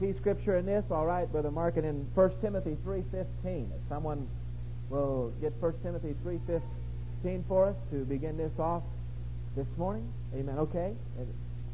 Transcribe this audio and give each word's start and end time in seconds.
key 0.00 0.14
scripture 0.20 0.56
in 0.56 0.66
this, 0.66 0.84
all 0.90 1.06
right, 1.06 1.30
Brother 1.30 1.50
Mark, 1.50 1.76
and 1.76 1.86
in 1.86 2.06
1 2.14 2.30
Timothy 2.40 2.76
3.15. 2.86 3.04
If 3.44 3.66
someone 3.88 4.28
will 4.90 5.32
get 5.40 5.52
1 5.60 5.74
Timothy 5.82 6.14
3.15 6.24 7.42
for 7.48 7.68
us 7.68 7.76
to 7.90 8.04
begin 8.04 8.36
this 8.36 8.52
off 8.58 8.82
this 9.56 9.66
morning. 9.76 10.12
Amen. 10.34 10.58
Okay. 10.58 10.92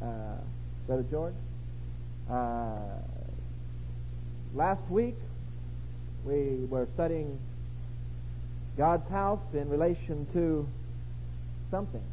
Uh, 0.01 0.05
Brother 0.87 1.05
George. 1.09 1.33
Uh, 2.29 2.77
last 4.53 4.81
week, 4.89 5.15
we 6.25 6.65
were 6.69 6.87
studying 6.93 7.39
God's 8.77 9.09
house 9.09 9.41
in 9.53 9.69
relation 9.69 10.27
to 10.33 10.67
something. 11.69 12.03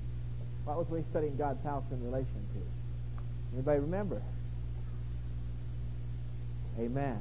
What 0.65 0.79
was 0.79 0.87
we 0.89 1.05
studying 1.11 1.37
God's 1.37 1.63
house 1.65 1.85
in 1.91 2.03
relation 2.05 2.47
to? 2.55 2.61
Anybody 3.55 3.81
remember? 3.81 4.23
Amen. 6.79 7.19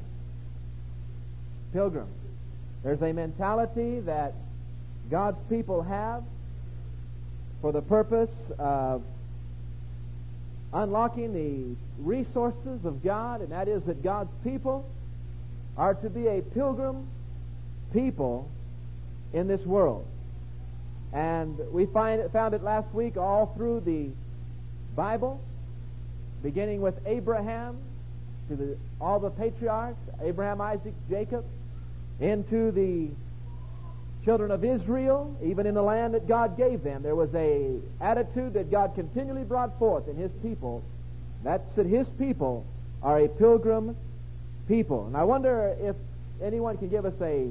Pilgrim. 1.74 2.08
There's 2.84 3.02
a 3.02 3.12
mentality 3.12 4.00
that 4.02 4.34
God's 5.10 5.40
people 5.50 5.82
have 5.82 6.24
for 7.62 7.72
the 7.72 7.82
purpose 7.82 8.30
of 8.60 9.02
unlocking 10.74 11.34
the 11.34 12.04
resources 12.04 12.86
of 12.86 13.04
God, 13.04 13.42
and 13.42 13.52
that 13.52 13.68
is 13.68 13.82
that 13.84 14.04
God's 14.04 14.30
people 14.44 14.86
are 15.78 15.96
to 15.96 16.10
be 16.10 16.28
a 16.28 16.42
pilgrim 16.42 17.08
people 17.94 18.50
in 19.34 19.48
this 19.48 19.66
world. 19.66 20.06
And 21.14 21.58
we 21.72 21.86
find 21.88 22.22
it, 22.22 22.32
found 22.32 22.54
it 22.54 22.64
last 22.64 22.94
week 22.94 23.18
all 23.18 23.54
through 23.56 23.82
the 23.82 24.10
Bible, 24.96 25.42
beginning 26.44 26.82
with 26.82 26.96
Abraham 27.06 27.78
to 28.50 28.56
the, 28.56 28.78
all 29.00 29.20
the 29.20 29.30
patriarchs, 29.30 30.00
Abraham, 30.22 30.62
Isaac, 30.62 30.94
Jacob, 31.10 31.46
into 32.20 32.72
the 32.72 33.10
children 34.26 34.52
of 34.52 34.64
Israel, 34.64 35.36
even 35.44 35.66
in 35.66 35.74
the 35.74 35.82
land 35.82 36.14
that 36.14 36.28
God 36.28 36.58
gave 36.58 36.84
them. 36.84 37.04
There 37.04 37.16
was 37.16 37.34
a 37.34 37.80
attitude 38.02 38.54
that 38.54 38.70
God 38.70 38.94
continually 38.96 39.44
brought 39.44 39.78
forth 39.80 40.08
in 40.08 40.16
His 40.18 40.32
people. 40.42 40.84
That's 41.44 41.64
that 41.76 41.86
His 41.86 42.08
people 42.20 42.66
are 43.02 43.20
a 43.20 43.28
pilgrim 43.28 43.96
people. 44.68 45.06
And 45.08 45.16
I 45.16 45.24
wonder 45.24 45.76
if 45.80 45.96
anyone 46.42 46.78
can 46.78 46.90
give 46.90 47.06
us 47.06 47.14
a 47.22 47.50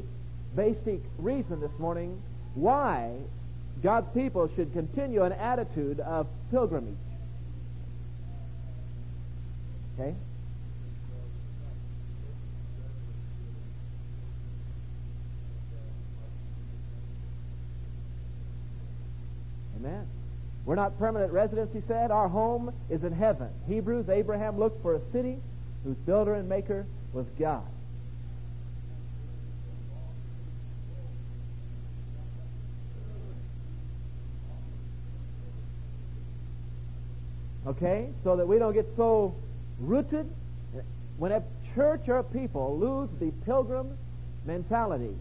basic 0.54 1.00
reason 1.18 1.60
this 1.60 1.70
morning 1.78 2.20
why 2.54 3.12
God's 3.82 4.08
people 4.14 4.50
should 4.56 4.72
continue 4.72 5.22
an 5.22 5.32
attitude 5.32 6.00
of 6.00 6.26
pilgrimage. 6.50 6.94
Okay? 9.98 10.14
Amen. 19.86 20.06
We're 20.64 20.74
not 20.74 20.98
permanent 20.98 21.32
residents, 21.32 21.72
he 21.72 21.80
said. 21.86 22.10
Our 22.10 22.28
home 22.28 22.72
is 22.90 23.04
in 23.04 23.12
heaven. 23.12 23.48
Hebrews, 23.68 24.08
Abraham 24.08 24.58
looked 24.58 24.82
for 24.82 24.96
a 24.96 25.00
city 25.12 25.38
whose 25.84 25.96
builder 25.98 26.34
and 26.34 26.48
maker 26.48 26.86
was 27.12 27.26
God. 27.38 27.62
Okay? 37.68 38.08
So 38.24 38.36
that 38.36 38.46
we 38.46 38.58
don't 38.58 38.74
get 38.74 38.86
so 38.96 39.34
rooted. 39.78 40.28
When 41.16 41.30
a 41.30 41.42
church 41.76 42.08
or 42.08 42.24
people 42.24 42.76
lose 42.76 43.08
the 43.20 43.30
pilgrim 43.44 43.96
mentality 44.44 45.14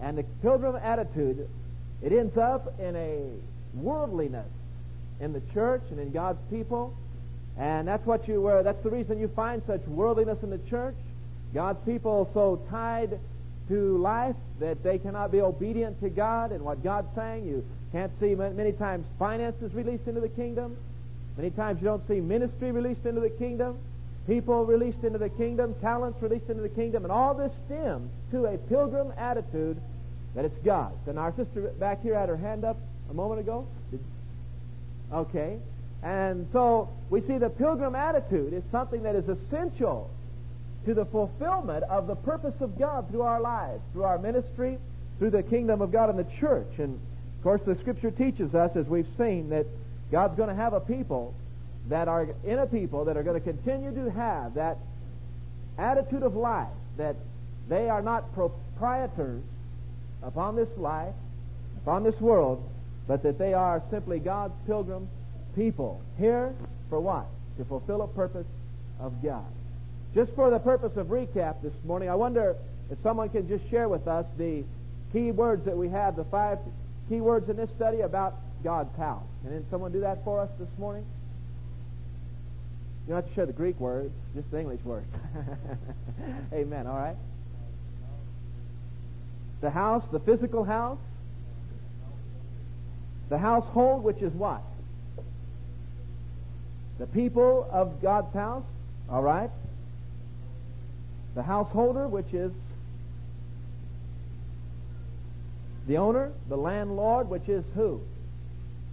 and 0.00 0.18
the 0.18 0.24
pilgrim 0.42 0.76
attitude, 0.76 1.48
it 2.02 2.12
ends 2.12 2.36
up 2.36 2.78
in 2.78 2.94
a 2.96 3.20
worldliness 3.74 4.48
in 5.20 5.32
the 5.32 5.42
church 5.52 5.82
and 5.90 5.98
in 5.98 6.12
God's 6.12 6.38
people. 6.50 6.94
And 7.58 7.88
that's 7.88 8.06
what 8.06 8.28
you 8.28 8.40
were. 8.40 8.62
That's 8.62 8.82
the 8.82 8.90
reason 8.90 9.18
you 9.18 9.28
find 9.28 9.62
such 9.66 9.80
worldliness 9.86 10.38
in 10.42 10.50
the 10.50 10.60
church. 10.70 10.96
God's 11.54 11.78
people 11.86 12.30
so 12.34 12.60
tied 12.70 13.18
to 13.68 13.98
life 13.98 14.36
that 14.60 14.82
they 14.82 14.98
cannot 14.98 15.32
be 15.32 15.40
obedient 15.40 16.00
to 16.00 16.10
God 16.10 16.52
and 16.52 16.62
what 16.64 16.84
God's 16.84 17.08
saying. 17.16 17.46
You 17.46 17.64
can't 17.92 18.12
see 18.20 18.34
many 18.34 18.72
times 18.72 19.06
finances 19.18 19.72
released 19.74 20.06
into 20.06 20.20
the 20.20 20.28
kingdom. 20.28 20.76
Many 21.36 21.50
times 21.50 21.80
you 21.80 21.84
don't 21.84 22.06
see 22.08 22.20
ministry 22.20 22.72
released 22.72 23.04
into 23.04 23.20
the 23.20 23.30
kingdom, 23.30 23.78
people 24.26 24.64
released 24.64 25.04
into 25.04 25.18
the 25.18 25.28
kingdom, 25.28 25.74
talents 25.82 26.20
released 26.22 26.48
into 26.48 26.62
the 26.62 26.70
kingdom, 26.70 27.04
and 27.04 27.12
all 27.12 27.34
this 27.34 27.52
stems 27.66 28.10
to 28.30 28.46
a 28.46 28.56
pilgrim 28.56 29.12
attitude 29.18 29.76
that 30.36 30.44
it's 30.44 30.58
God. 30.64 30.92
And 31.08 31.18
our 31.18 31.34
sister 31.34 31.72
back 31.80 32.02
here 32.02 32.16
had 32.16 32.28
her 32.28 32.36
hand 32.36 32.64
up 32.64 32.76
a 33.10 33.14
moment 33.14 33.40
ago. 33.40 33.66
Okay. 35.12 35.58
And 36.02 36.46
so 36.52 36.90
we 37.10 37.22
see 37.22 37.38
the 37.38 37.48
pilgrim 37.48 37.94
attitude 37.94 38.52
is 38.52 38.62
something 38.70 39.02
that 39.02 39.16
is 39.16 39.24
essential 39.28 40.10
to 40.84 40.94
the 40.94 41.06
fulfillment 41.06 41.84
of 41.84 42.06
the 42.06 42.14
purpose 42.14 42.54
of 42.60 42.78
God 42.78 43.10
through 43.10 43.22
our 43.22 43.40
lives, 43.40 43.80
through 43.92 44.04
our 44.04 44.18
ministry, 44.18 44.78
through 45.18 45.30
the 45.30 45.42
kingdom 45.42 45.80
of 45.80 45.90
God 45.90 46.10
and 46.10 46.18
the 46.18 46.30
church. 46.38 46.78
And 46.78 47.00
of 47.38 47.42
course, 47.42 47.62
the 47.66 47.74
Scripture 47.80 48.10
teaches 48.10 48.54
us, 48.54 48.70
as 48.76 48.86
we've 48.86 49.08
seen, 49.18 49.48
that 49.50 49.66
God's 50.12 50.36
going 50.36 50.50
to 50.50 50.54
have 50.54 50.74
a 50.74 50.80
people 50.80 51.34
that 51.88 52.08
are 52.08 52.28
in 52.44 52.58
a 52.58 52.66
people 52.66 53.06
that 53.06 53.16
are 53.16 53.22
going 53.22 53.40
to 53.40 53.52
continue 53.52 53.92
to 53.94 54.10
have 54.10 54.54
that 54.54 54.76
attitude 55.78 56.22
of 56.22 56.36
life 56.36 56.68
that 56.98 57.16
they 57.68 57.88
are 57.88 58.02
not 58.02 58.32
proprietors 58.34 59.42
upon 60.26 60.56
this 60.56 60.68
life, 60.76 61.14
upon 61.82 62.02
this 62.02 62.20
world, 62.20 62.62
but 63.06 63.22
that 63.22 63.38
they 63.38 63.54
are 63.54 63.82
simply 63.90 64.18
God's 64.18 64.54
pilgrim 64.66 65.08
people. 65.54 66.02
Here 66.18 66.54
for 66.90 67.00
what? 67.00 67.26
To 67.58 67.64
fulfill 67.64 68.02
a 68.02 68.08
purpose 68.08 68.46
of 69.00 69.22
God. 69.22 69.46
Just 70.14 70.32
for 70.32 70.50
the 70.50 70.58
purpose 70.58 70.96
of 70.96 71.06
recap 71.08 71.62
this 71.62 71.72
morning, 71.84 72.08
I 72.08 72.14
wonder 72.14 72.56
if 72.90 72.98
someone 73.02 73.28
can 73.28 73.48
just 73.48 73.68
share 73.70 73.88
with 73.88 74.08
us 74.08 74.26
the 74.36 74.64
key 75.12 75.30
words 75.30 75.64
that 75.64 75.76
we 75.76 75.88
have, 75.88 76.16
the 76.16 76.24
five 76.24 76.58
key 77.08 77.20
words 77.20 77.48
in 77.48 77.56
this 77.56 77.70
study 77.76 78.00
about 78.00 78.34
God's 78.64 78.94
house. 78.96 79.22
Can 79.42 79.64
someone 79.70 79.92
do 79.92 80.00
that 80.00 80.24
for 80.24 80.40
us 80.40 80.50
this 80.58 80.68
morning? 80.78 81.04
You 83.06 83.14
don't 83.14 83.22
have 83.22 83.28
to 83.28 83.34
share 83.34 83.46
the 83.46 83.52
Greek 83.52 83.78
words, 83.78 84.10
just 84.34 84.50
the 84.50 84.58
English 84.58 84.80
words. 84.84 85.06
Amen. 86.52 86.86
All 86.88 86.96
right. 86.96 87.16
The 89.60 89.70
house, 89.70 90.04
the 90.12 90.20
physical 90.20 90.64
house. 90.64 90.98
The 93.28 93.38
household, 93.38 94.04
which 94.04 94.22
is 94.22 94.32
what? 94.32 94.62
The 96.98 97.06
people 97.06 97.68
of 97.72 98.00
God's 98.00 98.32
house. 98.32 98.64
All 99.10 99.22
right. 99.22 99.50
The 101.34 101.42
householder, 101.42 102.08
which 102.08 102.32
is 102.32 102.52
the 105.86 105.98
owner, 105.98 106.32
the 106.48 106.56
landlord, 106.56 107.28
which 107.28 107.48
is 107.48 107.64
who? 107.74 108.00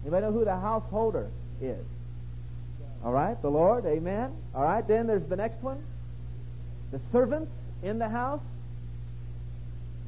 Anybody 0.03 0.25
know 0.25 0.31
who 0.31 0.45
the 0.45 0.59
householder 0.59 1.30
is? 1.62 1.84
All 3.03 3.12
right, 3.12 3.41
the 3.41 3.50
Lord, 3.50 3.85
amen. 3.85 4.31
All 4.53 4.63
right, 4.63 4.85
then 4.88 5.07
there's 5.07 5.28
the 5.28 5.35
next 5.35 5.62
one. 5.62 5.84
The 6.91 7.00
servants 7.12 7.51
in 7.81 8.00
the 8.00 8.09
house. 8.09 8.41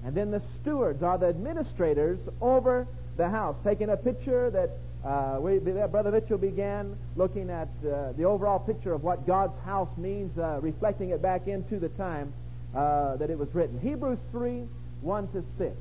And 0.06 0.14
then 0.14 0.30
the 0.30 0.42
stewards 0.62 1.02
are 1.02 1.18
the 1.18 1.28
administrators 1.28 2.20
over 2.40 2.88
the 3.18 3.28
house. 3.28 3.56
Taking 3.64 3.90
a 3.90 3.98
picture 3.98 4.52
that 4.52 4.78
uh, 5.04 5.40
we, 5.40 5.58
Brother 5.60 6.12
Mitchell 6.12 6.38
began 6.38 6.96
looking 7.16 7.50
at 7.50 7.70
uh, 7.84 8.12
the 8.14 8.24
overall 8.24 8.60
picture 8.60 8.94
of 8.94 9.04
what 9.04 9.26
God's 9.26 9.58
house 9.66 9.90
means, 9.98 10.38
uh, 10.38 10.60
reflecting 10.62 11.10
it 11.10 11.22
back 11.22 11.48
into 11.48 11.80
the 11.80 11.90
time 11.90 12.34
uh, 12.76 13.16
that 13.18 13.30
it 13.30 13.38
was 13.38 13.48
written. 13.54 13.80
Hebrews 13.80 14.20
3 14.32 14.64
1 15.02 15.28
to 15.30 15.44
6. 15.58 15.72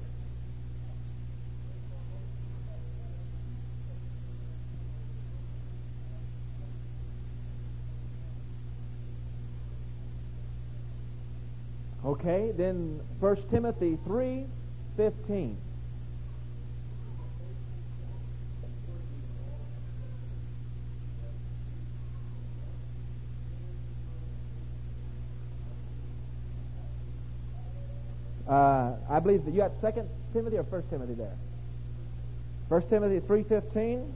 Okay, 12.05 12.53
then 12.57 13.01
1 13.21 13.37
Timothy 13.51 13.99
3 14.05 14.45
15. 14.97 15.57
Uh, 28.47 28.93
I 29.09 29.19
believe 29.21 29.45
that 29.47 29.53
you 29.53 29.57
got 29.59 29.73
Second 29.81 30.09
Timothy 30.35 30.59
or 30.59 30.65
First 30.65 30.91
Timothy 30.91 31.15
there. 31.15 31.35
First 32.69 32.89
Timothy 32.89 33.21
three 33.27 33.43
fifteen. 33.43 34.15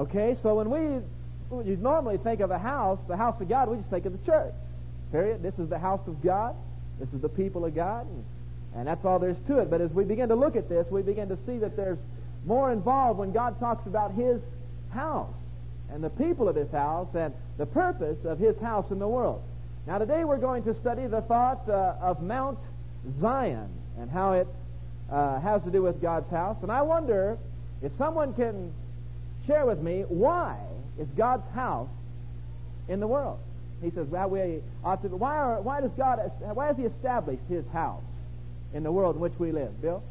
Okay, 0.00 0.34
so 0.42 0.54
when 0.54 0.70
we 0.70 1.02
you 1.62 1.76
normally 1.76 2.16
think 2.16 2.40
of 2.40 2.50
a 2.50 2.58
house, 2.58 2.98
the 3.06 3.18
house 3.18 3.38
of 3.38 3.50
God, 3.50 3.68
we 3.68 3.76
just 3.76 3.90
think 3.90 4.06
of 4.06 4.12
the 4.12 4.24
church. 4.24 4.54
Period. 5.12 5.42
This 5.42 5.52
is 5.58 5.68
the 5.68 5.78
house 5.78 6.00
of 6.06 6.22
God. 6.22 6.54
This 6.98 7.08
is 7.12 7.20
the 7.20 7.28
people 7.28 7.66
of 7.66 7.74
God. 7.74 8.06
And, 8.06 8.24
and 8.76 8.86
that's 8.86 9.04
all 9.04 9.18
there's 9.18 9.36
to 9.48 9.58
it. 9.58 9.68
But 9.68 9.82
as 9.82 9.90
we 9.90 10.04
begin 10.04 10.30
to 10.30 10.36
look 10.36 10.56
at 10.56 10.70
this, 10.70 10.86
we 10.90 11.02
begin 11.02 11.28
to 11.28 11.38
see 11.46 11.58
that 11.58 11.76
there's 11.76 11.98
more 12.46 12.72
involved 12.72 13.18
when 13.18 13.32
God 13.32 13.60
talks 13.60 13.86
about 13.86 14.14
His 14.14 14.40
house 14.90 15.34
and 15.92 16.02
the 16.02 16.08
people 16.10 16.48
of 16.48 16.56
His 16.56 16.70
house 16.70 17.08
and 17.14 17.34
the 17.58 17.66
purpose 17.66 18.24
of 18.24 18.38
His 18.38 18.56
house 18.58 18.90
in 18.90 18.98
the 18.98 19.08
world. 19.08 19.42
Now, 19.86 19.98
today 19.98 20.24
we're 20.24 20.38
going 20.38 20.62
to 20.64 20.74
study 20.80 21.08
the 21.08 21.20
thought 21.22 21.68
uh, 21.68 21.96
of 22.00 22.22
Mount 22.22 22.58
Zion 23.20 23.68
and 23.98 24.10
how 24.10 24.32
it 24.32 24.48
uh, 25.10 25.40
has 25.40 25.62
to 25.64 25.70
do 25.70 25.82
with 25.82 26.00
God's 26.00 26.30
house. 26.30 26.56
And 26.62 26.72
I 26.72 26.80
wonder 26.80 27.36
if 27.82 27.92
someone 27.98 28.32
can 28.32 28.72
share 29.46 29.66
with 29.66 29.80
me 29.80 30.02
why 30.08 30.56
is 30.98 31.08
God's 31.16 31.48
house 31.54 31.88
in 32.88 33.00
the 33.00 33.06
world? 33.06 33.38
He 33.82 33.90
says, 33.90 34.06
well, 34.08 34.28
we 34.28 34.60
ought 34.84 35.02
to, 35.02 35.08
why, 35.08 35.36
are, 35.36 35.60
why 35.60 35.80
does 35.80 35.92
God, 35.96 36.18
why 36.40 36.66
has 36.66 36.76
He 36.76 36.82
established 36.82 37.42
His 37.48 37.64
house 37.72 38.02
in 38.74 38.82
the 38.82 38.92
world 38.92 39.16
in 39.16 39.20
which 39.20 39.32
we 39.38 39.52
live? 39.52 39.80
Bill? 39.80 40.02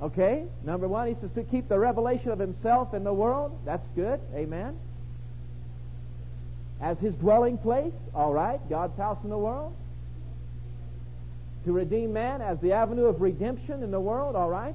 Okay, 0.00 0.44
number 0.62 0.86
one, 0.86 1.08
He 1.08 1.16
says 1.20 1.30
to 1.34 1.42
keep 1.42 1.68
the 1.68 1.78
revelation 1.78 2.30
of 2.30 2.38
Himself 2.38 2.94
in 2.94 3.02
the 3.02 3.12
world. 3.12 3.58
That's 3.64 3.86
good. 3.96 4.20
Amen. 4.34 4.78
As 6.80 6.98
His 6.98 7.14
dwelling 7.14 7.58
place. 7.58 7.94
All 8.14 8.32
right, 8.32 8.60
God's 8.68 8.96
house 8.96 9.18
in 9.24 9.30
the 9.30 9.38
world. 9.38 9.74
To 11.64 11.72
redeem 11.72 12.12
man 12.12 12.40
as 12.40 12.60
the 12.60 12.72
avenue 12.72 13.06
of 13.06 13.20
redemption 13.20 13.82
in 13.82 13.90
the 13.90 13.98
world. 13.98 14.36
All 14.36 14.50
right. 14.50 14.74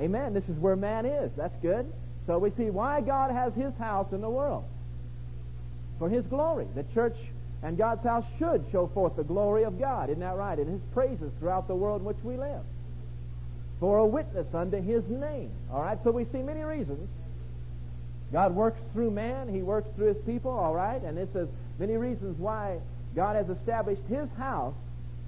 Amen. 0.00 0.34
This 0.34 0.44
is 0.44 0.56
where 0.58 0.76
man 0.76 1.06
is. 1.06 1.30
That's 1.36 1.54
good. 1.62 1.90
So 2.26 2.38
we 2.38 2.50
see 2.56 2.70
why 2.70 3.00
God 3.00 3.30
has 3.30 3.52
His 3.54 3.72
house 3.78 4.12
in 4.12 4.20
the 4.20 4.30
world. 4.30 4.64
For 5.98 6.08
His 6.08 6.24
glory. 6.26 6.66
The 6.74 6.84
church 6.94 7.16
and 7.62 7.78
God's 7.78 8.02
house 8.04 8.24
should 8.38 8.64
show 8.72 8.88
forth 8.92 9.16
the 9.16 9.24
glory 9.24 9.64
of 9.64 9.78
God. 9.78 10.10
Isn't 10.10 10.20
that 10.20 10.36
right? 10.36 10.58
And 10.58 10.68
His 10.68 10.80
praises 10.92 11.30
throughout 11.38 11.68
the 11.68 11.74
world 11.74 12.00
in 12.00 12.06
which 12.06 12.22
we 12.24 12.36
live. 12.36 12.62
For 13.80 13.98
a 13.98 14.06
witness 14.06 14.46
unto 14.52 14.80
His 14.82 15.04
name. 15.08 15.50
All 15.72 15.82
right? 15.82 15.98
So 16.02 16.10
we 16.10 16.24
see 16.32 16.42
many 16.42 16.62
reasons. 16.62 17.08
God 18.32 18.54
works 18.54 18.80
through 18.92 19.12
man. 19.12 19.48
He 19.48 19.62
works 19.62 19.88
through 19.96 20.14
His 20.14 20.24
people. 20.26 20.50
All 20.50 20.74
right? 20.74 21.02
And 21.02 21.16
this 21.16 21.28
is 21.34 21.48
many 21.78 21.96
reasons 21.96 22.38
why 22.38 22.78
God 23.14 23.36
has 23.36 23.48
established 23.48 24.02
His 24.08 24.28
house 24.38 24.74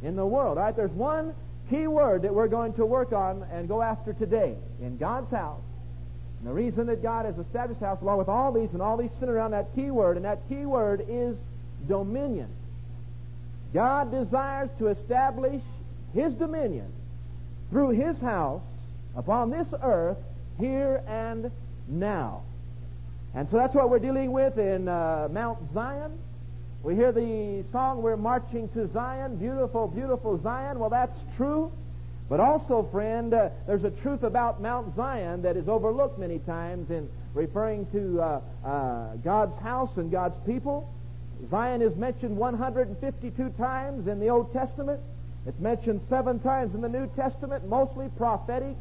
in 0.02 0.16
the 0.16 0.26
world. 0.26 0.58
All 0.58 0.64
right? 0.64 0.74
There's 0.74 0.90
one 0.90 1.34
key 1.70 1.86
word 1.86 2.22
that 2.22 2.34
we're 2.34 2.48
going 2.48 2.74
to 2.74 2.86
work 2.86 3.12
on 3.12 3.44
and 3.52 3.68
go 3.68 3.82
after 3.82 4.12
today 4.12 4.54
in 4.80 4.96
God's 4.96 5.30
house. 5.30 5.62
And 6.38 6.48
the 6.48 6.52
reason 6.52 6.86
that 6.86 7.02
God 7.02 7.24
has 7.24 7.38
established 7.38 7.80
house, 7.80 8.00
along 8.02 8.18
with 8.18 8.28
all 8.28 8.52
these, 8.52 8.70
and 8.72 8.82
all 8.82 8.96
these 8.96 9.10
sit 9.18 9.28
around 9.28 9.52
that 9.52 9.74
key 9.74 9.90
word, 9.90 10.16
and 10.16 10.24
that 10.24 10.48
key 10.48 10.66
word 10.66 11.04
is 11.08 11.36
dominion. 11.88 12.48
God 13.74 14.10
desires 14.10 14.70
to 14.78 14.88
establish 14.88 15.62
His 16.14 16.32
dominion 16.34 16.92
through 17.70 17.90
His 17.90 18.16
house 18.18 18.62
upon 19.16 19.50
this 19.50 19.66
earth 19.82 20.18
here 20.58 21.02
and 21.08 21.50
now. 21.88 22.42
And 23.34 23.48
so 23.50 23.56
that's 23.56 23.74
what 23.74 23.90
we're 23.90 23.98
dealing 23.98 24.32
with 24.32 24.58
in 24.58 24.88
uh, 24.88 25.28
Mount 25.30 25.58
Zion. 25.74 26.18
We 26.86 26.94
hear 26.94 27.10
the 27.10 27.64
song, 27.72 28.00
We're 28.00 28.16
Marching 28.16 28.68
to 28.68 28.88
Zion, 28.92 29.38
beautiful, 29.38 29.88
beautiful 29.88 30.40
Zion. 30.40 30.78
Well, 30.78 30.88
that's 30.88 31.18
true. 31.36 31.72
But 32.28 32.38
also, 32.38 32.88
friend, 32.92 33.34
uh, 33.34 33.48
there's 33.66 33.82
a 33.82 33.90
truth 33.90 34.22
about 34.22 34.62
Mount 34.62 34.94
Zion 34.94 35.42
that 35.42 35.56
is 35.56 35.66
overlooked 35.66 36.16
many 36.16 36.38
times 36.38 36.88
in 36.92 37.08
referring 37.34 37.86
to 37.90 38.22
uh, 38.22 38.40
uh, 38.64 39.16
God's 39.16 39.60
house 39.62 39.90
and 39.96 40.12
God's 40.12 40.36
people. 40.46 40.88
Zion 41.50 41.82
is 41.82 41.96
mentioned 41.96 42.36
152 42.36 43.48
times 43.58 44.06
in 44.06 44.20
the 44.20 44.28
Old 44.28 44.52
Testament. 44.52 45.00
It's 45.44 45.58
mentioned 45.58 46.02
seven 46.08 46.38
times 46.38 46.72
in 46.76 46.82
the 46.82 46.88
New 46.88 47.10
Testament, 47.16 47.66
mostly 47.66 48.10
prophetic, 48.16 48.76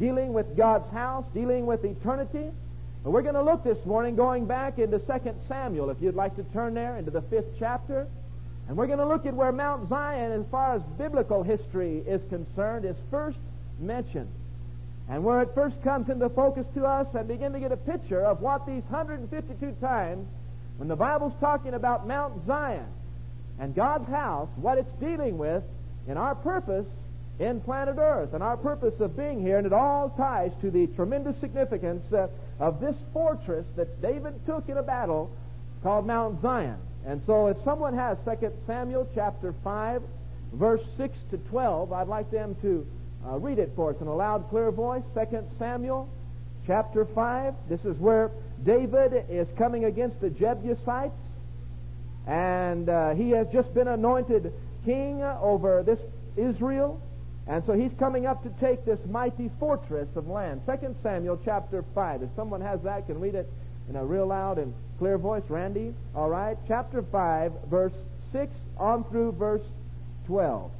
dealing 0.00 0.32
with 0.32 0.56
God's 0.56 0.90
house, 0.90 1.24
dealing 1.32 1.66
with 1.66 1.84
eternity. 1.84 2.50
But 3.04 3.10
we're 3.10 3.22
going 3.22 3.34
to 3.34 3.42
look 3.42 3.62
this 3.62 3.84
morning 3.84 4.16
going 4.16 4.46
back 4.46 4.78
into 4.78 4.98
2 4.98 5.04
Samuel, 5.46 5.90
if 5.90 5.98
you'd 6.00 6.14
like 6.14 6.36
to 6.36 6.42
turn 6.54 6.72
there, 6.72 6.96
into 6.96 7.10
the 7.10 7.20
fifth 7.20 7.58
chapter. 7.58 8.06
And 8.66 8.78
we're 8.78 8.86
going 8.86 8.98
to 8.98 9.06
look 9.06 9.26
at 9.26 9.34
where 9.34 9.52
Mount 9.52 9.90
Zion, 9.90 10.32
as 10.32 10.46
far 10.50 10.74
as 10.74 10.82
biblical 10.96 11.42
history 11.42 11.98
is 11.98 12.22
concerned, 12.30 12.86
is 12.86 12.96
first 13.10 13.36
mentioned. 13.78 14.30
And 15.10 15.22
where 15.22 15.42
it 15.42 15.50
first 15.54 15.76
comes 15.84 16.08
into 16.08 16.30
focus 16.30 16.64
to 16.76 16.86
us 16.86 17.06
and 17.14 17.28
begin 17.28 17.52
to 17.52 17.60
get 17.60 17.72
a 17.72 17.76
picture 17.76 18.24
of 18.24 18.40
what 18.40 18.66
these 18.66 18.82
152 18.88 19.72
times, 19.82 20.26
when 20.78 20.88
the 20.88 20.96
Bible's 20.96 21.34
talking 21.40 21.74
about 21.74 22.06
Mount 22.08 22.46
Zion 22.46 22.86
and 23.60 23.74
God's 23.74 24.08
house, 24.08 24.48
what 24.56 24.78
it's 24.78 24.92
dealing 24.98 25.36
with 25.36 25.62
in 26.08 26.16
our 26.16 26.34
purpose 26.34 26.86
in 27.38 27.60
planet 27.60 27.96
Earth 27.98 28.32
and 28.32 28.42
our 28.42 28.56
purpose 28.56 28.94
of 29.00 29.16
being 29.16 29.40
here, 29.40 29.58
and 29.58 29.66
it 29.66 29.72
all 29.72 30.10
ties 30.16 30.52
to 30.60 30.70
the 30.70 30.86
tremendous 30.88 31.38
significance 31.40 32.04
uh, 32.12 32.28
of 32.60 32.80
this 32.80 32.94
fortress 33.12 33.66
that 33.76 34.00
David 34.00 34.34
took 34.46 34.68
in 34.68 34.76
a 34.76 34.82
battle 34.82 35.30
called 35.82 36.06
Mount 36.06 36.40
Zion. 36.42 36.78
And 37.06 37.20
so 37.26 37.48
if 37.48 37.56
someone 37.64 37.94
has 37.94 38.16
2 38.24 38.52
Samuel 38.66 39.08
chapter 39.14 39.54
5, 39.64 40.02
verse 40.54 40.80
6 40.96 41.14
to 41.30 41.38
12, 41.38 41.92
I'd 41.92 42.08
like 42.08 42.30
them 42.30 42.56
to 42.62 42.86
uh, 43.26 43.38
read 43.38 43.58
it 43.58 43.72
for 43.74 43.90
us 43.90 43.96
in 44.00 44.06
a 44.06 44.14
loud, 44.14 44.48
clear 44.48 44.70
voice. 44.70 45.02
2 45.14 45.44
Samuel 45.58 46.08
chapter 46.66 47.04
5. 47.04 47.54
This 47.68 47.80
is 47.84 47.96
where 47.98 48.30
David 48.64 49.26
is 49.28 49.46
coming 49.58 49.84
against 49.84 50.20
the 50.20 50.30
Jebusites. 50.30 51.12
And 52.26 52.88
uh, 52.88 53.14
he 53.14 53.30
has 53.30 53.46
just 53.52 53.74
been 53.74 53.88
anointed 53.88 54.52
king 54.84 55.22
over 55.22 55.82
this 55.82 55.98
Israel. 56.36 57.00
And 57.46 57.62
so 57.66 57.74
he's 57.74 57.92
coming 57.98 58.26
up 58.26 58.42
to 58.42 58.50
take 58.60 58.84
this 58.84 58.98
mighty 59.08 59.50
fortress 59.60 60.08
of 60.16 60.28
land. 60.28 60.62
2 60.66 60.96
Samuel 61.02 61.38
chapter 61.44 61.84
5. 61.94 62.22
If 62.22 62.30
someone 62.36 62.60
has 62.62 62.80
that, 62.82 63.06
can 63.06 63.20
read 63.20 63.34
it 63.34 63.50
in 63.88 63.96
a 63.96 64.04
real 64.04 64.26
loud 64.26 64.58
and 64.58 64.72
clear 64.98 65.18
voice. 65.18 65.42
Randy? 65.48 65.94
All 66.14 66.30
right. 66.30 66.56
Chapter 66.66 67.02
5, 67.02 67.52
verse 67.68 67.92
6 68.32 68.52
on 68.78 69.04
through 69.04 69.32
verse 69.32 69.62
12. 70.26 70.70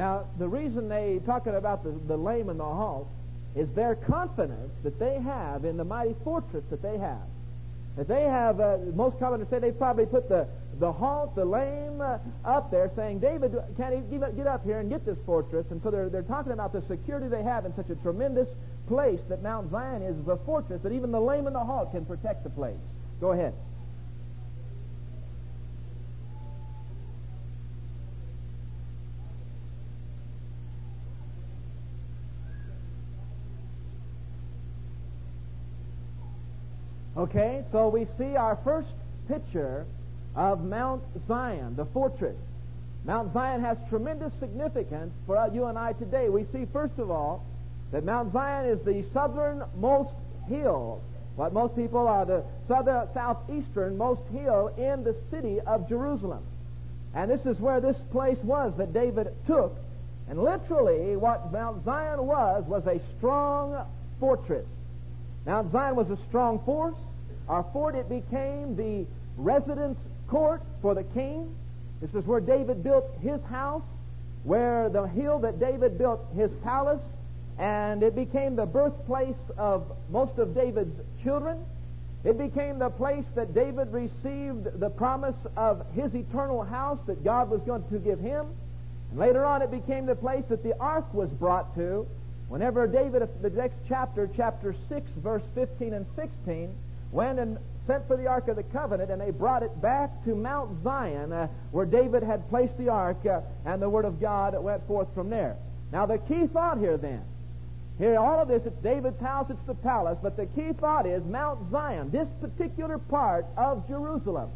Now, 0.00 0.24
the 0.38 0.48
reason 0.48 0.88
they 0.88 1.20
talking 1.26 1.54
about 1.56 1.84
the, 1.84 1.90
the 2.08 2.16
lame 2.16 2.48
and 2.48 2.58
the 2.58 2.64
halt 2.64 3.06
is 3.54 3.68
their 3.74 3.94
confidence 3.94 4.72
that 4.82 4.98
they 4.98 5.20
have 5.20 5.66
in 5.66 5.76
the 5.76 5.84
mighty 5.84 6.16
fortress 6.24 6.64
that 6.70 6.80
they 6.80 6.96
have. 6.96 7.28
That 7.98 8.08
they 8.08 8.22
have, 8.22 8.60
uh, 8.60 8.78
most 8.94 9.18
commentators 9.18 9.50
say 9.50 9.58
they 9.58 9.76
probably 9.76 10.06
put 10.06 10.30
the, 10.30 10.46
the 10.78 10.90
halt, 10.90 11.34
the 11.34 11.44
lame, 11.44 12.00
uh, 12.00 12.16
up 12.46 12.70
there 12.70 12.90
saying, 12.96 13.18
David, 13.18 13.54
can't 13.76 13.92
he 13.92 14.16
get 14.16 14.46
up 14.46 14.64
here 14.64 14.78
and 14.78 14.88
get 14.88 15.04
this 15.04 15.18
fortress? 15.26 15.66
And 15.70 15.82
so 15.82 15.90
they're, 15.90 16.08
they're 16.08 16.22
talking 16.22 16.52
about 16.52 16.72
the 16.72 16.80
security 16.88 17.28
they 17.28 17.42
have 17.42 17.66
in 17.66 17.76
such 17.76 17.90
a 17.90 17.96
tremendous 17.96 18.48
place 18.88 19.20
that 19.28 19.42
Mount 19.42 19.70
Zion 19.70 20.00
is, 20.00 20.16
a 20.28 20.38
fortress 20.46 20.80
that 20.82 20.92
even 20.92 21.12
the 21.12 21.20
lame 21.20 21.46
and 21.46 21.54
the 21.54 21.60
halt 21.60 21.90
can 21.90 22.06
protect 22.06 22.42
the 22.42 22.50
place. 22.50 22.80
Go 23.20 23.32
ahead. 23.32 23.52
Okay, 37.16 37.64
so 37.72 37.88
we 37.88 38.06
see 38.18 38.36
our 38.36 38.56
first 38.62 38.88
picture 39.26 39.84
of 40.36 40.64
Mount 40.64 41.02
Zion, 41.26 41.74
the 41.74 41.84
fortress. 41.86 42.36
Mount 43.04 43.32
Zion 43.32 43.62
has 43.62 43.76
tremendous 43.88 44.32
significance 44.38 45.12
for 45.26 45.48
you 45.52 45.66
and 45.66 45.76
I 45.76 45.92
today. 45.94 46.28
We 46.28 46.46
see, 46.52 46.66
first 46.72 46.98
of 46.98 47.10
all, 47.10 47.44
that 47.90 48.04
Mount 48.04 48.32
Zion 48.32 48.66
is 48.66 48.78
the 48.84 49.04
southernmost 49.12 50.14
hill, 50.46 51.02
what 51.34 51.52
most 51.52 51.74
people 51.74 52.06
are 52.06 52.24
the 52.24 52.44
southern, 52.68 53.08
southeasternmost 53.08 54.28
hill 54.32 54.68
in 54.76 55.02
the 55.02 55.16
city 55.32 55.58
of 55.66 55.88
Jerusalem. 55.88 56.44
And 57.14 57.28
this 57.28 57.44
is 57.44 57.58
where 57.58 57.80
this 57.80 57.96
place 58.12 58.38
was 58.44 58.72
that 58.78 58.92
David 58.92 59.34
took. 59.48 59.76
And 60.28 60.40
literally, 60.40 61.16
what 61.16 61.52
Mount 61.52 61.84
Zion 61.84 62.24
was, 62.24 62.62
was 62.68 62.86
a 62.86 63.00
strong 63.18 63.84
fortress. 64.20 64.66
Mount 65.46 65.72
Zion 65.72 65.96
was 65.96 66.10
a 66.10 66.18
strong 66.28 66.60
force, 66.64 66.96
our 67.48 67.64
fort, 67.72 67.94
it 67.96 68.08
became 68.08 68.76
the 68.76 69.06
residence 69.36 69.98
court 70.28 70.62
for 70.80 70.94
the 70.94 71.02
king. 71.02 71.52
This 72.00 72.14
is 72.14 72.24
where 72.24 72.40
David 72.40 72.84
built 72.84 73.06
his 73.20 73.42
house, 73.50 73.82
where 74.44 74.88
the 74.88 75.06
hill 75.08 75.40
that 75.40 75.58
David 75.58 75.98
built 75.98 76.20
his 76.36 76.50
palace, 76.62 77.02
and 77.58 78.02
it 78.02 78.14
became 78.14 78.56
the 78.56 78.66
birthplace 78.66 79.34
of 79.58 79.84
most 80.10 80.38
of 80.38 80.54
David's 80.54 80.94
children. 81.22 81.58
It 82.22 82.38
became 82.38 82.78
the 82.78 82.90
place 82.90 83.24
that 83.34 83.54
David 83.54 83.92
received 83.92 84.78
the 84.78 84.90
promise 84.90 85.36
of 85.56 85.84
his 85.94 86.14
eternal 86.14 86.62
house 86.62 86.98
that 87.06 87.24
God 87.24 87.50
was 87.50 87.60
going 87.62 87.82
to 87.88 87.98
give 87.98 88.20
him. 88.20 88.46
And 89.10 89.18
later 89.18 89.44
on, 89.44 89.62
it 89.62 89.70
became 89.70 90.06
the 90.06 90.14
place 90.14 90.44
that 90.50 90.62
the 90.62 90.78
ark 90.78 91.12
was 91.12 91.30
brought 91.30 91.74
to. 91.74 92.06
Whenever 92.50 92.88
David, 92.88 93.26
the 93.40 93.50
next 93.50 93.76
chapter, 93.88 94.28
chapter 94.36 94.74
6, 94.88 95.10
verse 95.18 95.42
15 95.54 95.94
and 95.94 96.06
16, 96.16 96.74
went 97.12 97.38
and 97.38 97.56
sent 97.86 98.06
for 98.08 98.16
the 98.16 98.26
Ark 98.26 98.48
of 98.48 98.56
the 98.56 98.64
Covenant, 98.64 99.08
and 99.08 99.20
they 99.20 99.30
brought 99.30 99.62
it 99.62 99.80
back 99.80 100.10
to 100.24 100.34
Mount 100.34 100.82
Zion, 100.82 101.32
uh, 101.32 101.46
where 101.70 101.86
David 101.86 102.24
had 102.24 102.48
placed 102.50 102.76
the 102.76 102.88
Ark, 102.88 103.24
uh, 103.24 103.40
and 103.64 103.80
the 103.80 103.88
Word 103.88 104.04
of 104.04 104.20
God 104.20 104.60
went 104.62 104.84
forth 104.88 105.06
from 105.14 105.30
there. 105.30 105.56
Now, 105.92 106.06
the 106.06 106.18
key 106.18 106.48
thought 106.48 106.78
here 106.78 106.96
then 106.96 107.22
here, 108.00 108.18
all 108.18 108.40
of 108.40 108.48
this, 108.48 108.62
it's 108.64 108.82
David's 108.82 109.20
house, 109.20 109.50
it's 109.50 109.66
the 109.66 109.74
palace, 109.74 110.16
but 110.22 110.34
the 110.34 110.46
key 110.46 110.72
thought 110.80 111.06
is 111.06 111.22
Mount 111.22 111.70
Zion, 111.70 112.10
this 112.10 112.26
particular 112.40 112.96
part 112.96 113.44
of 113.58 113.86
Jerusalem. 113.86 114.50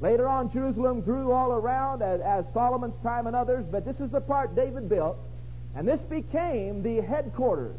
Later 0.00 0.28
on, 0.28 0.52
Jerusalem 0.52 1.00
grew 1.00 1.32
all 1.32 1.52
around 1.52 2.02
as, 2.02 2.20
as 2.20 2.44
Solomon's 2.54 2.94
time 3.02 3.26
and 3.26 3.34
others, 3.34 3.66
but 3.70 3.84
this 3.84 3.96
is 3.98 4.12
the 4.12 4.20
part 4.20 4.54
David 4.54 4.88
built, 4.88 5.18
and 5.76 5.86
this 5.86 6.00
became 6.08 6.82
the 6.82 7.00
headquarters. 7.02 7.76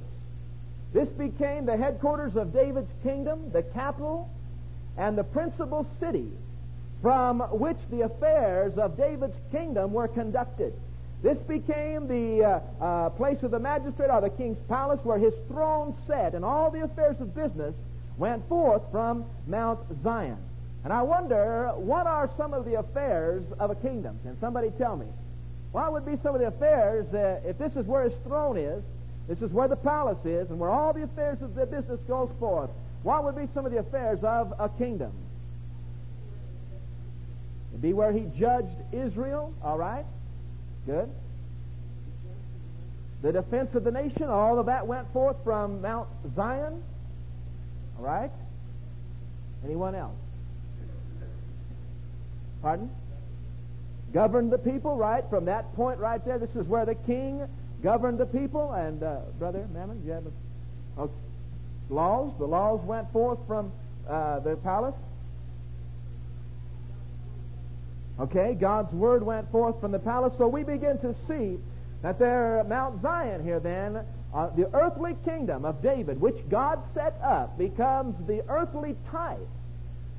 This 0.93 1.09
became 1.09 1.65
the 1.65 1.77
headquarters 1.77 2.35
of 2.35 2.53
David's 2.53 2.91
kingdom, 3.03 3.51
the 3.51 3.63
capital, 3.63 4.29
and 4.97 5.17
the 5.17 5.23
principal 5.23 5.85
city 5.99 6.31
from 7.01 7.41
which 7.59 7.77
the 7.91 8.01
affairs 8.01 8.77
of 8.77 8.97
David's 8.97 9.35
kingdom 9.51 9.93
were 9.93 10.07
conducted. 10.07 10.73
This 11.21 11.37
became 11.47 12.07
the 12.07 12.61
uh, 12.81 12.83
uh, 12.83 13.09
place 13.11 13.41
of 13.43 13.51
the 13.51 13.59
magistrate 13.59 14.09
or 14.09 14.21
the 14.21 14.29
king's 14.29 14.57
palace 14.67 14.99
where 15.03 15.17
his 15.17 15.33
throne 15.47 15.95
sat, 16.07 16.33
and 16.33 16.45
all 16.45 16.71
the 16.71 16.83
affairs 16.83 17.15
of 17.19 17.35
business 17.35 17.73
went 18.17 18.47
forth 18.47 18.81
from 18.91 19.25
Mount 19.47 19.79
Zion. 20.03 20.37
And 20.83 20.93
I 20.93 21.01
wonder, 21.01 21.71
what 21.75 22.05
are 22.05 22.29
some 22.37 22.53
of 22.53 22.65
the 22.65 22.75
affairs 22.75 23.43
of 23.59 23.71
a 23.71 23.75
kingdom? 23.75 24.19
Can 24.23 24.39
somebody 24.39 24.69
tell 24.77 24.95
me? 24.95 25.07
What 25.75 25.91
would 25.91 26.05
be 26.05 26.17
some 26.23 26.33
of 26.33 26.39
the 26.39 26.47
affairs, 26.47 27.05
uh, 27.13 27.41
if 27.45 27.57
this 27.57 27.75
is 27.75 27.85
where 27.85 28.05
his 28.05 28.13
throne 28.23 28.57
is, 28.57 28.81
this 29.27 29.39
is 29.39 29.51
where 29.51 29.67
the 29.67 29.75
palace 29.75 30.23
is, 30.23 30.49
and 30.49 30.57
where 30.57 30.69
all 30.69 30.93
the 30.93 31.03
affairs 31.03 31.41
of 31.41 31.53
the 31.53 31.65
business 31.65 31.99
goes 32.07 32.29
forth, 32.39 32.69
what 33.03 33.25
would 33.25 33.35
be 33.35 33.49
some 33.53 33.65
of 33.65 33.73
the 33.73 33.79
affairs 33.79 34.19
of 34.23 34.53
a 34.57 34.69
kingdom? 34.69 35.11
It'd 37.71 37.81
be 37.81 37.91
where 37.91 38.13
he 38.13 38.21
judged 38.39 38.77
Israel, 38.93 39.53
all 39.61 39.77
right? 39.77 40.05
Good. 40.85 41.09
The 43.21 43.33
defense 43.33 43.75
of 43.75 43.83
the 43.83 43.91
nation, 43.91 44.23
all 44.29 44.57
of 44.59 44.67
that 44.67 44.87
went 44.87 45.11
forth 45.11 45.35
from 45.43 45.81
Mount 45.81 46.07
Zion. 46.37 46.81
All 47.97 48.05
right? 48.05 48.31
Anyone 49.65 49.93
else? 49.93 50.15
Pardon? 52.61 52.89
Governed 54.13 54.51
the 54.51 54.57
people, 54.57 54.95
right? 54.95 55.23
From 55.29 55.45
that 55.45 55.73
point 55.75 55.99
right 55.99 56.23
there, 56.25 56.39
this 56.39 56.55
is 56.55 56.65
where 56.67 56.85
the 56.85 56.95
king 56.95 57.47
governed 57.83 58.17
the 58.17 58.25
people. 58.25 58.73
And, 58.73 59.03
uh, 59.03 59.17
Brother 59.37 59.67
Mammon, 59.73 60.01
you 60.05 60.11
have 60.11 60.25
a, 60.25 60.31
oh, 61.01 61.11
laws? 61.89 62.31
The 62.37 62.45
laws 62.45 62.81
went 62.85 63.11
forth 63.11 63.39
from 63.47 63.71
uh, 64.07 64.39
the 64.39 64.55
palace. 64.57 64.95
Okay, 68.19 68.55
God's 68.59 68.93
word 68.93 69.23
went 69.23 69.51
forth 69.51 69.79
from 69.81 69.91
the 69.91 69.99
palace. 69.99 70.33
So 70.37 70.47
we 70.47 70.63
begin 70.63 70.97
to 70.99 71.13
see 71.27 71.59
that 72.01 72.17
there, 72.17 72.63
Mount 72.63 73.01
Zion 73.01 73.43
here 73.43 73.59
then, 73.59 74.05
uh, 74.33 74.49
the 74.55 74.73
earthly 74.73 75.15
kingdom 75.25 75.65
of 75.65 75.81
David, 75.81 76.21
which 76.21 76.37
God 76.49 76.79
set 76.93 77.19
up, 77.21 77.57
becomes 77.57 78.15
the 78.27 78.43
earthly 78.47 78.95
type 79.11 79.47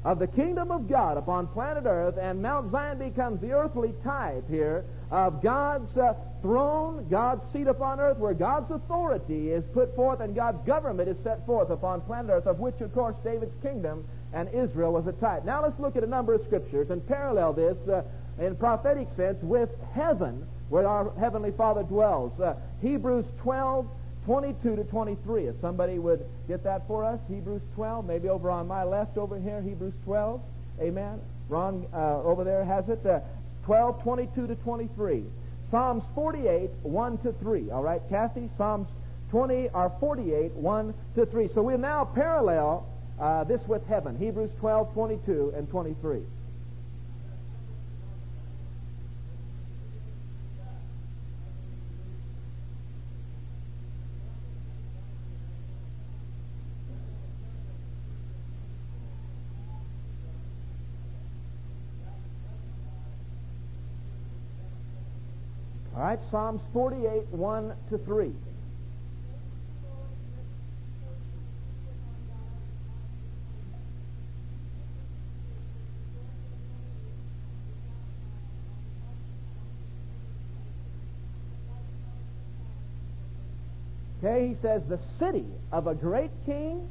of 0.07 0.21
the 0.21 0.27
kingdom 0.29 0.71
of 0.71 0.89
God 0.89 1.19
upon 1.19 1.49
planet 1.49 1.83
Earth, 1.85 2.17
and 2.17 2.41
Mount 2.41 2.71
Zion 2.71 2.97
becomes 2.97 3.41
the 3.41 3.51
earthly 3.51 3.93
type 4.05 4.49
here 4.49 4.85
of 5.11 5.43
God's 5.43 5.97
uh, 5.97 6.15
throne, 6.43 7.09
God's 7.11 7.43
seat 7.53 7.67
upon 7.67 7.99
earth, 7.99 8.17
where 8.17 8.33
God's 8.33 8.71
authority 8.71 9.51
is 9.51 9.65
put 9.75 9.97
forth 9.97 10.21
and 10.21 10.33
God's 10.33 10.65
government 10.65 11.09
is 11.09 11.17
set 11.25 11.45
forth 11.45 11.71
upon 11.71 12.03
planet 12.03 12.31
Earth, 12.31 12.47
of 12.47 12.61
which, 12.61 12.81
of 12.81 12.95
course, 12.95 13.17
David's 13.25 13.61
kingdom 13.63 14.07
and 14.33 14.49
Israel 14.55 14.93
was 14.93 15.09
a 15.09 15.13
type. 15.13 15.45
Now 15.45 15.61
let's 15.61 15.79
look 15.81 15.97
at 15.97 16.05
a 16.05 16.07
number 16.07 16.35
of 16.35 16.43
scriptures 16.47 16.89
and 16.91 17.05
parallel 17.09 17.53
this 17.53 17.77
uh, 17.89 18.03
in 18.39 18.55
prophetic 18.55 19.09
sense 19.17 19.39
with 19.43 19.71
heaven, 19.93 20.47
where 20.69 20.87
our 20.87 21.11
Heavenly 21.19 21.51
Father 21.51 21.83
dwells. 21.83 22.39
Uh, 22.39 22.55
Hebrews 22.81 23.27
12, 23.43 23.89
22 24.26 24.76
to 24.76 24.85
23. 24.85 25.47
If 25.47 25.54
somebody 25.61 25.99
would 25.99 26.26
get 26.49 26.64
that 26.64 26.87
for 26.87 27.04
us, 27.04 27.21
Hebrews 27.28 27.62
12, 27.76 28.04
maybe 28.04 28.28
over 28.28 28.50
on 28.50 28.66
my 28.66 28.83
left 28.83 29.16
over 29.16 29.38
here, 29.38 29.62
Hebrews 29.62 29.95
12. 30.04 30.40
Amen. 30.80 31.21
Ron 31.49 31.87
uh, 31.95 32.21
over 32.23 32.42
there 32.45 32.64
has 32.64 32.88
it. 32.88 33.06
Uh, 33.06 33.21
12, 33.64 34.02
22 34.02 34.47
to 34.49 34.54
23. 34.56 35.25
Psalms 35.71 36.02
48, 36.14 36.71
1 36.83 37.18
to 37.18 37.33
3. 37.33 37.71
All 37.71 37.83
right, 37.83 38.02
Kathy? 38.11 38.50
Psalms 38.56 38.88
20 39.30 39.68
or 39.73 39.92
48, 40.00 40.52
1 40.52 40.95
to 41.14 41.26
3. 41.26 41.49
So 41.54 41.62
we 41.62 41.76
now 41.76 42.04
parallel 42.04 42.87
uh, 43.21 43.45
this 43.45 43.61
with 43.66 43.87
heaven. 43.87 44.16
Hebrews 44.18 44.50
12, 44.61 44.92
22 44.92 45.54
and 45.56 45.68
23. 45.71 46.21
All 65.97 66.03
right, 66.03 66.19
Psalms 66.31 66.61
48, 66.75 67.26
1 67.31 67.73
to 67.88 67.97
3. 67.97 68.31
Okay, 84.23 84.49
he 84.49 84.57
says, 84.61 84.83
the 84.88 84.99
city 85.19 85.47
of 85.73 85.87
a 85.87 85.95
great 85.95 86.31
king. 86.45 86.87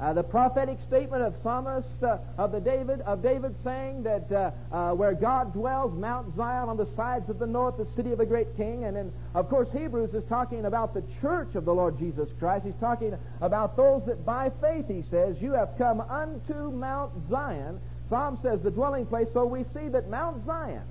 Uh, 0.00 0.12
the 0.12 0.22
prophetic 0.22 0.78
statement 0.86 1.24
of 1.24 1.34
psalmist 1.42 1.88
uh, 2.04 2.18
of 2.36 2.52
the 2.52 2.60
David 2.60 3.00
of 3.00 3.20
David 3.20 3.52
saying 3.64 4.04
that 4.04 4.30
uh, 4.30 4.50
uh, 4.72 4.94
where 4.94 5.12
God 5.12 5.52
dwells, 5.52 5.92
Mount 5.92 6.36
Zion 6.36 6.68
on 6.68 6.76
the 6.76 6.86
sides 6.94 7.28
of 7.28 7.40
the 7.40 7.46
north, 7.46 7.76
the 7.78 7.88
city 7.96 8.12
of 8.12 8.20
a 8.20 8.26
great 8.26 8.56
king, 8.56 8.84
and 8.84 8.96
then 8.96 9.12
of 9.34 9.48
course 9.48 9.68
Hebrews 9.72 10.14
is 10.14 10.22
talking 10.28 10.66
about 10.66 10.94
the 10.94 11.02
church 11.20 11.56
of 11.56 11.64
the 11.64 11.74
Lord 11.74 11.98
Jesus 11.98 12.28
Christ. 12.38 12.64
He's 12.64 12.74
talking 12.78 13.16
about 13.40 13.76
those 13.76 14.02
that 14.06 14.24
by 14.24 14.52
faith, 14.60 14.86
he 14.86 15.02
says, 15.10 15.36
you 15.40 15.52
have 15.52 15.70
come 15.76 16.00
unto 16.00 16.70
Mount 16.70 17.12
Zion. 17.28 17.80
Psalm 18.08 18.38
says 18.40 18.60
the 18.62 18.70
dwelling 18.70 19.04
place. 19.04 19.26
So 19.32 19.46
we 19.46 19.64
see 19.74 19.88
that 19.88 20.08
Mount 20.08 20.46
Zion 20.46 20.84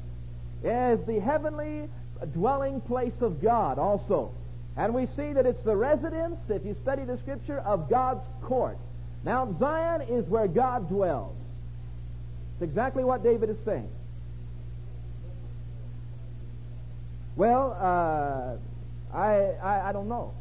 is 0.64 1.00
the 1.08 1.20
heavenly 1.20 1.88
dwelling 2.34 2.82
place 2.82 3.22
of 3.22 3.42
God 3.42 3.80
also. 3.80 4.34
And 4.76 4.94
we 4.94 5.08
see 5.16 5.34
that 5.34 5.46
it's 5.46 5.64
the 5.64 5.76
residence, 5.76 6.38
if 6.50 6.66
you 6.66 6.76
study 6.84 7.04
the 7.06 7.18
scripture, 7.20 7.60
of 7.60 7.90
God's 7.90 8.24
court. 8.44 8.78
Mount 9.28 9.60
Zion 9.60 10.04
is 10.04 10.26
where 10.30 10.48
God 10.48 10.88
dwells. 10.88 11.36
It's 12.54 12.70
exactly 12.70 13.04
what 13.04 13.24
David 13.26 13.50
is 13.50 13.58
saying. 13.66 13.90
Well, 17.36 17.76
uh, 17.78 19.14
I, 19.14 19.34
I, 19.62 19.90
I 19.90 19.92
don't 19.92 20.08
know. 20.08 20.34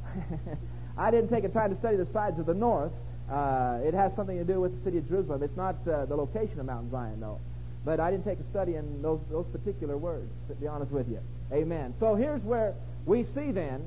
I 0.97 1.11
didn't 1.11 1.31
take 1.31 1.43
a 1.43 1.49
time 1.49 1.75
to 1.75 1.79
study 1.81 1.97
the 1.97 2.07
sides 2.13 2.39
of 2.39 2.47
the 2.47 2.55
north. 2.55 2.93
Uh, 3.29 3.81
it 3.83 3.93
has 3.93 4.15
something 4.15 4.39
to 4.39 4.45
do 4.45 4.61
with 4.61 4.79
the 4.79 4.85
city 4.85 4.99
of 4.99 5.09
Jerusalem. 5.09 5.43
It's 5.43 5.57
not 5.57 5.75
uh, 5.89 6.05
the 6.05 6.15
location 6.15 6.61
of 6.61 6.67
Mount 6.67 6.93
Zion, 6.93 7.19
though. 7.19 7.41
But 7.85 7.99
I 7.99 8.13
didn't 8.13 8.25
take 8.25 8.39
a 8.39 8.49
study 8.53 8.77
in 8.77 9.03
those, 9.03 9.19
those 9.33 9.47
particular 9.51 9.97
words, 9.97 10.31
to 10.47 10.55
be 10.55 10.69
honest 10.69 10.93
with 10.93 11.09
you. 11.09 11.19
Amen. 11.53 11.93
So 11.99 12.15
here's 12.15 12.43
where 12.43 12.75
we 13.05 13.25
see 13.35 13.51
then 13.51 13.83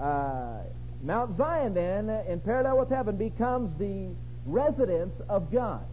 uh, 0.00 0.60
Mount 1.02 1.36
Zion, 1.36 1.74
then, 1.74 2.08
in 2.08 2.40
parallel 2.40 2.78
with 2.78 2.88
heaven, 2.88 3.16
becomes 3.16 3.78
the 3.78 4.08
residence 4.46 5.14
of 5.28 5.50
God. 5.52 5.84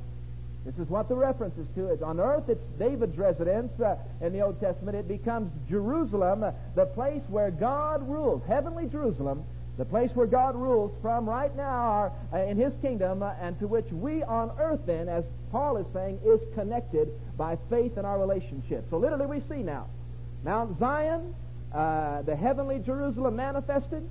This 0.66 0.76
is 0.78 0.90
what 0.90 1.10
the 1.10 1.16
reference 1.16 1.58
is 1.58 1.68
to. 1.76 1.90
It's 1.90 2.02
on 2.02 2.20
earth, 2.20 2.50
it's 2.50 2.64
David's 2.80 3.18
residence. 3.18 3.80
Uh, 3.80 3.98
in 4.22 4.34
the 4.34 4.42
Old 4.42 4.60
Testament, 4.60 4.98
it 4.98 5.08
becomes 5.08 5.52
Jerusalem, 5.70 6.44
uh, 6.44 6.52
the 6.76 6.86
place 6.88 7.22
where 7.28 7.52
God 7.52 8.08
rules. 8.10 8.42
Heavenly 8.48 8.88
Jerusalem 8.88 9.44
The 9.78 9.86
place 9.86 10.10
where 10.14 10.28
God 10.28 10.56
rules 10.56 10.94
from 11.02 11.28
right 11.28 11.54
now 11.56 12.14
uh, 12.32 12.38
in 12.38 12.58
His 12.58 12.74
kingdom, 12.82 13.22
uh, 13.22 13.34
and 13.42 13.60
to 13.60 13.68
which 13.68 13.86
we 13.92 14.24
on 14.24 14.52
earth 14.58 14.80
then, 14.86 15.10
as 15.10 15.26
Paul 15.52 15.78
is 15.78 15.86
saying, 15.94 16.20
is 16.24 16.40
connected 16.54 17.10
by 17.38 17.58
faith 17.70 17.98
in 17.98 18.06
our 18.06 18.18
relationship. 18.18 18.86
So 18.90 18.98
literally 18.98 19.26
we 19.26 19.42
see 19.50 19.64
now 19.64 19.88
Mount 20.46 20.80
Zion, 20.80 21.36
uh, 21.74 22.22
the 22.22 22.38
heavenly 22.38 22.80
Jerusalem 22.80 23.36
manifested, 23.36 24.08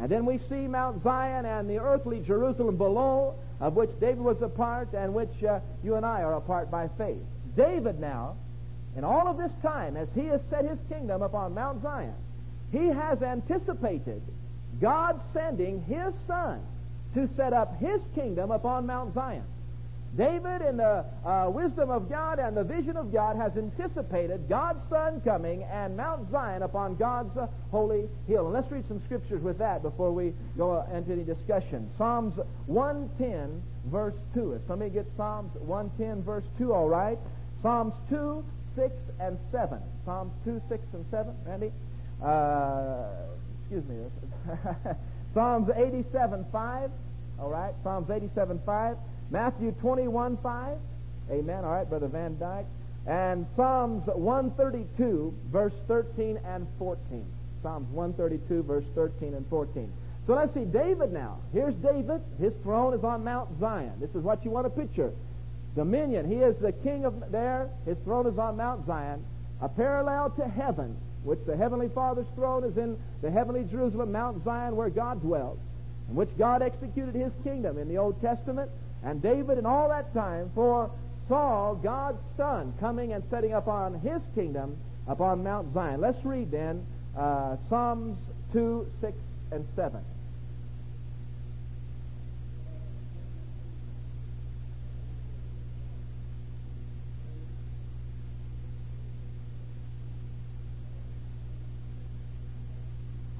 and 0.00 0.08
then 0.10 0.26
we 0.26 0.40
see 0.48 0.66
Mount 0.66 1.04
Zion 1.04 1.46
and 1.46 1.70
the 1.70 1.78
earthly 1.78 2.20
Jerusalem 2.26 2.76
below, 2.76 3.36
of 3.60 3.74
which 3.74 3.90
David 4.00 4.18
was 4.18 4.40
a 4.42 4.48
part 4.48 4.92
and 4.92 5.14
which 5.14 5.42
uh, 5.44 5.60
you 5.82 5.94
and 5.94 6.04
I 6.04 6.22
are 6.22 6.34
a 6.34 6.40
part 6.40 6.70
by 6.70 6.88
faith. 6.98 7.22
David 7.56 8.00
now, 8.00 8.36
in 8.96 9.04
all 9.04 9.28
of 9.28 9.36
this 9.36 9.52
time, 9.62 9.96
as 9.96 10.08
he 10.14 10.26
has 10.26 10.40
set 10.50 10.64
his 10.64 10.78
kingdom 10.88 11.22
upon 11.22 11.54
Mount 11.54 11.82
Zion, 11.82 12.14
he 12.72 12.86
has 12.88 13.22
anticipated 13.22 14.22
God 14.80 15.20
sending 15.32 15.82
his 15.84 16.12
son 16.26 16.60
to 17.14 17.28
set 17.36 17.52
up 17.52 17.78
his 17.78 18.00
kingdom 18.14 18.50
upon 18.50 18.86
Mount 18.86 19.14
Zion. 19.14 19.44
David, 20.16 20.62
in 20.62 20.76
the 20.76 21.04
uh, 21.24 21.50
wisdom 21.50 21.90
of 21.90 22.08
God 22.08 22.38
and 22.38 22.56
the 22.56 22.62
vision 22.62 22.96
of 22.96 23.12
God, 23.12 23.36
has 23.36 23.52
anticipated 23.56 24.48
God's 24.48 24.80
Son 24.88 25.20
coming 25.22 25.64
and 25.64 25.96
Mount 25.96 26.30
Zion 26.30 26.62
upon 26.62 26.96
God's 26.96 27.36
uh, 27.36 27.48
holy 27.70 28.04
hill. 28.28 28.44
And 28.44 28.54
let's 28.54 28.70
read 28.70 28.84
some 28.86 29.02
scriptures 29.06 29.42
with 29.42 29.58
that 29.58 29.82
before 29.82 30.12
we 30.12 30.32
go 30.56 30.86
into 30.94 31.12
any 31.12 31.24
discussion. 31.24 31.90
Psalms 31.98 32.34
110, 32.66 33.62
verse 33.86 34.14
2. 34.34 34.52
If 34.52 34.62
somebody 34.68 34.90
gets 34.90 35.08
Psalms 35.16 35.50
110, 35.54 36.22
verse 36.22 36.44
2, 36.58 36.72
all 36.72 36.88
right. 36.88 37.18
Psalms 37.62 37.94
2, 38.10 38.44
6, 38.76 38.94
and 39.20 39.38
7. 39.50 39.78
Psalms 40.04 40.32
2, 40.44 40.60
6, 40.68 40.82
and 40.92 41.04
7. 41.10 41.34
Randy? 41.44 41.72
Uh, 42.22 43.06
excuse 43.62 43.84
me. 43.88 43.96
Psalms 45.34 45.70
87, 45.74 46.46
5. 46.52 46.90
All 47.40 47.50
right. 47.50 47.74
Psalms 47.82 48.10
87, 48.10 48.60
5. 48.64 48.96
Matthew 49.30 49.72
21, 49.80 50.38
5. 50.42 50.78
Amen. 51.30 51.64
All 51.64 51.72
right, 51.72 51.88
Brother 51.88 52.08
Van 52.08 52.38
Dyke. 52.38 52.66
And 53.06 53.46
Psalms 53.56 54.04
132, 54.06 55.34
verse 55.52 55.72
13 55.88 56.38
and 56.46 56.66
14. 56.78 57.24
Psalms 57.62 57.88
132, 57.92 58.62
verse 58.62 58.84
13 58.94 59.34
and 59.34 59.46
14. 59.48 59.92
So 60.26 60.34
let's 60.34 60.54
see 60.54 60.64
David 60.64 61.12
now. 61.12 61.38
Here's 61.52 61.74
David. 61.74 62.22
His 62.40 62.52
throne 62.62 62.94
is 62.94 63.04
on 63.04 63.24
Mount 63.24 63.50
Zion. 63.60 63.92
This 64.00 64.10
is 64.10 64.22
what 64.22 64.44
you 64.44 64.50
want 64.50 64.66
to 64.66 64.70
picture. 64.70 65.12
Dominion. 65.74 66.28
He 66.28 66.36
is 66.36 66.56
the 66.60 66.72
king 66.72 67.04
of 67.04 67.30
there. 67.30 67.68
His 67.84 67.96
throne 68.04 68.26
is 68.26 68.38
on 68.38 68.56
Mount 68.56 68.86
Zion. 68.86 69.24
A 69.60 69.68
parallel 69.68 70.30
to 70.30 70.48
heaven, 70.48 70.96
which 71.24 71.40
the 71.46 71.56
Heavenly 71.56 71.88
Father's 71.88 72.26
throne 72.34 72.64
is 72.64 72.76
in 72.76 72.96
the 73.22 73.30
heavenly 73.30 73.64
Jerusalem, 73.64 74.12
Mount 74.12 74.44
Zion, 74.44 74.76
where 74.76 74.90
God 74.90 75.20
dwells, 75.20 75.58
in 76.08 76.14
which 76.14 76.30
God 76.38 76.62
executed 76.62 77.14
his 77.14 77.32
kingdom 77.42 77.78
in 77.78 77.88
the 77.88 77.98
Old 77.98 78.20
Testament. 78.20 78.70
And 79.04 79.20
David, 79.20 79.58
in 79.58 79.66
all 79.66 79.88
that 79.90 80.14
time, 80.14 80.50
foresaw 80.54 81.74
God's 81.74 82.18
Son 82.36 82.72
coming 82.80 83.12
and 83.12 83.22
setting 83.30 83.52
up 83.52 83.68
on 83.68 84.00
his 84.00 84.20
kingdom 84.34 84.76
upon 85.06 85.44
Mount 85.44 85.74
Zion. 85.74 86.00
Let's 86.00 86.24
read 86.24 86.50
then 86.50 86.86
uh, 87.16 87.56
Psalms 87.68 88.18
2, 88.52 88.86
6, 89.00 89.12
and 89.52 89.66
7. 89.76 90.00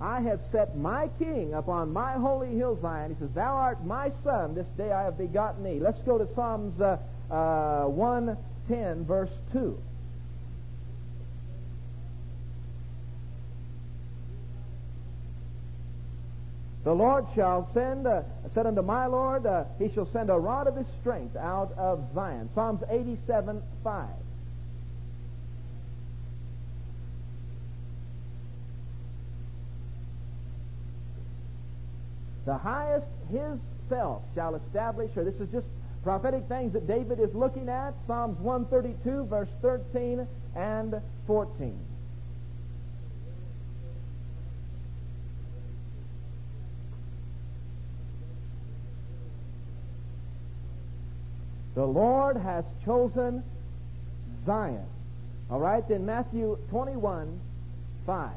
I 0.04 0.20
have 0.20 0.40
set 0.52 0.76
my 0.76 1.08
king 1.18 1.54
upon 1.54 1.90
my 1.90 2.12
holy 2.12 2.54
hill 2.54 2.78
Zion. 2.82 3.14
He 3.14 3.18
says, 3.18 3.30
Thou 3.34 3.54
art 3.54 3.86
my 3.86 4.12
son, 4.22 4.54
this 4.54 4.66
day 4.76 4.92
I 4.92 5.04
have 5.04 5.16
begotten 5.16 5.64
thee. 5.64 5.80
Let's 5.80 5.98
go 6.02 6.18
to 6.18 6.28
Psalms 6.34 6.78
uh, 6.78 6.98
uh, 7.30 7.86
110, 7.86 9.06
verse 9.06 9.30
2. 9.54 9.78
The 16.84 16.92
Lord 16.92 17.24
shall 17.34 17.70
send, 17.72 18.06
uh, 18.06 18.24
said 18.52 18.66
unto 18.66 18.82
my 18.82 19.06
Lord, 19.06 19.46
uh, 19.46 19.64
He 19.78 19.90
shall 19.94 20.12
send 20.12 20.28
a 20.28 20.38
rod 20.38 20.66
of 20.66 20.76
His 20.76 20.86
strength 21.00 21.34
out 21.34 21.72
of 21.78 22.04
Zion. 22.14 22.50
Psalms 22.54 22.82
87, 22.90 23.62
5. 23.82 24.08
The 32.44 32.58
highest 32.58 33.06
his 33.30 33.58
self 33.88 34.22
shall 34.34 34.54
establish, 34.54 35.10
or 35.16 35.24
this 35.24 35.36
is 35.36 35.48
just 35.50 35.66
prophetic 36.02 36.46
things 36.48 36.72
that 36.74 36.86
David 36.86 37.18
is 37.18 37.34
looking 37.34 37.68
at. 37.68 37.94
Psalms 38.06 38.38
132, 38.40 39.26
verse 39.26 39.48
13 39.62 40.26
and 40.54 41.00
14. 41.26 41.78
The 51.74 51.84
Lord 51.84 52.36
has 52.36 52.64
chosen 52.84 53.42
Zion. 54.46 54.86
All 55.50 55.58
right, 55.58 55.86
then 55.88 56.06
Matthew 56.06 56.56
21, 56.70 57.40
5. 58.06 58.30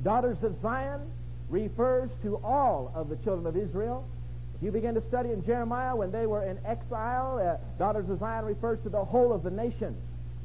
The 0.00 0.04
daughters 0.04 0.38
of 0.42 0.54
Zion 0.62 1.02
refers 1.50 2.08
to 2.22 2.36
all 2.36 2.90
of 2.94 3.10
the 3.10 3.16
children 3.16 3.46
of 3.46 3.54
Israel. 3.54 4.08
If 4.56 4.62
you 4.62 4.72
begin 4.72 4.94
to 4.94 5.02
study 5.08 5.30
in 5.30 5.44
Jeremiah 5.44 5.94
when 5.94 6.10
they 6.10 6.24
were 6.24 6.42
in 6.42 6.58
exile, 6.64 7.38
uh, 7.38 7.58
daughters 7.78 8.08
of 8.08 8.18
Zion 8.18 8.46
refers 8.46 8.78
to 8.84 8.88
the 8.88 9.04
whole 9.04 9.30
of 9.30 9.42
the 9.42 9.50
nation. 9.50 9.94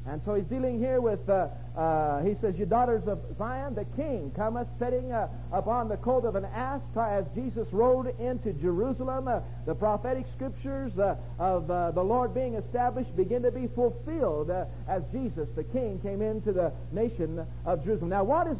And 0.07 0.21
so 0.23 0.35
he's 0.35 0.45
dealing 0.45 0.79
here 0.79 1.01
with, 1.01 1.27
uh, 1.27 1.47
uh, 1.75 2.21
he 2.21 2.35
says, 2.39 2.53
You 2.57 2.67
daughters 2.67 3.07
of 3.07 3.19
Zion, 3.39 3.73
the 3.73 3.85
king 3.95 4.31
cometh 4.35 4.67
sitting 4.77 5.11
uh, 5.11 5.27
upon 5.51 5.89
the 5.89 5.97
colt 5.97 6.25
of 6.25 6.35
an 6.35 6.45
ass 6.45 6.81
as 6.95 7.25
Jesus 7.33 7.67
rode 7.71 8.13
into 8.19 8.53
Jerusalem. 8.53 9.27
Uh, 9.27 9.39
the 9.65 9.73
prophetic 9.73 10.27
scriptures 10.35 10.91
uh, 10.99 11.15
of 11.39 11.71
uh, 11.71 11.89
the 11.89 12.03
Lord 12.03 12.35
being 12.35 12.53
established 12.53 13.15
begin 13.15 13.41
to 13.41 13.51
be 13.51 13.67
fulfilled 13.73 14.51
as 14.87 15.01
Jesus, 15.11 15.47
the 15.55 15.63
king, 15.63 15.99
came 16.03 16.21
into 16.21 16.53
the 16.53 16.71
nation 16.91 17.43
of 17.65 17.83
Jerusalem. 17.83 18.09
Now, 18.09 18.23
what 18.23 18.45
is 18.45 18.57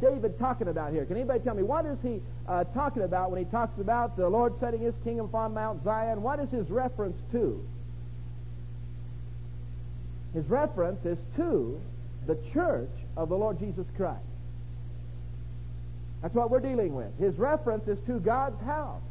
David 0.00 0.38
talking 0.38 0.68
about 0.68 0.92
here? 0.92 1.04
Can 1.04 1.16
anybody 1.16 1.40
tell 1.40 1.54
me? 1.54 1.64
What 1.64 1.84
is 1.84 1.98
he 2.02 2.22
talking 2.74 3.02
about 3.02 3.32
when 3.32 3.44
he 3.44 3.50
talks 3.50 3.78
about 3.80 4.16
the 4.16 4.28
Lord 4.28 4.54
setting 4.60 4.80
his 4.80 4.94
kingdom 5.02 5.26
upon 5.26 5.52
Mount 5.52 5.82
Zion? 5.82 6.22
What 6.22 6.38
is 6.38 6.48
his 6.50 6.70
reference 6.70 7.16
to? 7.32 7.60
His 10.34 10.44
reference 10.46 11.04
is 11.04 11.18
to 11.36 11.80
the 12.26 12.38
church 12.52 12.90
of 13.16 13.28
the 13.28 13.36
Lord 13.36 13.58
Jesus 13.58 13.86
Christ. 13.96 14.20
That's 16.22 16.34
what 16.34 16.50
we're 16.50 16.60
dealing 16.60 16.94
with. 16.94 17.16
His 17.18 17.36
reference 17.38 17.86
is 17.86 17.98
to 18.06 18.18
God's 18.18 18.60
house. 18.64 19.02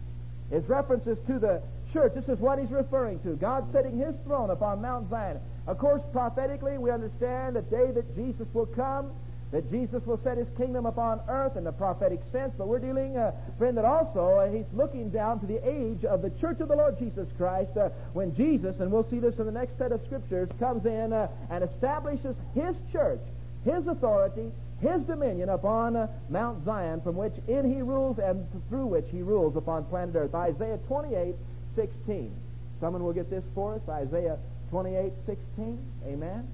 His 0.51 0.67
reference 0.67 1.07
is 1.07 1.17
to 1.27 1.39
the 1.39 1.61
church. 1.93 2.13
This 2.13 2.27
is 2.27 2.39
what 2.39 2.59
he's 2.59 2.71
referring 2.71 3.19
to. 3.21 3.35
God 3.35 3.71
setting 3.71 3.97
his 3.97 4.13
throne 4.25 4.49
upon 4.49 4.81
Mount 4.81 5.09
Zion. 5.09 5.39
Of 5.67 5.77
course, 5.77 6.01
prophetically, 6.11 6.77
we 6.77 6.91
understand 6.91 7.55
that 7.55 7.71
day 7.71 7.91
that 7.91 8.15
Jesus 8.15 8.47
will 8.53 8.65
come, 8.67 9.11
that 9.55 9.71
Jesus 9.71 10.05
will 10.05 10.19
set 10.21 10.37
his 10.37 10.49
kingdom 10.57 10.85
upon 10.85 11.21
earth 11.29 11.55
in 11.55 11.63
the 11.63 11.71
prophetic 11.71 12.19
sense, 12.33 12.51
but 12.57 12.67
we're 12.67 12.77
dealing, 12.77 13.15
uh, 13.15 13.31
friend, 13.57 13.77
that 13.77 13.85
also 13.85 14.43
uh, 14.43 14.51
he's 14.51 14.65
looking 14.73 15.09
down 15.09 15.39
to 15.39 15.45
the 15.45 15.65
age 15.65 16.03
of 16.03 16.21
the 16.21 16.29
church 16.41 16.59
of 16.59 16.67
the 16.67 16.75
Lord 16.75 16.99
Jesus 16.99 17.25
Christ 17.37 17.71
uh, 17.77 17.87
when 18.11 18.35
Jesus, 18.35 18.75
and 18.81 18.91
we'll 18.91 19.09
see 19.09 19.19
this 19.19 19.39
in 19.39 19.45
the 19.45 19.53
next 19.53 19.77
set 19.77 19.93
of 19.93 20.01
scriptures, 20.07 20.49
comes 20.59 20.85
in 20.85 21.13
uh, 21.13 21.29
and 21.49 21.63
establishes 21.63 22.35
his 22.53 22.75
church, 22.91 23.21
his 23.63 23.87
authority, 23.87 24.51
his 24.81 25.01
dominion 25.03 25.47
upon 25.47 25.95
uh, 25.95 26.07
Mount 26.27 26.65
Zion, 26.65 26.99
from 26.99 27.15
which 27.15 27.35
in 27.47 27.73
he 27.73 27.81
rules 27.81 28.19
and 28.19 28.45
through 28.67 28.87
which 28.87 29.07
he 29.09 29.21
rules 29.21 29.55
upon 29.55 29.85
planet 29.85 30.17
earth. 30.17 30.35
Isaiah 30.35 30.79
28, 30.89 31.33
16. 31.77 32.35
Someone 32.81 33.05
will 33.05 33.13
get 33.13 33.29
this 33.29 33.43
for 33.53 33.75
us. 33.75 33.81
Isaiah 33.87 34.37
28, 34.71 35.13
16. 35.25 35.79
Amen. 36.07 36.45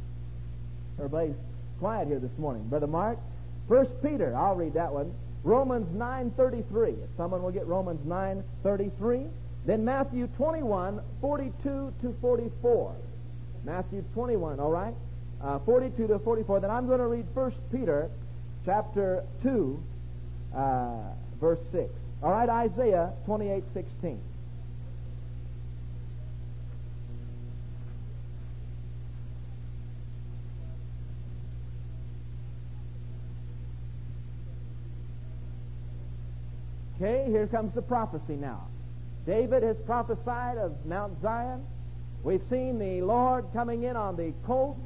Everybody's 0.99 1.33
quiet 1.81 2.07
here 2.07 2.19
this 2.19 2.37
morning. 2.37 2.61
Brother 2.67 2.85
Mark, 2.85 3.17
First 3.67 3.89
Peter, 4.03 4.37
I'll 4.37 4.53
read 4.53 4.75
that 4.75 4.93
one. 4.93 5.11
Romans 5.43 5.87
9.33. 5.97 6.89
If 6.89 7.09
someone 7.17 7.41
will 7.41 7.49
get 7.49 7.65
Romans 7.65 7.99
9.33. 8.05 9.27
Then 9.65 9.83
Matthew 9.83 10.27
21, 10.37 11.01
42 11.19 11.93
to 12.03 12.15
44. 12.21 12.95
Matthew 13.63 14.03
21, 14.13 14.59
all 14.59 14.69
right? 14.69 14.93
Uh, 15.43 15.57
42 15.65 16.05
to 16.05 16.19
44. 16.19 16.59
Then 16.59 16.69
I'm 16.69 16.85
going 16.85 16.99
to 16.99 17.07
read 17.07 17.25
First 17.33 17.57
Peter 17.71 18.11
chapter 18.63 19.23
2, 19.41 19.83
uh, 20.55 20.97
verse 21.39 21.59
6. 21.71 21.89
All 22.21 22.29
right, 22.29 22.47
Isaiah 22.47 23.11
28, 23.25 23.63
16. 23.73 24.19
Okay, 37.01 37.25
here 37.31 37.47
comes 37.47 37.73
the 37.73 37.81
prophecy 37.81 38.35
now. 38.35 38.67
David 39.25 39.63
has 39.63 39.75
prophesied 39.87 40.59
of 40.59 40.85
Mount 40.85 41.19
Zion. 41.19 41.65
We've 42.21 42.43
seen 42.47 42.77
the 42.77 43.01
Lord 43.01 43.45
coming 43.53 43.81
in 43.83 43.95
on 43.95 44.15
the 44.15 44.31
colt. 44.45 44.77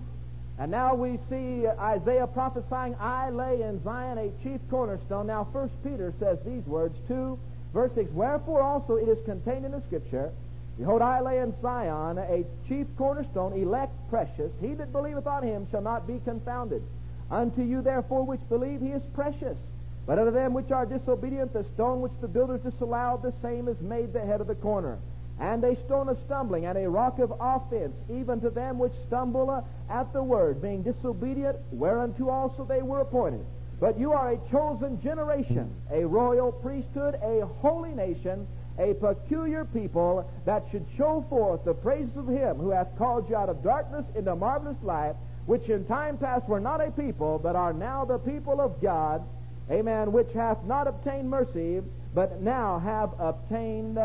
And 0.58 0.72
now 0.72 0.96
we 0.96 1.20
see 1.30 1.68
Isaiah 1.68 2.28
prophesying, 2.28 2.96
I 3.02 3.32
lay 3.32 3.62
in 3.64 3.84
Zion 3.84 4.18
a 4.18 4.32
chief 4.42 4.62
cornerstone. 4.70 5.28
Now, 5.28 5.46
First 5.52 5.74
Peter 5.84 6.14
says 6.18 6.38
these 6.46 6.66
words, 6.66 6.96
2, 7.10 7.38
verse 7.74 7.92
6, 7.96 8.10
Wherefore 8.12 8.62
also 8.62 8.96
it 8.96 9.10
is 9.10 9.18
contained 9.26 9.66
in 9.66 9.72
the 9.72 9.82
Scripture, 9.88 10.32
Behold, 10.78 11.02
I 11.02 11.20
lay 11.20 11.40
in 11.40 11.54
Zion 11.62 12.18
a 12.18 12.46
chief 12.70 12.88
cornerstone, 12.98 13.62
elect, 13.62 13.92
precious. 14.10 14.54
He 14.62 14.74
that 14.76 14.94
believeth 14.94 15.28
on 15.28 15.44
him 15.44 15.68
shall 15.70 15.82
not 15.82 16.08
be 16.08 16.22
confounded. 16.24 16.82
Unto 17.30 17.62
you, 17.62 17.82
therefore, 17.82 18.24
which 18.24 18.48
believe, 18.48 18.80
he 18.80 18.92
is 18.92 19.04
precious. 19.14 19.58
But 20.06 20.20
unto 20.20 20.32
them 20.32 20.54
which 20.54 20.72
are 20.72 20.86
disobedient, 20.86 21.54
the 21.54 21.66
stone 21.74 22.02
which 22.02 22.12
the 22.22 22.28
builders 22.28 22.62
disallowed, 22.62 23.24
the 23.24 23.34
same 23.42 23.68
is 23.68 23.80
made 23.82 24.14
the 24.14 24.26
head 24.26 24.42
of 24.42 24.48
the 24.48 24.56
corner. 24.56 25.00
And 25.40 25.64
a 25.64 25.76
stone 25.86 26.08
of 26.08 26.18
stumbling, 26.26 26.66
and 26.66 26.78
a 26.78 26.90
rock 26.90 27.20
of 27.20 27.34
offense, 27.40 27.94
even 28.10 28.40
to 28.42 28.50
them 28.50 28.78
which 28.80 28.94
stumble 29.08 29.66
at 29.90 30.14
the 30.14 30.24
word, 30.24 30.62
being 30.62 30.84
disobedient, 30.84 31.58
whereunto 31.72 32.30
also 32.30 32.64
they 32.66 32.82
were 32.82 33.02
appointed. 33.02 33.46
But 33.80 34.00
you 34.00 34.14
are 34.14 34.32
a 34.32 34.50
chosen 34.50 35.02
generation, 35.02 35.70
a 35.92 36.06
royal 36.06 36.52
priesthood, 36.52 37.16
a 37.22 37.46
holy 37.46 37.92
nation, 37.92 38.48
a 38.78 38.94
peculiar 38.94 39.66
people 39.66 40.30
that 40.46 40.64
should 40.72 40.86
show 40.98 41.26
forth 41.30 41.66
the 41.66 41.74
praises 41.74 42.16
of 42.16 42.28
him 42.28 42.58
who 42.58 42.70
hath 42.70 42.96
called 42.98 43.30
you 43.30 43.36
out 43.36 43.50
of 43.50 43.64
darkness 43.64 44.06
into 44.16 44.36
marvelous 44.36 44.78
light, 44.84 45.16
which 45.46 45.68
in 45.68 45.86
time 45.86 46.18
past 46.18 46.48
were 46.48 46.60
not 46.60 46.80
a 46.80 46.92
people, 46.92 47.40
but 47.40 47.56
are 47.56 47.74
now 47.74 48.06
the 48.06 48.18
people 48.20 48.62
of 48.62 48.82
God, 48.82 49.22
amen, 49.70 50.12
which 50.12 50.32
hath 50.34 50.64
not 50.66 50.88
obtained 50.88 51.30
mercy, 51.30 51.82
but 52.14 52.42
now 52.42 52.80
have 52.80 53.12
obtained 53.20 53.98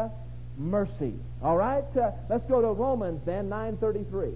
mercy. 0.56 1.14
All 1.42 1.56
right? 1.56 1.84
Uh, 1.96 2.10
let's 2.28 2.44
go 2.48 2.60
to 2.60 2.68
Romans 2.68 3.20
then, 3.24 3.48
933. 3.48 4.32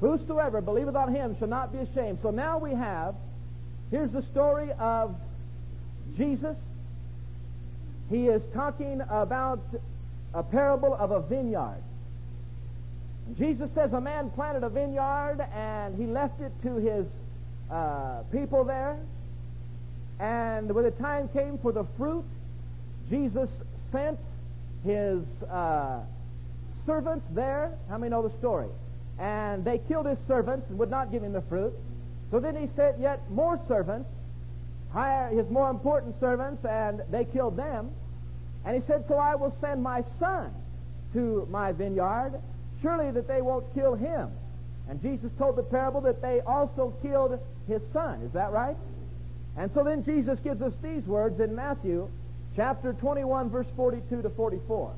Whosoever 0.00 0.60
believeth 0.60 0.96
on 0.96 1.14
him 1.14 1.34
shall 1.38 1.48
not 1.48 1.72
be 1.72 1.78
ashamed. 1.78 2.18
So 2.22 2.30
now 2.30 2.58
we 2.58 2.74
have, 2.74 3.14
here's 3.90 4.10
the 4.10 4.22
story 4.32 4.68
of 4.78 5.16
Jesus. 6.14 6.56
He 8.14 8.28
is 8.28 8.42
talking 8.52 9.00
about 9.10 9.58
a 10.34 10.44
parable 10.44 10.94
of 10.94 11.10
a 11.10 11.20
vineyard. 11.20 11.82
Jesus 13.36 13.68
says 13.74 13.92
a 13.92 14.00
man 14.00 14.30
planted 14.30 14.62
a 14.62 14.68
vineyard 14.68 15.38
and 15.52 15.98
he 15.98 16.06
left 16.06 16.40
it 16.40 16.52
to 16.62 16.76
his 16.76 17.06
uh, 17.72 18.22
people 18.30 18.62
there. 18.62 18.96
And 20.20 20.72
when 20.72 20.84
the 20.84 20.92
time 20.92 21.28
came 21.30 21.58
for 21.58 21.72
the 21.72 21.86
fruit, 21.96 22.24
Jesus 23.10 23.48
sent 23.90 24.20
his 24.84 25.18
uh, 25.50 25.98
servants 26.86 27.26
there. 27.34 27.72
How 27.88 27.98
many 27.98 28.10
know 28.10 28.22
the 28.22 28.38
story? 28.38 28.68
And 29.18 29.64
they 29.64 29.78
killed 29.88 30.06
his 30.06 30.18
servants 30.28 30.66
and 30.68 30.78
would 30.78 30.90
not 30.90 31.10
give 31.10 31.24
him 31.24 31.32
the 31.32 31.42
fruit. 31.42 31.72
So 32.30 32.38
then 32.38 32.54
he 32.54 32.68
sent 32.76 33.00
yet 33.00 33.28
more 33.28 33.58
servants, 33.66 34.08
higher, 34.92 35.30
his 35.30 35.50
more 35.50 35.68
important 35.68 36.14
servants, 36.20 36.64
and 36.64 37.02
they 37.10 37.24
killed 37.24 37.56
them. 37.56 37.90
And 38.64 38.80
he 38.80 38.86
said, 38.86 39.04
So 39.08 39.16
I 39.16 39.34
will 39.34 39.54
send 39.60 39.82
my 39.82 40.02
son 40.18 40.52
to 41.12 41.46
my 41.50 41.72
vineyard. 41.72 42.40
Surely 42.82 43.10
that 43.12 43.28
they 43.28 43.40
won't 43.40 43.72
kill 43.74 43.94
him. 43.94 44.30
And 44.88 45.00
Jesus 45.00 45.30
told 45.38 45.56
the 45.56 45.62
parable 45.62 46.00
that 46.02 46.20
they 46.20 46.40
also 46.40 46.94
killed 47.02 47.38
his 47.66 47.80
son. 47.92 48.20
Is 48.22 48.32
that 48.32 48.52
right? 48.52 48.76
And 49.56 49.70
so 49.72 49.84
then 49.84 50.04
Jesus 50.04 50.38
gives 50.40 50.60
us 50.60 50.72
these 50.82 51.04
words 51.04 51.40
in 51.40 51.54
Matthew 51.54 52.08
chapter 52.56 52.92
21, 52.92 53.50
verse 53.50 53.66
42 53.76 54.22
to 54.22 54.30
44. 54.30 54.92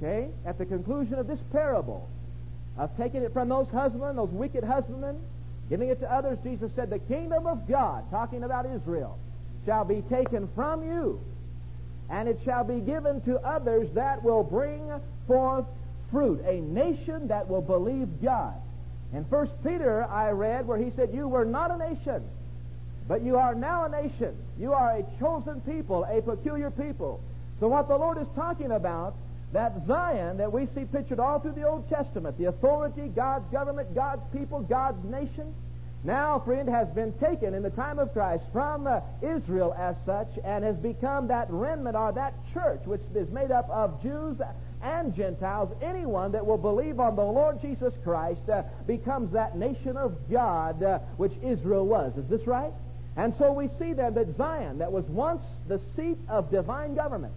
Okay? 0.00 0.30
At 0.48 0.56
the 0.56 0.64
conclusion 0.64 1.16
of 1.16 1.26
this 1.26 1.40
parable, 1.52 2.08
of 2.78 2.96
taking 2.96 3.22
it 3.22 3.34
from 3.34 3.50
those 3.50 3.68
husbandmen, 3.68 4.16
those 4.16 4.30
wicked 4.30 4.64
husbandmen, 4.64 5.20
giving 5.68 5.90
it 5.90 6.00
to 6.00 6.10
others, 6.10 6.38
Jesus 6.42 6.70
said, 6.74 6.88
The 6.88 7.00
kingdom 7.00 7.46
of 7.46 7.68
God, 7.68 8.10
talking 8.10 8.42
about 8.42 8.64
Israel, 8.64 9.18
shall 9.66 9.84
be 9.84 10.00
taken 10.08 10.48
from 10.54 10.82
you, 10.82 11.20
and 12.08 12.30
it 12.30 12.40
shall 12.46 12.64
be 12.64 12.80
given 12.80 13.20
to 13.26 13.38
others 13.40 13.90
that 13.92 14.24
will 14.24 14.42
bring 14.42 14.90
forth 15.26 15.66
fruit, 16.10 16.40
a 16.46 16.62
nation 16.62 17.28
that 17.28 17.46
will 17.46 17.60
believe 17.60 18.08
God. 18.22 18.54
In 19.12 19.26
First 19.26 19.52
Peter, 19.62 20.04
I 20.04 20.30
read 20.30 20.66
where 20.66 20.78
he 20.78 20.90
said, 20.96 21.10
You 21.12 21.28
were 21.28 21.44
not 21.44 21.70
a 21.70 21.76
nation, 21.76 22.24
but 23.06 23.20
you 23.20 23.36
are 23.36 23.54
now 23.54 23.84
a 23.84 23.90
nation. 23.90 24.34
You 24.58 24.72
are 24.72 24.96
a 24.96 25.04
chosen 25.20 25.60
people, 25.60 26.04
a 26.04 26.22
peculiar 26.22 26.70
people. 26.70 27.20
So 27.60 27.68
what 27.68 27.86
the 27.88 27.96
Lord 27.96 28.16
is 28.16 28.26
talking 28.34 28.72
about 28.72 29.14
that 29.52 29.86
Zion 29.86 30.36
that 30.38 30.52
we 30.52 30.66
see 30.74 30.84
pictured 30.84 31.20
all 31.20 31.40
through 31.40 31.52
the 31.52 31.66
Old 31.66 31.88
Testament, 31.88 32.36
the 32.38 32.46
authority, 32.46 33.08
God's 33.08 33.50
government, 33.50 33.94
God's 33.94 34.22
people, 34.32 34.60
God's 34.60 35.02
nation, 35.04 35.54
now, 36.04 36.38
friend, 36.44 36.68
has 36.68 36.88
been 36.88 37.12
taken 37.14 37.54
in 37.54 37.62
the 37.62 37.70
time 37.70 37.98
of 37.98 38.12
Christ 38.12 38.44
from 38.52 38.86
uh, 38.86 39.00
Israel 39.20 39.74
as 39.76 39.96
such 40.06 40.28
and 40.44 40.62
has 40.62 40.76
become 40.76 41.26
that 41.28 41.50
remnant 41.50 41.96
or 41.96 42.12
that 42.12 42.34
church 42.54 42.80
which 42.84 43.00
is 43.16 43.28
made 43.30 43.50
up 43.50 43.68
of 43.68 44.00
Jews 44.00 44.36
and 44.80 45.14
Gentiles. 45.16 45.76
Anyone 45.82 46.32
that 46.32 46.46
will 46.46 46.58
believe 46.58 47.00
on 47.00 47.16
the 47.16 47.24
Lord 47.24 47.60
Jesus 47.60 47.92
Christ 48.04 48.48
uh, 48.48 48.62
becomes 48.86 49.32
that 49.32 49.56
nation 49.56 49.96
of 49.96 50.16
God 50.30 50.82
uh, 50.82 51.00
which 51.16 51.32
Israel 51.42 51.84
was. 51.84 52.16
Is 52.16 52.28
this 52.28 52.46
right? 52.46 52.72
And 53.16 53.34
so 53.36 53.52
we 53.52 53.68
see 53.80 53.92
then 53.92 54.14
that 54.14 54.36
Zion, 54.36 54.78
that 54.78 54.92
was 54.92 55.04
once 55.06 55.42
the 55.66 55.80
seat 55.96 56.18
of 56.28 56.52
divine 56.52 56.94
government, 56.94 57.34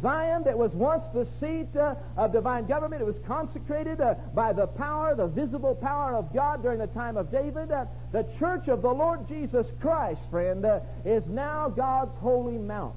Zion, 0.00 0.44
that 0.44 0.56
was 0.56 0.70
once 0.72 1.02
the 1.12 1.26
seat 1.40 1.76
uh, 1.76 1.94
of 2.16 2.32
divine 2.32 2.66
government, 2.66 3.02
it 3.02 3.04
was 3.04 3.18
consecrated 3.26 4.00
uh, 4.00 4.14
by 4.34 4.52
the 4.52 4.66
power, 4.66 5.14
the 5.16 5.26
visible 5.26 5.74
power 5.74 6.14
of 6.14 6.32
God 6.32 6.62
during 6.62 6.78
the 6.78 6.86
time 6.88 7.16
of 7.16 7.32
David. 7.32 7.72
Uh, 7.72 7.86
the 8.12 8.26
church 8.38 8.68
of 8.68 8.82
the 8.82 8.90
Lord 8.90 9.26
Jesus 9.28 9.66
Christ, 9.80 10.20
friend, 10.30 10.64
uh, 10.64 10.80
is 11.04 11.24
now 11.26 11.68
God's 11.68 12.16
holy 12.20 12.58
mount. 12.58 12.94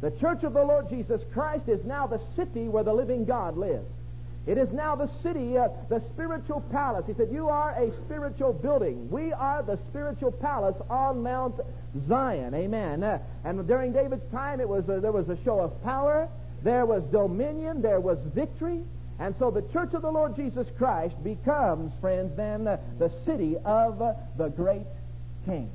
The 0.00 0.10
church 0.12 0.42
of 0.42 0.54
the 0.54 0.62
Lord 0.62 0.88
Jesus 0.90 1.20
Christ 1.32 1.68
is 1.68 1.84
now 1.84 2.06
the 2.06 2.20
city 2.36 2.68
where 2.68 2.84
the 2.84 2.92
living 2.92 3.24
God 3.24 3.56
lives. 3.56 3.86
It 4.48 4.56
is 4.56 4.72
now 4.72 4.96
the 4.96 5.10
city, 5.22 5.58
uh, 5.58 5.68
the 5.90 6.02
spiritual 6.14 6.62
palace. 6.72 7.04
He 7.06 7.12
said, 7.12 7.28
You 7.30 7.50
are 7.50 7.72
a 7.72 7.92
spiritual 8.06 8.54
building. 8.54 9.10
We 9.10 9.30
are 9.30 9.62
the 9.62 9.78
spiritual 9.90 10.32
palace 10.32 10.76
on 10.88 11.22
Mount 11.22 11.56
Zion. 12.08 12.54
Amen. 12.54 13.04
Uh, 13.04 13.18
and 13.44 13.68
during 13.68 13.92
David's 13.92 14.24
time, 14.32 14.58
it 14.58 14.68
was 14.68 14.88
uh, 14.88 15.00
there 15.00 15.12
was 15.12 15.28
a 15.28 15.36
show 15.44 15.60
of 15.60 15.84
power, 15.84 16.30
there 16.62 16.86
was 16.86 17.02
dominion, 17.12 17.82
there 17.82 18.00
was 18.00 18.16
victory. 18.34 18.80
And 19.18 19.34
so 19.38 19.50
the 19.50 19.62
church 19.70 19.92
of 19.92 20.00
the 20.00 20.10
Lord 20.10 20.34
Jesus 20.34 20.66
Christ 20.78 21.22
becomes, 21.22 21.92
friends, 22.00 22.34
then 22.34 22.66
uh, 22.66 22.78
the 22.98 23.12
city 23.26 23.56
of 23.66 24.00
uh, 24.00 24.14
the 24.38 24.48
great 24.48 24.86
King. 25.44 25.70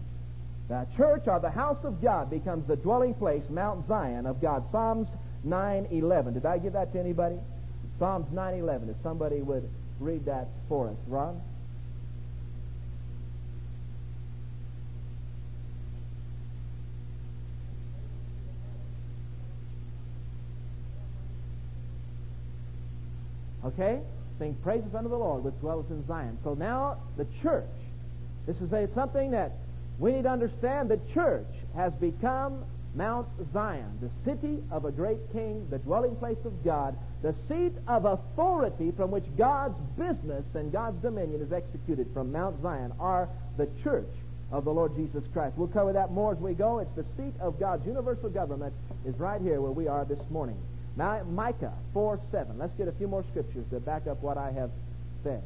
The 0.67 0.88
church 0.97 1.27
or 1.27 1.39
the 1.39 1.51
house 1.51 1.83
of 1.83 2.01
God 2.01 2.31
becomes 2.31 2.67
the 2.67 2.77
dwelling 2.77 3.13
place, 3.13 3.43
Mount 3.51 3.88
Zion 3.88 4.25
of 4.25 4.41
God. 4.41 4.63
Psalms 4.71 5.09
9:11. 5.45 6.33
Did 6.33 6.47
I 6.47 6.57
give 6.57 6.73
that 6.73 6.91
to 6.93 6.99
anybody? 6.99 7.38
Psalms 7.99 8.27
9:11. 8.34 8.89
If 8.89 8.95
somebody 9.03 9.41
would 9.41 9.67
read 9.99 10.25
that 10.25 10.47
for 10.67 10.89
us, 10.89 10.97
Ron. 11.08 11.41
Okay? 23.65 24.01
Sing 24.39 24.56
praises 24.63 24.93
unto 24.93 25.10
the 25.10 25.17
Lord 25.17 25.43
which 25.43 25.58
dwelleth 25.62 25.89
in 25.89 26.06
Zion. 26.08 26.38
So 26.43 26.53
now 26.53 26.97
the 27.17 27.25
church. 27.41 27.63
This 28.45 28.58
is 28.58 28.73
a, 28.73 28.89
something 28.93 29.32
that 29.32 29.53
we 29.99 30.12
need 30.12 30.23
to 30.23 30.29
understand. 30.29 30.89
The 30.89 30.99
church 31.13 31.47
has 31.75 31.93
become 31.93 32.65
Mount 32.95 33.27
Zion, 33.53 33.99
the 34.01 34.10
city 34.29 34.62
of 34.69 34.86
a 34.86 34.91
great 34.91 35.32
king, 35.32 35.67
the 35.69 35.79
dwelling 35.79 36.15
place 36.17 36.38
of 36.45 36.63
God, 36.63 36.95
the 37.23 37.33
seat 37.47 37.71
of 37.88 38.03
authority 38.03 38.91
from 38.91 39.09
which 39.09 39.23
God's 39.38 39.79
business 39.97 40.43
and 40.55 40.73
God's 40.73 41.01
dominion 41.01 41.41
is 41.41 41.53
executed 41.53 42.07
from 42.13 42.33
Mount 42.33 42.62
Zion 42.62 42.91
are 42.99 43.29
the 43.57 43.67
church 43.81 44.09
of 44.51 44.65
the 44.65 44.71
Lord 44.71 44.93
Jesus 44.93 45.23
Christ. 45.31 45.57
We'll 45.57 45.69
cover 45.69 45.93
that 45.93 46.12
more 46.12 46.33
as 46.33 46.38
we 46.38 46.53
go. 46.53 46.79
It's 46.79 46.95
the 46.97 47.05
seat 47.15 47.33
of 47.39 47.59
God's 47.62 47.88
universal 47.88 48.29
government 48.29 48.73
is 49.05 49.17
right 49.17 49.41
here 49.41 49.62
where 49.62 49.71
we 49.71 49.88
are 49.88 50.03
this 50.03 50.19
morning. 50.29 50.57
Now, 50.97 51.23
Micah 51.23 51.73
4 51.93 52.19
7. 52.29 52.59
Let's 52.59 52.75
get 52.77 52.89
a 52.89 52.91
few 52.91 53.07
more 53.07 53.23
scriptures 53.31 53.65
to 53.71 53.79
back 53.79 54.05
up 54.05 54.21
what 54.21 54.38
I 54.38 54.51
have 54.51 54.69
said. 55.23 55.41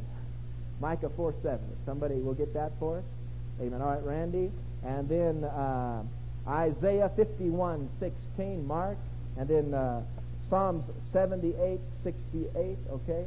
Micah 0.82 1.12
4 1.16 1.36
7. 1.44 1.60
Somebody 1.86 2.16
will 2.16 2.34
get 2.34 2.56
that 2.56 2.72
for 2.80 2.98
us. 2.98 3.04
Amen. 3.62 3.82
All 3.84 3.90
right, 3.90 4.04
Randy. 4.04 4.52
And 4.84 5.08
then 5.08 5.44
uh, 5.44 6.02
Isaiah 6.48 7.12
51 7.16 7.88
16, 8.00 8.66
Mark. 8.66 8.98
And 9.38 9.48
then 9.48 9.74
uh, 9.74 10.02
Psalms 10.50 10.84
78 11.12 11.80
68, 12.04 12.78
okay? 12.92 13.26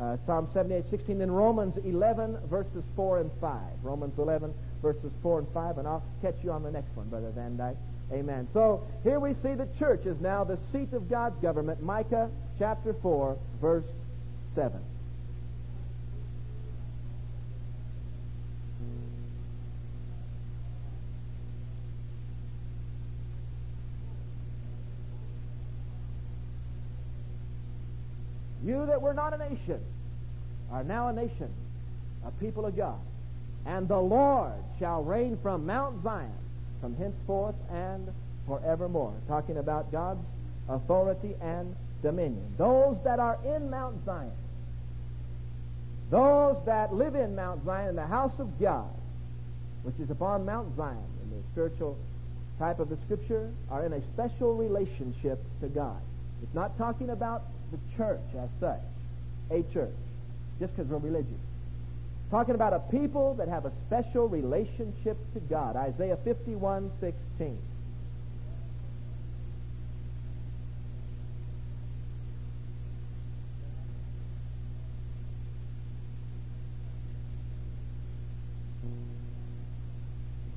Uh, 0.00 0.16
Psalm 0.26 0.48
78 0.52 0.84
16. 0.90 1.18
Then 1.18 1.30
Romans 1.30 1.76
11, 1.84 2.38
verses 2.50 2.82
4 2.96 3.20
and 3.20 3.30
5. 3.40 3.60
Romans 3.82 4.18
11, 4.18 4.52
verses 4.82 5.12
4 5.22 5.40
and 5.40 5.48
5. 5.52 5.78
And 5.78 5.86
I'll 5.88 6.04
catch 6.22 6.36
you 6.42 6.52
on 6.52 6.62
the 6.62 6.70
next 6.70 6.96
one, 6.96 7.08
Brother 7.08 7.30
Van 7.30 7.56
Dyke. 7.56 7.76
Amen. 8.12 8.48
So 8.52 8.82
here 9.02 9.20
we 9.20 9.34
see 9.42 9.54
the 9.54 9.68
church 9.78 10.04
is 10.04 10.20
now 10.20 10.44
the 10.44 10.58
seat 10.72 10.92
of 10.92 11.08
God's 11.08 11.40
government. 11.40 11.82
Micah 11.82 12.30
chapter 12.58 12.94
4, 13.02 13.36
verse 13.60 13.84
7. 14.54 14.80
You 28.64 28.86
that 28.86 29.00
were 29.00 29.14
not 29.14 29.34
a 29.34 29.38
nation 29.38 29.80
are 30.72 30.84
now 30.84 31.08
a 31.08 31.12
nation, 31.12 31.50
a 32.26 32.30
people 32.32 32.64
of 32.66 32.76
God. 32.76 32.98
And 33.66 33.88
the 33.88 33.98
Lord 33.98 34.52
shall 34.78 35.02
reign 35.02 35.38
from 35.42 35.66
Mount 35.66 36.02
Zion 36.02 36.32
from 36.80 36.96
henceforth 36.96 37.54
and 37.70 38.08
forevermore. 38.46 39.14
Talking 39.26 39.56
about 39.56 39.90
God's 39.90 40.20
authority 40.68 41.34
and 41.40 41.74
dominion. 42.02 42.54
Those 42.58 42.96
that 43.04 43.18
are 43.18 43.38
in 43.44 43.70
Mount 43.70 44.04
Zion, 44.04 44.32
those 46.10 46.56
that 46.66 46.94
live 46.94 47.14
in 47.14 47.34
Mount 47.34 47.64
Zion, 47.64 47.90
in 47.90 47.96
the 47.96 48.06
house 48.06 48.38
of 48.38 48.60
God, 48.60 48.90
which 49.82 49.98
is 49.98 50.10
upon 50.10 50.44
Mount 50.44 50.76
Zion, 50.76 51.02
in 51.22 51.30
the 51.30 51.42
spiritual 51.52 51.96
type 52.58 52.78
of 52.78 52.90
the 52.90 52.98
Scripture, 53.04 53.50
are 53.70 53.84
in 53.86 53.92
a 53.94 54.00
special 54.12 54.54
relationship 54.54 55.42
to 55.60 55.68
God. 55.68 56.00
It's 56.42 56.54
not 56.54 56.76
talking 56.76 57.10
about 57.10 57.44
the 57.70 57.78
church 57.96 58.20
as 58.38 58.48
such, 58.60 58.80
a 59.50 59.62
church, 59.72 59.94
just 60.58 60.74
because 60.76 60.90
we're 60.90 60.98
religious. 60.98 61.40
Talking 62.30 62.54
about 62.54 62.72
a 62.72 62.80
people 62.90 63.34
that 63.34 63.48
have 63.48 63.64
a 63.64 63.72
special 63.86 64.28
relationship 64.28 65.16
to 65.34 65.40
God. 65.40 65.76
Isaiah 65.76 66.18
51 66.24 66.90
16. 67.00 67.58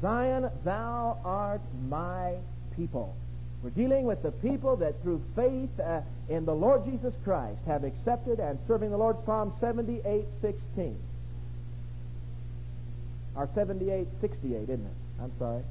Zion, 0.02 0.50
thou 0.64 1.18
art 1.26 1.62
my 1.90 2.36
people. 2.76 3.16
We're 3.64 3.72
dealing 3.72 4.06
with 4.06 4.22
the 4.22 4.32
people 4.32 4.76
that 4.78 5.02
through 5.02 5.22
faith 5.36 5.80
uh, 5.80 6.02
in 6.30 6.46
the 6.46 6.54
Lord 6.54 6.86
Jesus 6.86 7.14
Christ 7.24 7.60
have 7.66 7.84
accepted 7.84 8.40
and 8.40 8.60
serving 8.68 8.92
the 8.92 8.98
Lord. 8.98 9.18
Psalm 9.26 9.54
78 9.60 10.26
16. 10.42 10.98
Or 13.36 13.50
78, 13.54 14.08
68, 14.20 14.64
isn't 14.64 14.74
it? 14.74 14.92
I'm 15.22 15.32
sorry. 15.38 15.64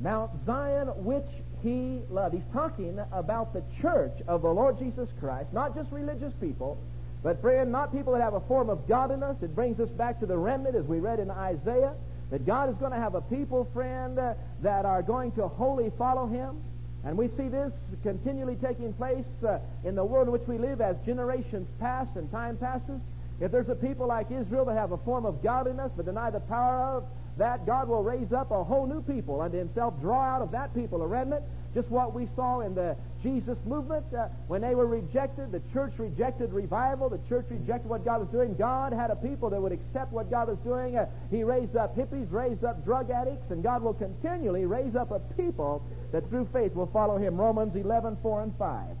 Mount 0.00 0.30
Zion, 0.46 0.88
which 1.04 1.26
he 1.62 2.00
loved. 2.10 2.34
He's 2.34 2.42
talking 2.52 2.98
about 3.12 3.52
the 3.52 3.62
church 3.80 4.14
of 4.28 4.42
the 4.42 4.48
Lord 4.48 4.78
Jesus 4.78 5.08
Christ, 5.20 5.52
not 5.52 5.74
just 5.74 5.90
religious 5.92 6.32
people, 6.40 6.78
but, 7.22 7.40
friend, 7.40 7.72
not 7.72 7.92
people 7.92 8.12
that 8.12 8.20
have 8.20 8.34
a 8.34 8.40
form 8.40 8.68
of 8.68 8.86
godliness. 8.86 9.36
It 9.42 9.54
brings 9.54 9.80
us 9.80 9.88
back 9.90 10.20
to 10.20 10.26
the 10.26 10.36
remnant, 10.36 10.74
as 10.76 10.84
we 10.84 10.98
read 10.98 11.20
in 11.20 11.30
Isaiah, 11.30 11.94
that 12.30 12.46
God 12.46 12.70
is 12.70 12.76
going 12.76 12.92
to 12.92 12.98
have 12.98 13.14
a 13.14 13.20
people, 13.20 13.68
friend, 13.72 14.18
uh, 14.18 14.34
that 14.62 14.84
are 14.84 15.02
going 15.02 15.32
to 15.32 15.48
wholly 15.48 15.90
follow 15.98 16.26
him. 16.26 16.56
And 17.04 17.18
we 17.18 17.28
see 17.36 17.48
this 17.48 17.72
continually 18.02 18.56
taking 18.56 18.92
place 18.94 19.26
uh, 19.46 19.58
in 19.84 19.94
the 19.94 20.04
world 20.04 20.28
in 20.28 20.32
which 20.32 20.46
we 20.48 20.58
live 20.58 20.80
as 20.80 20.96
generations 21.04 21.68
pass 21.78 22.06
and 22.16 22.30
time 22.30 22.56
passes. 22.56 23.00
If 23.40 23.52
there's 23.52 23.68
a 23.68 23.74
people 23.74 24.06
like 24.06 24.30
Israel 24.30 24.64
that 24.66 24.76
have 24.76 24.92
a 24.92 24.98
form 24.98 25.26
of 25.26 25.42
godliness 25.42 25.90
but 25.96 26.06
deny 26.06 26.30
the 26.30 26.40
power 26.40 26.96
of 26.96 27.04
that, 27.36 27.66
God 27.66 27.88
will 27.88 28.02
raise 28.02 28.32
up 28.32 28.50
a 28.50 28.62
whole 28.62 28.86
new 28.86 29.02
people 29.02 29.40
unto 29.40 29.58
himself, 29.58 30.00
draw 30.00 30.22
out 30.22 30.42
of 30.42 30.52
that 30.52 30.74
people 30.74 31.02
a 31.02 31.06
remnant. 31.06 31.42
Just 31.74 31.90
what 31.90 32.14
we 32.14 32.28
saw 32.36 32.60
in 32.60 32.76
the 32.76 32.96
Jesus 33.20 33.58
movement 33.66 34.04
uh, 34.16 34.28
when 34.46 34.60
they 34.60 34.76
were 34.76 34.86
rejected. 34.86 35.50
The 35.50 35.60
church 35.72 35.94
rejected 35.98 36.52
revival. 36.52 37.08
The 37.08 37.18
church 37.28 37.46
rejected 37.50 37.88
what 37.88 38.04
God 38.04 38.20
was 38.20 38.28
doing. 38.28 38.54
God 38.54 38.92
had 38.92 39.10
a 39.10 39.16
people 39.16 39.50
that 39.50 39.60
would 39.60 39.72
accept 39.72 40.12
what 40.12 40.30
God 40.30 40.48
was 40.48 40.58
doing. 40.58 40.96
Uh, 40.96 41.06
he 41.32 41.42
raised 41.42 41.74
up 41.74 41.96
hippies, 41.96 42.30
raised 42.30 42.62
up 42.62 42.84
drug 42.84 43.10
addicts, 43.10 43.50
and 43.50 43.62
God 43.64 43.82
will 43.82 43.94
continually 43.94 44.66
raise 44.66 44.94
up 44.94 45.10
a 45.10 45.18
people 45.34 45.82
that 46.12 46.28
through 46.28 46.48
faith 46.52 46.74
will 46.74 46.86
follow 46.86 47.18
him. 47.18 47.36
Romans 47.36 47.74
11, 47.74 48.18
4 48.22 48.42
and 48.42 48.56
5. 48.56 48.96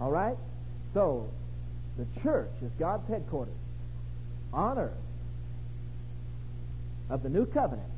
All 0.00 0.10
right? 0.10 0.36
So, 0.94 1.28
the 1.96 2.06
church 2.22 2.50
is 2.62 2.70
God's 2.78 3.08
headquarters 3.08 3.54
on 4.52 4.78
earth 4.78 4.92
of 7.08 7.22
the 7.22 7.28
new 7.28 7.46
covenant. 7.46 7.88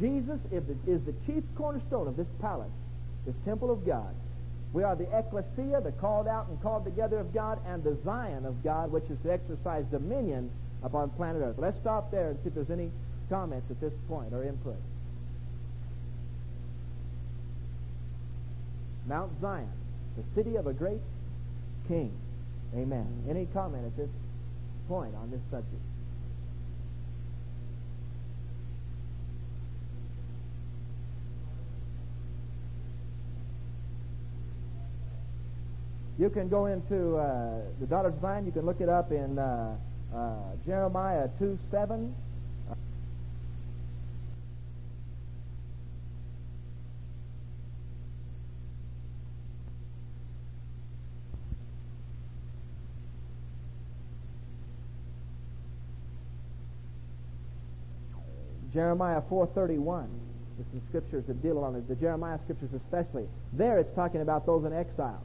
Jesus 0.00 0.38
is 0.50 0.62
the, 0.64 0.92
is 0.92 1.02
the 1.04 1.14
chief 1.26 1.44
cornerstone 1.56 2.08
of 2.08 2.16
this 2.16 2.26
palace, 2.40 2.70
this 3.26 3.34
temple 3.44 3.70
of 3.70 3.86
God. 3.86 4.14
We 4.72 4.84
are 4.84 4.96
the 4.96 5.06
ecclesia, 5.16 5.82
the 5.82 5.92
called 5.92 6.26
out 6.26 6.48
and 6.48 6.60
called 6.62 6.84
together 6.84 7.18
of 7.18 7.34
God, 7.34 7.58
and 7.66 7.84
the 7.84 7.96
Zion 8.04 8.46
of 8.46 8.64
God, 8.64 8.90
which 8.90 9.04
is 9.10 9.18
to 9.24 9.32
exercise 9.32 9.84
dominion 9.90 10.50
upon 10.82 11.10
planet 11.10 11.42
Earth. 11.42 11.56
Let's 11.58 11.78
stop 11.80 12.10
there 12.10 12.30
and 12.30 12.38
see 12.42 12.48
if 12.48 12.54
there's 12.54 12.70
any 12.70 12.90
comments 13.28 13.66
at 13.70 13.80
this 13.80 13.92
point 14.08 14.32
or 14.32 14.42
input. 14.42 14.76
Mount 19.06 19.32
Zion, 19.40 19.68
the 20.16 20.24
city 20.34 20.56
of 20.56 20.66
a 20.66 20.72
great 20.72 21.00
king. 21.88 22.12
Amen. 22.74 23.24
Any 23.28 23.46
comment 23.46 23.84
at 23.86 23.96
this 23.96 24.10
point 24.88 25.14
on 25.14 25.30
this 25.30 25.40
subject? 25.50 25.82
You 36.18 36.30
can 36.30 36.48
go 36.48 36.66
into 36.66 37.16
uh, 37.16 37.62
the 37.80 37.86
daughter 37.86 38.12
Zion. 38.20 38.46
You 38.46 38.52
can 38.52 38.64
look 38.64 38.80
it 38.80 38.88
up 38.88 39.10
in 39.10 39.38
uh, 39.38 39.74
uh, 40.14 40.34
Jeremiah 40.64 41.28
2 41.38 41.58
7. 41.70 42.14
Jeremiah 58.72 59.22
4:31. 59.30 60.08
There's 60.56 60.68
some 60.70 60.82
scriptures 60.88 61.24
that 61.26 61.42
deal 61.42 61.58
on 61.58 61.76
it. 61.76 61.88
The 61.88 61.94
Jeremiah 61.94 62.38
scriptures 62.44 62.70
especially. 62.74 63.26
There 63.52 63.78
it's 63.78 63.90
talking 63.94 64.20
about 64.20 64.46
those 64.46 64.64
in 64.64 64.72
exile. 64.72 65.22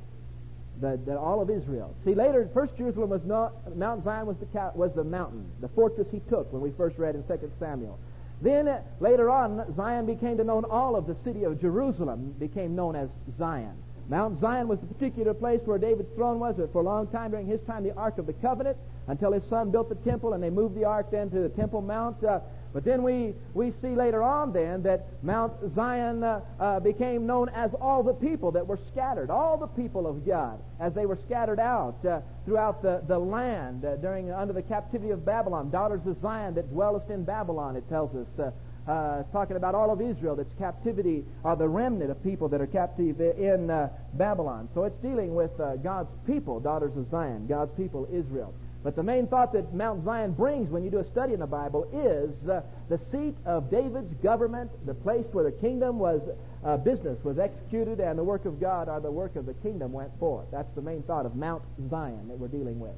The, 0.80 1.00
the, 1.06 1.18
all 1.18 1.42
of 1.42 1.50
Israel. 1.50 1.94
See, 2.06 2.14
later, 2.14 2.48
first 2.54 2.78
Jerusalem 2.78 3.10
was 3.10 3.26
not, 3.26 3.76
Mount 3.76 4.04
Zion 4.04 4.28
was 4.28 4.38
the, 4.38 4.72
was 4.76 4.94
the 4.94 5.04
mountain, 5.04 5.50
the 5.60 5.70
fortress 5.70 6.08
he 6.12 6.20
took 6.30 6.54
when 6.54 6.62
we 6.62 6.72
first 6.78 7.00
read 7.00 7.16
in 7.16 7.24
2 7.24 7.52
Samuel. 7.60 7.98
Then, 8.44 8.70
later 9.00 9.32
on, 9.32 9.74
Zion 9.76 10.06
became 10.06 10.38
to 10.38 10.44
known 10.44 10.66
all 10.66 10.96
of 10.96 11.08
the 11.08 11.16
city 11.24 11.46
of 11.46 11.60
Jerusalem, 11.60 12.36
became 12.38 12.76
known 12.76 12.96
as 12.96 13.10
Zion. 13.40 13.74
Mount 14.10 14.40
Zion 14.40 14.68
was 14.68 14.80
the 14.80 14.86
particular 14.86 15.34
place 15.34 15.62
where 15.66 15.78
David's 15.78 16.14
throne 16.16 16.40
was 16.40 16.56
for 16.72 16.80
a 16.80 16.84
long 16.84 17.08
time 17.08 17.32
during 17.32 17.48
his 17.48 17.60
time, 17.62 17.84
the 17.84 17.96
Ark 17.96 18.20
of 18.20 18.26
the 18.26 18.34
Covenant, 18.34 18.78
until 19.08 19.34
his 19.34 19.44
son 19.50 19.70
built 19.70 19.90
the 19.90 19.96
temple 20.10 20.34
and 20.34 20.42
they 20.42 20.50
moved 20.50 20.76
the 20.76 20.86
Ark 20.86 21.12
then 21.12 21.30
to 21.32 21.40
the 21.40 21.50
Temple 21.50 21.82
Mount. 21.82 22.24
Uh, 22.24 22.40
but 22.78 22.86
then 22.86 23.02
we, 23.02 23.34
we 23.56 23.74
see 23.82 23.96
later 23.96 24.22
on 24.22 24.54
then 24.54 24.84
that 24.84 25.08
Mount 25.24 25.52
Zion 25.74 26.24
uh, 26.24 26.42
uh, 26.60 26.80
became 26.80 27.26
known 27.26 27.50
as 27.50 27.72
all 27.82 28.04
the 28.04 28.14
people 28.14 28.52
that 28.52 28.68
were 28.68 28.78
scattered, 28.92 29.32
all 29.32 29.58
the 29.58 29.66
people 29.66 30.06
of 30.06 30.24
God, 30.28 30.60
as 30.80 30.94
they 30.94 31.08
were 31.08 31.18
scattered 31.26 31.60
out 31.60 31.96
uh, 32.06 32.20
throughout 32.46 32.84
the, 32.84 33.02
the 33.08 33.18
land 33.18 33.84
uh, 33.84 33.96
during 33.96 34.32
under 34.32 34.54
the 34.54 34.62
captivity 34.62 35.10
of 35.10 35.26
Babylon. 35.26 35.72
Daughters 35.72 36.02
of 36.06 36.22
Zion 36.22 36.54
that 36.54 36.72
dwellest 36.72 37.10
in 37.10 37.24
Babylon, 37.24 37.78
it 37.78 37.90
tells 37.90 38.16
us. 38.16 38.28
Uh, 38.38 38.52
uh, 38.88 39.22
it's 39.22 39.32
talking 39.32 39.58
about 39.58 39.74
all 39.74 39.92
of 39.92 40.00
Israel 40.00 40.36
that's 40.36 40.54
captivity, 40.60 41.26
or 41.44 41.56
the 41.56 41.68
remnant 41.68 42.12
of 42.12 42.24
people 42.24 42.48
that 42.48 42.62
are 42.62 42.68
captive 42.68 43.20
in 43.20 43.72
uh, 43.72 43.90
Babylon. 44.14 44.70
So 44.76 44.84
it's 44.84 45.02
dealing 45.02 45.34
with 45.34 45.60
uh, 45.60 45.78
God's 45.78 46.12
people, 46.28 46.60
daughters 46.60 46.96
of 46.96 47.10
Zion, 47.10 47.48
God's 47.48 47.76
people, 47.76 48.08
Israel. 48.14 48.54
But 48.88 48.96
the 48.96 49.04
main 49.04 49.28
thought 49.28 49.52
that 49.52 49.74
Mount 49.74 50.06
Zion 50.06 50.32
brings 50.32 50.70
when 50.70 50.82
you 50.82 50.90
do 50.90 51.00
a 51.00 51.12
study 51.12 51.34
in 51.34 51.42
the 51.42 51.46
Bible 51.46 51.90
is 51.92 52.50
uh, 52.50 52.62
the 52.88 52.98
seat 53.12 53.36
of 53.46 53.70
David's 53.70 54.14
government, 54.24 54.72
the 54.86 54.94
place 54.94 55.26
where 55.34 55.44
the 55.44 55.52
kingdom 55.52 56.00
was, 56.00 56.22
uh, 56.64 56.78
business 56.78 57.22
was 57.22 57.38
executed, 57.38 58.00
and 58.00 58.18
the 58.18 58.24
work 58.24 58.46
of 58.46 58.62
God 58.62 58.88
or 58.88 59.02
the 59.02 59.12
work 59.12 59.36
of 59.36 59.46
the 59.46 59.56
kingdom 59.56 59.92
went 59.92 60.18
forth. 60.20 60.46
That's 60.54 60.74
the 60.74 60.82
main 60.82 61.04
thought 61.04 61.26
of 61.26 61.36
Mount 61.36 61.64
Zion 61.90 62.30
that 62.30 62.40
we're 62.40 62.48
dealing 62.48 62.80
with. 62.80 62.96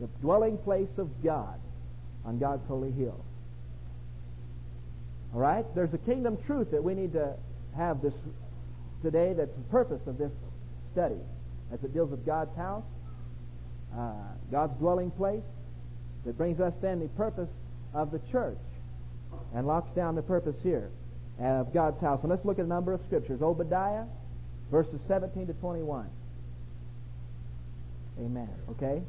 The 0.00 0.08
dwelling 0.22 0.58
place 0.58 0.90
of 0.98 1.08
God 1.22 1.60
on 2.24 2.40
God's 2.40 2.66
holy 2.66 2.90
hill. 2.90 3.24
All 5.32 5.40
right? 5.40 5.64
There's 5.76 5.94
a 5.94 5.98
kingdom 5.98 6.36
truth 6.48 6.72
that 6.72 6.82
we 6.82 6.94
need 6.94 7.12
to 7.12 7.34
have 7.76 8.02
this 8.02 8.14
today 9.02 9.34
that's 9.34 9.54
the 9.54 9.70
purpose 9.70 10.04
of 10.08 10.18
this 10.18 10.32
study 10.90 11.20
as 11.72 11.78
it 11.84 11.94
deals 11.94 12.10
with 12.10 12.26
God's 12.26 12.56
house, 12.56 12.82
uh, 13.96 14.12
God's 14.50 14.78
dwelling 14.78 15.10
place, 15.12 15.42
that 16.24 16.36
brings 16.36 16.60
us 16.60 16.72
then 16.82 17.00
the 17.00 17.08
purpose 17.08 17.48
of 17.94 18.10
the 18.10 18.20
church 18.30 18.58
and 19.54 19.66
locks 19.66 19.94
down 19.94 20.14
the 20.14 20.22
purpose 20.22 20.56
here 20.62 20.90
of 21.40 21.72
God's 21.72 22.00
house. 22.00 22.20
And 22.22 22.30
let's 22.30 22.44
look 22.44 22.58
at 22.58 22.64
a 22.64 22.68
number 22.68 22.92
of 22.92 23.00
scriptures. 23.06 23.40
Obadiah, 23.42 24.04
verses 24.70 25.00
17 25.06 25.46
to 25.46 25.52
21. 25.54 26.08
Amen. 28.18 28.48
Okay? 28.70 29.02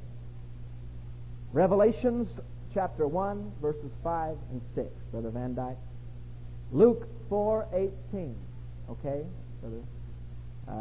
Revelations 1.54 2.28
chapter 2.73 3.08
1, 3.08 3.52
verses 3.62 3.91
5 4.04 4.38
and 4.52 4.62
6. 4.76 4.88
Brother 5.12 5.30
Van 5.30 5.56
Dyke. 5.56 5.78
Luke 6.71 7.08
4:18. 7.30 8.36
Okay, 8.89 9.26
uh, 10.67 10.73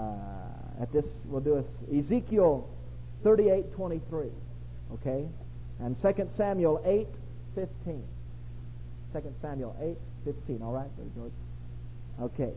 at 0.81 0.93
this 0.93 1.05
we'll 1.27 1.41
do 1.41 1.57
a, 1.57 1.97
Ezekiel 1.97 2.69
38:23. 3.25 4.31
Okay, 4.95 5.29
and 5.81 6.01
2 6.01 6.29
Samuel 6.37 6.81
8:15. 6.85 8.03
2 9.13 9.35
Samuel 9.41 9.75
8:15. 9.81 10.63
All 10.63 10.73
right, 10.73 10.91
George. 11.15 11.33
Okay. 12.21 12.53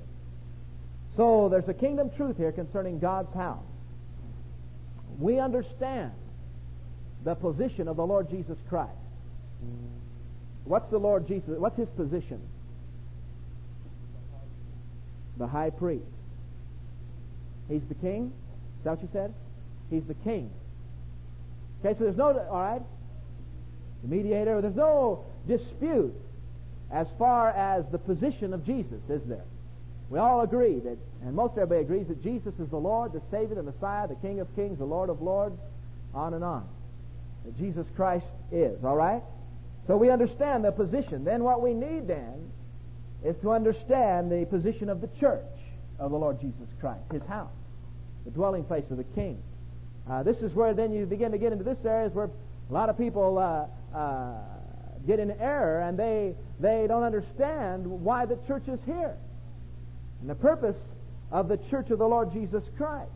So 1.17 1.50
there's 1.50 1.67
a 1.67 1.74
kingdom 1.74 2.10
truth 2.12 2.38
here 2.38 2.52
concerning 2.52 3.00
God's 3.00 3.34
house. 3.34 3.65
We 5.19 5.39
understand 5.39 6.12
the 7.24 7.36
position 7.36 7.88
of 7.88 7.98
the 7.98 8.06
Lord 8.06 8.30
Jesus 8.30 8.58
Christ. 8.69 8.91
What's 10.63 10.89
the 10.91 11.00
Lord 11.00 11.28
Jesus? 11.28 11.58
What's 11.58 11.78
his 11.78 11.89
position? 11.89 12.39
the 15.39 15.48
high 15.48 15.72
priest. 15.72 16.04
He's 17.69 17.82
the 17.88 17.95
king. 17.95 18.32
Is 18.80 18.84
that 18.84 18.91
what 18.91 19.02
you 19.02 19.10
said? 19.12 19.34
He's 19.89 20.04
the 20.06 20.13
king. 20.13 20.52
Okay, 21.84 21.97
so 21.97 22.04
there's 22.06 22.17
no, 22.17 22.38
all 22.49 22.62
right, 22.62 22.82
the 24.04 24.15
mediator, 24.15 24.62
there's 24.62 24.75
no 24.75 25.25
dispute 25.47 26.13
as 26.91 27.08
far 27.17 27.49
as 27.49 27.86
the 27.91 27.97
position 27.97 28.54
of 28.54 28.65
Jesus, 28.65 29.02
is 29.10 29.21
there? 29.28 29.43
We 30.10 30.17
all 30.17 30.41
agree 30.41 30.80
that, 30.80 30.97
and 31.21 31.36
most 31.36 31.52
everybody 31.52 31.82
agrees 31.82 32.08
that 32.08 32.23
Jesus 32.23 32.54
is 32.60 32.69
the 32.69 32.78
Lord, 32.78 33.13
the 33.13 33.21
Savior, 33.30 33.56
the 33.56 33.63
Messiah, 33.63 34.08
the 34.08 34.15
King 34.15 34.39
of 34.39 34.54
Kings, 34.56 34.80
the 34.80 34.86
Lord 34.86 35.10
of 35.10 35.21
Lords, 35.21 35.60
on 36.13 36.34
and 36.34 36.43
on. 36.43 36.67
That 37.45 37.58
Jesus 37.58 37.86
Christ 37.95 38.25
is, 38.52 38.84
all 38.84 38.95
right? 38.95 39.21
So 39.86 39.97
we 39.97 40.10
understand 40.10 40.65
the 40.65 40.71
position. 40.71 41.23
Then 41.23 41.43
what 41.43 41.62
we 41.62 41.73
need 41.73 42.08
then 42.08 42.52
is 43.23 43.36
to 43.41 43.52
understand 43.52 44.32
the 44.32 44.45
position 44.45 44.89
of 44.89 45.02
the 45.02 45.10
church 45.19 45.43
of 45.99 46.12
the 46.12 46.17
Lord 46.17 46.39
Jesus 46.41 46.67
Christ, 46.80 47.04
his 47.12 47.23
house, 47.23 47.52
the 48.25 48.32
dwelling 48.32 48.63
place 48.63 48.86
of 48.89 48.97
the 48.97 49.04
king. 49.04 49.41
Uh, 50.10 50.24
this 50.24 50.38
is 50.38 50.54
where 50.54 50.74
then 50.74 50.91
you 50.91 51.06
begin 51.06 51.32
to 51.32 51.38
get 51.38 51.52
into 51.52 51.63
this 51.63 51.78
area 51.86 52.08
is 52.08 52.13
where 52.13 52.30
a 52.69 52.74
lot 52.74 52.89
of 52.89 52.98
people 52.98 53.38
uh, 53.38 53.98
uh, 53.98 54.34
get 55.06 55.19
in 55.19 55.32
error 55.39 55.82
and 55.82 55.98
they, 55.98 56.34
they 56.60 56.86
don't 56.88 57.04
understand 57.04 57.86
why 57.86 58.26
the 58.26 58.38
church 58.48 58.67
is 58.67 58.80
here 58.86 59.15
and 60.22 60.30
the 60.30 60.36
purpose 60.36 60.78
of 61.32 61.48
the 61.48 61.58
church 61.69 61.91
of 61.91 62.00
the 62.00 62.08
Lord 62.08 62.34
Jesus 62.34 62.63
Christ. 62.76 63.12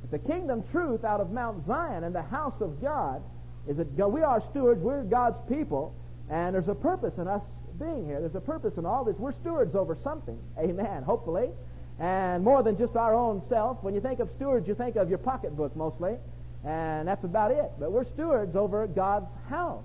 But 0.00 0.10
the 0.10 0.28
kingdom 0.28 0.62
truth 0.70 1.04
out 1.04 1.20
of 1.20 1.32
Mount 1.32 1.66
Zion 1.66 2.04
and 2.04 2.14
the 2.14 2.22
house 2.22 2.60
of 2.60 2.80
God 2.80 3.22
is 3.66 3.76
that 3.76 4.08
we 4.08 4.22
are 4.22 4.42
stewards, 4.50 4.80
we're 4.80 5.02
God's 5.02 5.38
people, 5.48 5.94
and 6.30 6.54
there's 6.54 6.68
a 6.68 6.74
purpose 6.74 7.14
in 7.18 7.26
us 7.26 7.42
being 7.78 8.06
here. 8.06 8.20
There's 8.20 8.34
a 8.34 8.40
purpose 8.40 8.74
in 8.76 8.86
all 8.86 9.04
this. 9.04 9.16
We're 9.18 9.34
stewards 9.40 9.74
over 9.74 9.96
something. 10.02 10.38
Amen. 10.58 11.02
Hopefully. 11.02 11.50
And 11.98 12.44
more 12.44 12.62
than 12.62 12.78
just 12.78 12.94
our 12.96 13.14
own 13.14 13.42
self. 13.48 13.82
When 13.82 13.94
you 13.94 14.00
think 14.00 14.20
of 14.20 14.28
stewards, 14.36 14.68
you 14.68 14.74
think 14.74 14.96
of 14.96 15.08
your 15.08 15.18
pocketbook 15.18 15.74
mostly. 15.74 16.16
And 16.64 17.08
that's 17.08 17.24
about 17.24 17.50
it. 17.50 17.70
But 17.78 17.92
we're 17.92 18.06
stewards 18.14 18.54
over 18.54 18.86
God's 18.86 19.26
house. 19.48 19.84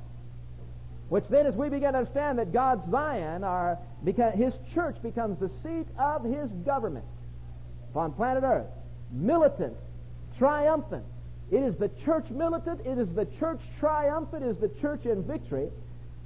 Which 1.10 1.26
then, 1.30 1.46
as 1.46 1.56
we 1.56 1.70
begin 1.70 1.94
to 1.94 2.00
understand 2.00 2.40
that 2.40 2.52
God's 2.52 2.90
Zion, 2.90 3.44
our, 3.44 3.78
His 4.36 4.54
church 4.74 4.96
becomes 5.04 5.40
the 5.40 5.50
seat 5.62 5.88
of 6.00 6.24
His 6.24 6.50
government 6.66 7.06
upon 7.92 8.14
planet 8.14 8.44
Earth. 8.44 8.68
Militant, 9.12 9.76
triumphant. 10.38 11.06
It 11.52 11.62
is 11.62 11.76
the 11.78 11.90
church 12.04 12.30
militant. 12.30 12.82
It 12.86 12.98
is 12.98 13.10
the 13.14 13.28
church 13.40 13.60
triumphant. 13.80 14.44
It 14.44 14.50
is 14.50 14.58
the 14.58 14.72
church 14.82 15.06
in 15.06 15.24
victory. 15.24 15.70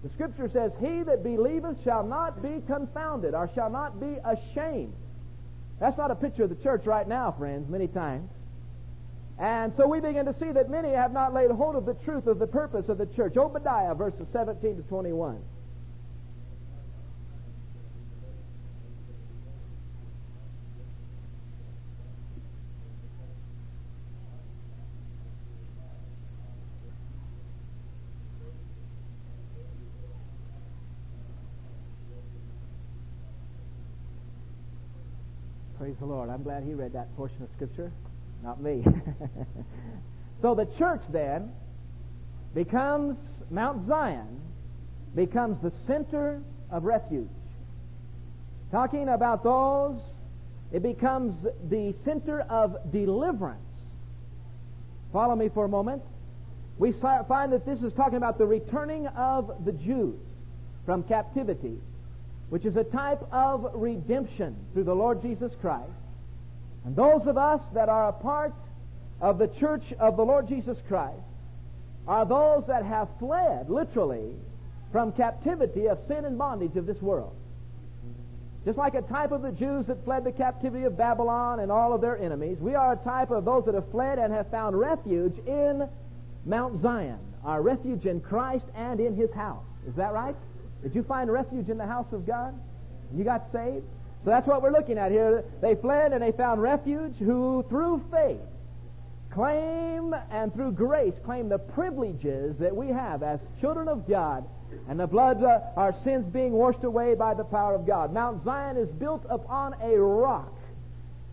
The 0.04 0.10
scripture 0.10 0.50
says, 0.54 0.72
He 0.80 1.04
that 1.04 1.24
believeth 1.24 1.84
shall 1.84 2.06
not 2.06 2.42
be 2.42 2.62
confounded, 2.68 3.34
or 3.34 3.50
shall 3.56 3.70
not 3.70 4.00
be 4.00 4.16
ashamed. 4.24 4.94
That's 5.80 5.98
not 5.98 6.12
a 6.12 6.16
picture 6.16 6.44
of 6.44 6.50
the 6.50 6.64
church 6.64 6.86
right 6.86 7.08
now, 7.08 7.36
friends, 7.38 7.70
many 7.70 7.88
times. 7.88 8.30
And 9.40 9.74
so 9.78 9.88
we 9.88 10.00
begin 10.00 10.26
to 10.26 10.36
see 10.40 10.52
that 10.52 10.70
many 10.70 10.90
have 10.90 11.14
not 11.14 11.34
laid 11.34 11.52
hold 11.52 11.76
of 11.76 11.86
the 11.86 11.94
truth 12.06 12.26
of 12.26 12.40
the 12.40 12.48
purpose 12.48 12.90
of 12.90 12.98
the 12.98 13.06
church. 13.06 13.38
Obadiah, 13.38 13.94
verses 13.94 14.26
17 14.34 14.78
to 14.78 14.82
21. 14.84 15.40
Praise 35.80 35.96
the 36.00 36.06
Lord. 36.08 36.32
I'm 36.32 36.42
glad 36.42 36.64
he 36.64 36.74
read 36.74 36.94
that 36.94 37.16
portion 37.16 37.44
of 37.44 37.50
Scripture, 37.56 37.92
not 38.44 38.60
me. 38.60 38.84
so 40.42 40.56
the 40.56 40.66
church 40.80 41.02
then 41.12 41.52
becomes, 42.56 43.16
Mount 43.52 43.88
Zion 43.88 44.42
becomes 45.14 45.62
the 45.62 45.72
center 45.86 46.42
of 46.72 46.84
refuge. 46.84 47.30
Talking 48.72 49.10
about 49.10 49.44
those, 49.44 50.00
it 50.72 50.82
becomes 50.82 51.36
the 51.70 51.94
center 52.04 52.42
of 52.42 52.92
deliverance. 52.92 53.62
Follow 55.14 55.36
me 55.36 55.50
for 55.54 55.66
a 55.66 55.70
moment. 55.70 56.02
We 56.80 56.92
find 56.92 57.54
that 57.54 57.68
this 57.68 57.82
is 57.82 57.94
talking 57.94 58.18
about 58.18 58.40
the 58.40 58.48
returning 58.48 59.06
of 59.08 59.64
the 59.64 59.74
Jews 59.74 60.20
from 60.88 61.04
captivity 61.04 61.78
which 62.50 62.66
is 62.66 62.76
a 62.78 62.84
type 62.84 63.22
of 63.32 63.72
redemption 63.74 64.56
through 64.74 64.86
the 64.86 64.96
Lord 64.96 65.22
Jesus 65.22 65.52
Christ. 65.62 65.92
And 66.86 66.96
those 66.96 67.28
of 67.28 67.38
us 67.38 67.62
that 67.74 67.90
are 67.90 68.10
a 68.10 68.14
part 68.14 68.54
of 69.20 69.38
the 69.38 69.48
church 69.48 69.84
of 70.00 70.16
the 70.16 70.24
Lord 70.24 70.48
Jesus 70.48 70.78
Christ 70.88 71.20
are 72.08 72.26
those 72.26 72.64
that 72.68 72.86
have 72.86 73.10
fled, 73.20 73.70
literally, 73.70 74.32
from 74.92 75.12
captivity 75.12 75.88
of 75.88 76.00
sin 76.08 76.24
and 76.24 76.38
bondage 76.38 76.78
of 76.78 76.86
this 76.86 77.02
world. 77.02 77.36
Just 78.64 78.78
like 78.78 78.96
a 78.96 79.02
type 79.02 79.32
of 79.32 79.42
the 79.42 79.52
Jews 79.52 79.86
that 79.88 80.04
fled 80.06 80.24
the 80.24 80.32
captivity 80.32 80.86
of 80.86 80.98
Babylon 80.98 81.60
and 81.60 81.72
all 81.72 81.94
of 81.94 82.02
their 82.02 82.18
enemies, 82.18 82.58
we 82.60 82.76
are 82.76 82.94
a 82.94 82.98
type 82.98 83.32
of 83.32 83.46
those 83.46 83.66
that 83.66 83.76
have 83.76 83.90
fled 83.92 84.20
and 84.20 84.34
have 84.34 84.50
found 84.50 84.78
refuge 84.78 85.38
in 85.46 85.88
Mount 86.46 86.82
Zion, 86.82 87.20
our 87.44 87.62
refuge 87.62 88.06
in 88.06 88.22
Christ 88.22 88.66
and 88.76 89.00
in 89.00 89.16
His 89.16 89.32
house. 89.32 89.64
Is 89.88 89.96
that 89.96 90.14
right? 90.14 90.36
Did 90.84 90.96
you 90.96 91.04
find 91.04 91.32
refuge 91.32 91.70
in 91.70 91.78
the 91.78 91.86
house 91.86 92.08
of 92.12 92.26
God? 92.26 92.54
You 93.16 93.24
got 93.24 93.52
saved? 93.52 93.86
So 94.24 94.32
that's 94.32 94.48
what 94.48 94.62
we're 94.62 94.72
looking 94.72 94.98
at 94.98 95.12
here. 95.12 95.44
They 95.62 95.76
fled 95.76 96.14
and 96.14 96.22
they 96.22 96.32
found 96.32 96.62
refuge 96.62 97.16
who, 97.18 97.66
through 97.70 98.04
faith, 98.12 98.40
claim 99.32 100.16
and 100.32 100.54
through 100.54 100.72
grace 100.72 101.14
claim 101.24 101.50
the 101.50 101.60
privileges 101.60 102.58
that 102.60 102.76
we 102.76 102.88
have 102.88 103.24
as 103.24 103.40
children 103.62 103.88
of 103.88 104.08
God 104.08 104.46
and 104.90 105.00
the 105.00 105.08
blood, 105.08 105.44
uh, 105.44 105.60
our 105.76 105.96
sins 106.04 106.26
being 106.32 106.52
washed 106.52 106.84
away 106.84 107.16
by 107.16 107.34
the 107.34 107.44
power 107.44 107.76
of 107.76 107.86
God. 107.86 108.14
Mount 108.14 108.44
Zion 108.44 108.78
is 108.78 108.90
built 108.90 109.26
upon 109.30 109.76
a 109.82 109.98
rock. 109.98 110.54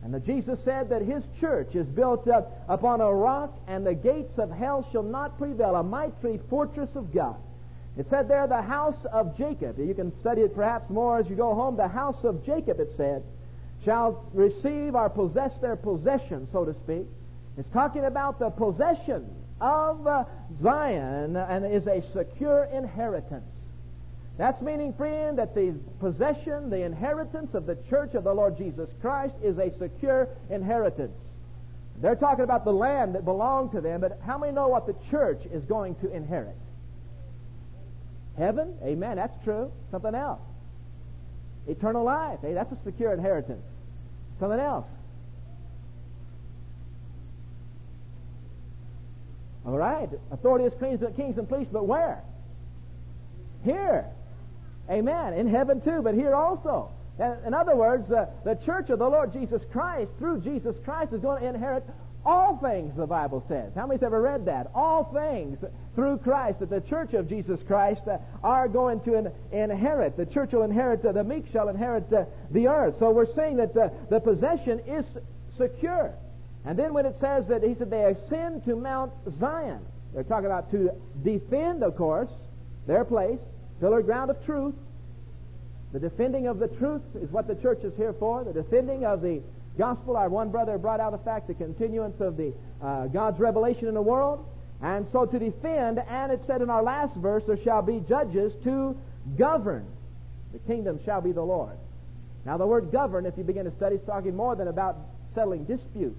And 0.03 0.25
Jesus 0.27 0.59
said 0.65 0.91
that 0.91 1.03
his 1.03 1.23
church 1.41 1.75
is 1.75 1.87
built 1.87 2.29
up 2.29 2.65
upon 2.69 3.01
a 3.01 3.13
rock, 3.13 3.57
and 3.67 3.87
the 3.87 3.95
gates 3.95 4.39
of 4.39 4.51
hell 4.51 4.87
shall 4.93 5.03
not 5.03 5.39
prevail. 5.39 5.75
A 5.77 5.83
mighty 5.83 6.39
fortress 6.51 6.91
of 6.95 7.13
God. 7.15 7.37
It 7.97 8.07
said 8.11 8.29
there, 8.29 8.47
the 8.47 8.63
house 8.63 8.99
of 9.13 9.37
Jacob. 9.39 9.79
You 9.79 9.95
can 9.95 10.13
study 10.21 10.43
it 10.43 10.55
perhaps 10.55 10.91
more 10.91 11.19
as 11.19 11.29
you 11.29 11.37
go 11.37 11.55
home. 11.55 11.77
The 11.77 11.89
house 11.89 12.25
of 12.25 12.45
Jacob, 12.45 12.81
it 12.81 12.93
said, 12.97 13.23
shall 13.85 14.25
receive 14.33 14.95
or 14.95 15.09
possess 15.09 15.53
their 15.61 15.77
possession, 15.77 16.49
so 16.53 16.65
to 16.65 16.75
speak. 16.85 17.07
It's 17.57 17.69
talking 17.73 18.05
about 18.05 18.41
the 18.41 18.51
possession 18.51 19.31
of 19.61 20.07
uh, 20.07 20.25
Zion 20.61 21.37
and 21.37 21.65
is 21.65 21.87
a 21.87 22.03
secure 22.13 22.65
inheritance. 22.65 23.45
That's 24.37 24.61
meaning, 24.61 24.93
friend, 24.95 25.39
that 25.39 25.55
the 25.55 25.77
possession, 26.01 26.71
the 26.71 26.83
inheritance 26.83 27.55
of 27.55 27.67
the 27.67 27.77
church 27.89 28.15
of 28.15 28.25
the 28.25 28.35
Lord 28.35 28.59
Jesus 28.59 28.91
Christ 29.01 29.35
is 29.45 29.57
a 29.59 29.71
secure 29.79 30.29
inheritance. 30.51 31.17
They're 32.03 32.17
talking 32.17 32.43
about 32.43 32.65
the 32.65 32.73
land 32.73 33.15
that 33.15 33.25
belonged 33.25 33.71
to 33.73 33.81
them, 33.81 34.01
but 34.01 34.19
how 34.27 34.37
many 34.37 34.53
know 34.53 34.67
what 34.67 34.89
the 34.89 34.97
church 35.13 35.41
is 35.53 35.63
going 35.65 35.95
to 35.97 36.11
inherit? 36.13 36.57
Heaven? 38.37 38.75
Amen. 38.83 39.17
That's 39.17 39.45
true. 39.45 39.71
Something 39.91 40.15
else. 40.15 40.41
Eternal 41.67 42.05
life. 42.05 42.41
Hey, 42.43 42.53
that's 42.53 42.73
a 42.73 42.79
secure 42.85 43.13
inheritance. 43.13 43.63
Something 44.41 44.61
else. 44.61 44.87
All 49.67 49.79
right. 49.79 50.09
Authority 50.31 50.65
is 50.65 50.73
kings 50.79 51.39
and 51.39 51.49
priests, 51.49 51.73
but 51.73 51.87
where? 51.87 52.23
Here. 53.65 54.05
Amen. 54.91 55.33
In 55.35 55.49
heaven 55.49 55.81
too, 55.81 56.03
but 56.03 56.15
here 56.15 56.35
also. 56.35 56.91
In 57.19 57.55
other 57.55 57.77
words, 57.77 58.09
the, 58.09 58.29
the 58.45 58.57
church 58.67 58.91
of 58.91 58.99
the 58.99 59.09
Lord 59.09 59.33
Jesus 59.33 59.63
Christ, 59.73 60.11
through 60.19 60.41
Jesus 60.41 60.77
Christ, 60.85 61.13
is 61.13 61.21
going 61.21 61.41
to 61.41 61.49
inherit 61.49 61.85
all 62.27 62.59
things, 62.59 62.95
the 62.97 63.07
Bible 63.07 63.45
says. 63.49 63.73
How 63.75 63.87
many's 63.87 64.03
ever 64.03 64.21
read 64.21 64.47
that? 64.47 64.71
All 64.75 65.05
things 65.15 65.59
through 65.95 66.19
Christ, 66.19 66.61
that 66.61 66.71
the 66.71 66.81
church 66.81 67.13
of 67.15 67.29
Jesus 67.29 67.61
Christ 67.67 68.03
uh, 68.07 68.19
are 68.43 68.69
going 68.69 69.01
to 69.03 69.15
in, 69.15 69.33
inherit. 69.53 70.17
The 70.17 70.27
church 70.27 70.53
will 70.53 70.63
inherit, 70.63 71.05
uh, 71.05 71.13
the 71.13 71.25
meek 71.25 71.45
shall 71.53 71.69
inherit 71.69 72.13
uh, 72.13 72.25
the 72.51 72.69
earth. 72.69 72.97
So 72.99 73.11
we're 73.11 73.33
saying 73.35 73.59
that 73.59 73.75
the, 73.75 73.93
the 74.11 74.21
possession 74.21 74.81
is 74.87 75.05
secure. 75.57 76.13
And 76.65 76.79
then 76.79 76.95
when 76.95 77.07
it 77.07 77.17
says 77.21 77.47
that 77.49 77.63
he 77.63 77.75
said 77.75 77.91
they 77.91 78.05
ascend 78.05 78.65
to 78.65 78.75
Mount 78.75 79.13
Zion, 79.39 79.81
they're 80.15 80.25
talking 80.25 80.47
about 80.47 80.71
to 80.71 80.91
defend, 81.23 81.83
of 81.83 81.97
course, 81.97 82.31
their 82.87 83.05
place, 83.05 83.41
pillar 83.81 84.03
ground 84.03 84.31
of 84.31 84.45
truth. 84.45 84.75
The 85.93 86.01
defending 86.01 86.47
of 86.47 86.59
the 86.59 86.69
truth 86.69 87.03
is 87.15 87.31
what 87.31 87.47
the 87.47 87.55
church 87.57 87.85
is 87.85 87.93
here 87.97 88.15
for. 88.19 88.43
The 88.45 88.53
defending 88.53 89.05
of 89.05 89.23
the 89.23 89.43
gospel. 89.79 90.17
Our 90.17 90.29
one 90.29 90.51
brother 90.51 90.79
brought 90.79 91.01
out 91.01 91.13
the 91.13 91.19
fact, 91.19 91.49
the 91.49 91.55
continuance 91.55 92.21
of 92.21 92.37
the 92.37 92.53
uh, 92.83 93.07
God's 93.07 93.39
revelation 93.39 93.89
in 93.89 93.95
the 93.95 94.03
world. 94.03 94.47
And 94.83 95.07
so 95.13 95.25
to 95.25 95.39
defend, 95.39 95.99
and 95.99 96.33
it 96.33 96.43
said 96.47 96.61
in 96.61 96.71
our 96.71 96.83
last 96.83 97.17
verse, 97.17 97.43
there 97.47 97.63
shall 97.63 97.83
be 97.83 98.03
judges 98.09 98.53
to 98.65 98.97
govern. 99.39 99.87
The 100.53 100.59
kingdom 100.61 101.01
shall 101.05 101.21
be 101.21 101.33
the 101.33 101.43
Lord. 101.43 101.77
Now 102.45 102.59
the 102.59 102.67
word 102.67 102.93
govern, 102.93 103.27
if 103.27 103.37
you 103.39 103.45
begin 103.45 103.65
to 103.65 103.75
study, 103.77 103.97
is 103.97 104.03
talking 104.07 104.37
more 104.37 104.55
than 104.55 104.69
about 104.69 104.97
settling 105.35 105.65
disputes. 105.65 106.19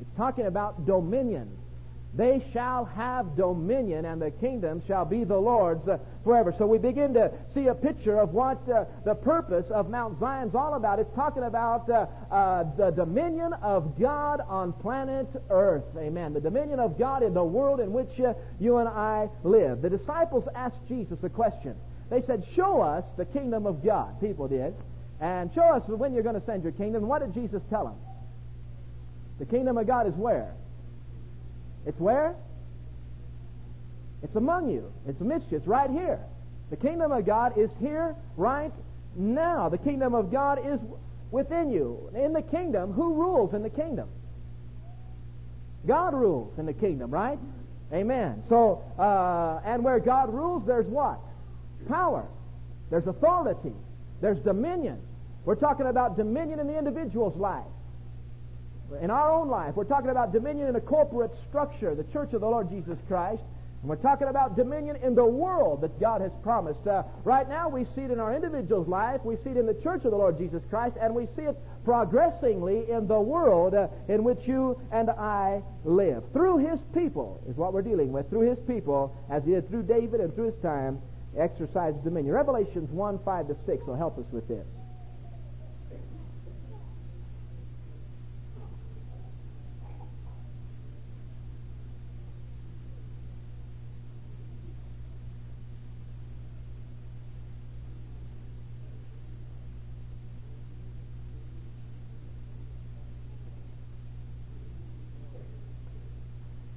It's 0.00 0.16
talking 0.16 0.46
about 0.46 0.86
dominion. 0.86 1.48
They 2.18 2.44
shall 2.52 2.84
have 2.84 3.36
dominion, 3.36 4.04
and 4.04 4.20
the 4.20 4.32
kingdom 4.32 4.82
shall 4.88 5.04
be 5.04 5.22
the 5.22 5.38
Lord's 5.38 5.86
uh, 5.86 5.98
forever. 6.24 6.52
So 6.58 6.66
we 6.66 6.76
begin 6.76 7.14
to 7.14 7.30
see 7.54 7.68
a 7.68 7.74
picture 7.74 8.18
of 8.18 8.30
what 8.30 8.58
uh, 8.68 8.86
the 9.04 9.14
purpose 9.14 9.66
of 9.70 9.88
Mount 9.88 10.18
Zion's 10.18 10.52
all 10.56 10.74
about. 10.74 10.98
It's 10.98 11.14
talking 11.14 11.44
about 11.44 11.88
uh, 11.88 12.06
uh, 12.34 12.64
the 12.76 12.90
dominion 12.90 13.52
of 13.62 13.96
God 14.00 14.40
on 14.48 14.72
planet 14.72 15.28
Earth. 15.48 15.84
Amen. 15.96 16.32
The 16.32 16.40
dominion 16.40 16.80
of 16.80 16.98
God 16.98 17.22
in 17.22 17.34
the 17.34 17.44
world 17.44 17.78
in 17.78 17.92
which 17.92 18.10
uh, 18.18 18.34
you 18.58 18.78
and 18.78 18.88
I 18.88 19.28
live. 19.44 19.80
The 19.80 19.90
disciples 19.90 20.42
asked 20.56 20.88
Jesus 20.88 21.18
a 21.22 21.28
question. 21.28 21.76
They 22.10 22.22
said, 22.22 22.44
Show 22.56 22.80
us 22.80 23.04
the 23.16 23.26
kingdom 23.26 23.64
of 23.64 23.84
God. 23.84 24.20
People 24.20 24.48
did. 24.48 24.74
And 25.20 25.54
show 25.54 25.72
us 25.72 25.84
when 25.86 26.14
you're 26.14 26.24
going 26.24 26.40
to 26.40 26.46
send 26.46 26.64
your 26.64 26.72
kingdom. 26.72 27.06
What 27.06 27.20
did 27.20 27.32
Jesus 27.32 27.62
tell 27.70 27.84
them? 27.84 27.96
The 29.38 29.46
kingdom 29.46 29.78
of 29.78 29.86
God 29.86 30.08
is 30.08 30.14
where? 30.14 30.52
It's 31.86 31.98
where? 31.98 32.34
It's 34.22 34.34
among 34.36 34.70
you. 34.70 34.92
It's 35.06 35.20
amidst 35.20 35.50
you. 35.50 35.58
It's 35.58 35.66
right 35.66 35.90
here. 35.90 36.18
The 36.70 36.76
kingdom 36.76 37.12
of 37.12 37.24
God 37.24 37.56
is 37.56 37.70
here 37.80 38.14
right 38.36 38.72
now. 39.16 39.68
The 39.68 39.78
kingdom 39.78 40.14
of 40.14 40.30
God 40.30 40.58
is 40.64 40.80
within 41.30 41.70
you. 41.70 42.10
In 42.14 42.32
the 42.32 42.42
kingdom, 42.42 42.92
who 42.92 43.14
rules 43.14 43.54
in 43.54 43.62
the 43.62 43.70
kingdom? 43.70 44.08
God 45.86 46.14
rules 46.14 46.58
in 46.58 46.66
the 46.66 46.72
kingdom, 46.72 47.10
right? 47.10 47.38
Amen. 47.92 48.42
So, 48.48 48.82
uh, 48.98 49.60
and 49.64 49.82
where 49.82 49.98
God 50.00 50.32
rules, 50.32 50.66
there's 50.66 50.86
what? 50.86 51.20
Power. 51.88 52.26
There's 52.90 53.06
authority. 53.06 53.72
There's 54.20 54.38
dominion. 54.40 54.98
We're 55.44 55.54
talking 55.54 55.86
about 55.86 56.16
dominion 56.16 56.60
in 56.60 56.66
the 56.66 56.76
individual's 56.76 57.36
life 57.36 57.64
in 59.00 59.10
our 59.10 59.30
own 59.32 59.48
life. 59.48 59.74
We're 59.74 59.84
talking 59.84 60.10
about 60.10 60.32
dominion 60.32 60.68
in 60.68 60.76
a 60.76 60.80
corporate 60.80 61.32
structure, 61.48 61.94
the 61.94 62.04
church 62.12 62.32
of 62.32 62.40
the 62.40 62.48
Lord 62.48 62.70
Jesus 62.70 62.98
Christ. 63.06 63.42
And 63.80 63.88
we're 63.88 63.96
talking 63.96 64.26
about 64.26 64.56
dominion 64.56 64.96
in 64.96 65.14
the 65.14 65.24
world 65.24 65.82
that 65.82 66.00
God 66.00 66.20
has 66.20 66.32
promised. 66.42 66.84
Uh, 66.84 67.04
right 67.22 67.48
now, 67.48 67.68
we 67.68 67.84
see 67.94 68.02
it 68.02 68.10
in 68.10 68.18
our 68.18 68.34
individual's 68.34 68.88
life, 68.88 69.20
we 69.24 69.36
see 69.44 69.50
it 69.50 69.56
in 69.56 69.66
the 69.66 69.80
church 69.84 70.04
of 70.04 70.10
the 70.10 70.16
Lord 70.16 70.36
Jesus 70.36 70.62
Christ, 70.68 70.96
and 71.00 71.14
we 71.14 71.28
see 71.36 71.42
it 71.42 71.56
progressingly 71.84 72.90
in 72.90 73.06
the 73.06 73.20
world 73.20 73.74
uh, 73.74 73.86
in 74.08 74.24
which 74.24 74.40
you 74.46 74.80
and 74.90 75.10
I 75.10 75.62
live. 75.84 76.24
Through 76.32 76.58
His 76.58 76.80
people 76.92 77.40
is 77.48 77.56
what 77.56 77.72
we're 77.72 77.82
dealing 77.82 78.10
with. 78.10 78.28
Through 78.30 78.50
His 78.50 78.58
people, 78.66 79.14
as 79.30 79.44
He 79.44 79.52
did 79.52 79.68
through 79.68 79.84
David 79.84 80.20
and 80.20 80.34
through 80.34 80.52
His 80.52 80.60
time, 80.60 81.00
exercise 81.38 81.94
dominion. 82.02 82.34
Revelations 82.34 82.90
1 82.90 83.20
5 83.24 83.48
to 83.48 83.56
6 83.64 83.86
will 83.86 83.96
help 83.96 84.18
us 84.18 84.26
with 84.32 84.48
this. 84.48 84.66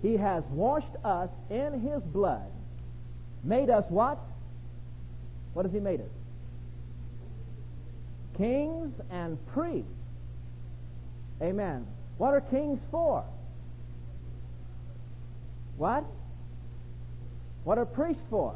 He 0.01 0.17
has 0.17 0.43
washed 0.51 0.95
us 1.03 1.29
in 1.49 1.81
His 1.81 2.01
blood, 2.01 2.51
made 3.43 3.69
us 3.69 3.85
what? 3.89 4.19
What 5.53 5.65
has 5.65 5.73
He 5.73 5.79
made 5.79 6.01
us? 6.01 6.07
Kings 8.37 8.93
and 9.11 9.37
priests. 9.47 9.89
Amen. 11.41 11.85
What 12.17 12.33
are 12.33 12.41
kings 12.41 12.79
for? 12.89 13.23
What? 15.77 16.05
What 17.63 17.77
are 17.77 17.85
priests 17.85 18.23
for? 18.29 18.55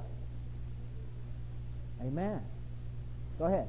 Amen. 2.01 2.41
Go 3.39 3.45
ahead. 3.45 3.67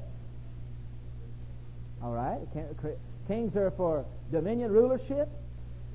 All 2.03 2.11
right. 2.11 2.39
Kings 3.27 3.55
are 3.55 3.71
for 3.71 4.05
dominion, 4.31 4.71
rulership. 4.71 5.29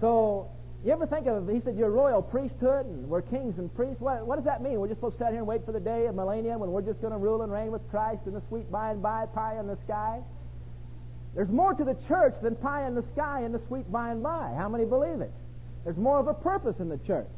So 0.00 0.50
you 0.84 0.92
ever 0.92 1.06
think 1.06 1.26
of, 1.28 1.48
he 1.48 1.60
said, 1.64 1.76
your 1.76 1.90
royal 1.90 2.22
priesthood, 2.22 2.86
and 2.86 3.08
we're 3.08 3.22
kings 3.22 3.58
and 3.58 3.72
priests. 3.74 4.00
What, 4.00 4.26
what 4.26 4.36
does 4.36 4.44
that 4.46 4.62
mean? 4.62 4.80
We're 4.80 4.88
just 4.88 4.98
supposed 4.98 5.18
to 5.18 5.24
sit 5.24 5.30
here 5.30 5.38
and 5.38 5.46
wait 5.46 5.64
for 5.64 5.72
the 5.72 5.80
day 5.80 6.06
of 6.06 6.14
millennium 6.14 6.60
when 6.60 6.72
we're 6.72 6.82
just 6.82 7.00
going 7.00 7.12
to 7.12 7.18
rule 7.18 7.42
and 7.42 7.52
reign 7.52 7.70
with 7.70 7.88
Christ 7.90 8.22
in 8.26 8.34
the 8.34 8.42
sweet 8.48 8.70
by 8.70 8.90
and 8.90 9.00
by, 9.00 9.26
pie 9.26 9.58
in 9.60 9.68
the 9.68 9.78
sky? 9.84 10.20
There's 11.34 11.48
more 11.48 11.72
to 11.72 11.84
the 11.84 11.96
church 12.08 12.34
than 12.42 12.56
pie 12.56 12.86
in 12.86 12.94
the 12.94 13.04
sky 13.14 13.42
and 13.42 13.54
the 13.54 13.60
sweet 13.68 13.90
by 13.90 14.10
and 14.10 14.22
by. 14.22 14.54
How 14.56 14.68
many 14.68 14.84
believe 14.84 15.20
it? 15.20 15.32
There's 15.84 15.96
more 15.96 16.18
of 16.18 16.26
a 16.26 16.34
purpose 16.34 16.76
in 16.78 16.88
the 16.88 16.98
church. 16.98 17.28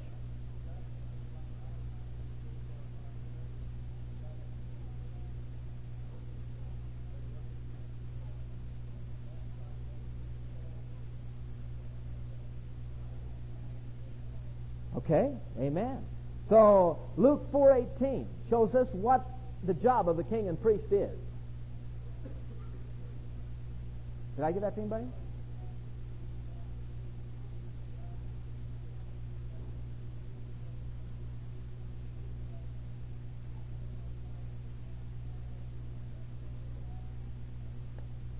Okay? 15.04 15.30
Amen. 15.58 15.98
So 16.48 16.98
Luke 17.16 17.50
4:18 17.52 18.26
shows 18.50 18.74
us 18.74 18.88
what 18.92 19.24
the 19.64 19.74
job 19.74 20.08
of 20.08 20.18
a 20.18 20.24
king 20.24 20.48
and 20.48 20.60
priest 20.60 20.90
is. 20.90 21.10
Did 24.36 24.44
I 24.44 24.52
get 24.52 24.62
that 24.62 24.74
to 24.74 24.80
anybody? 24.80 25.06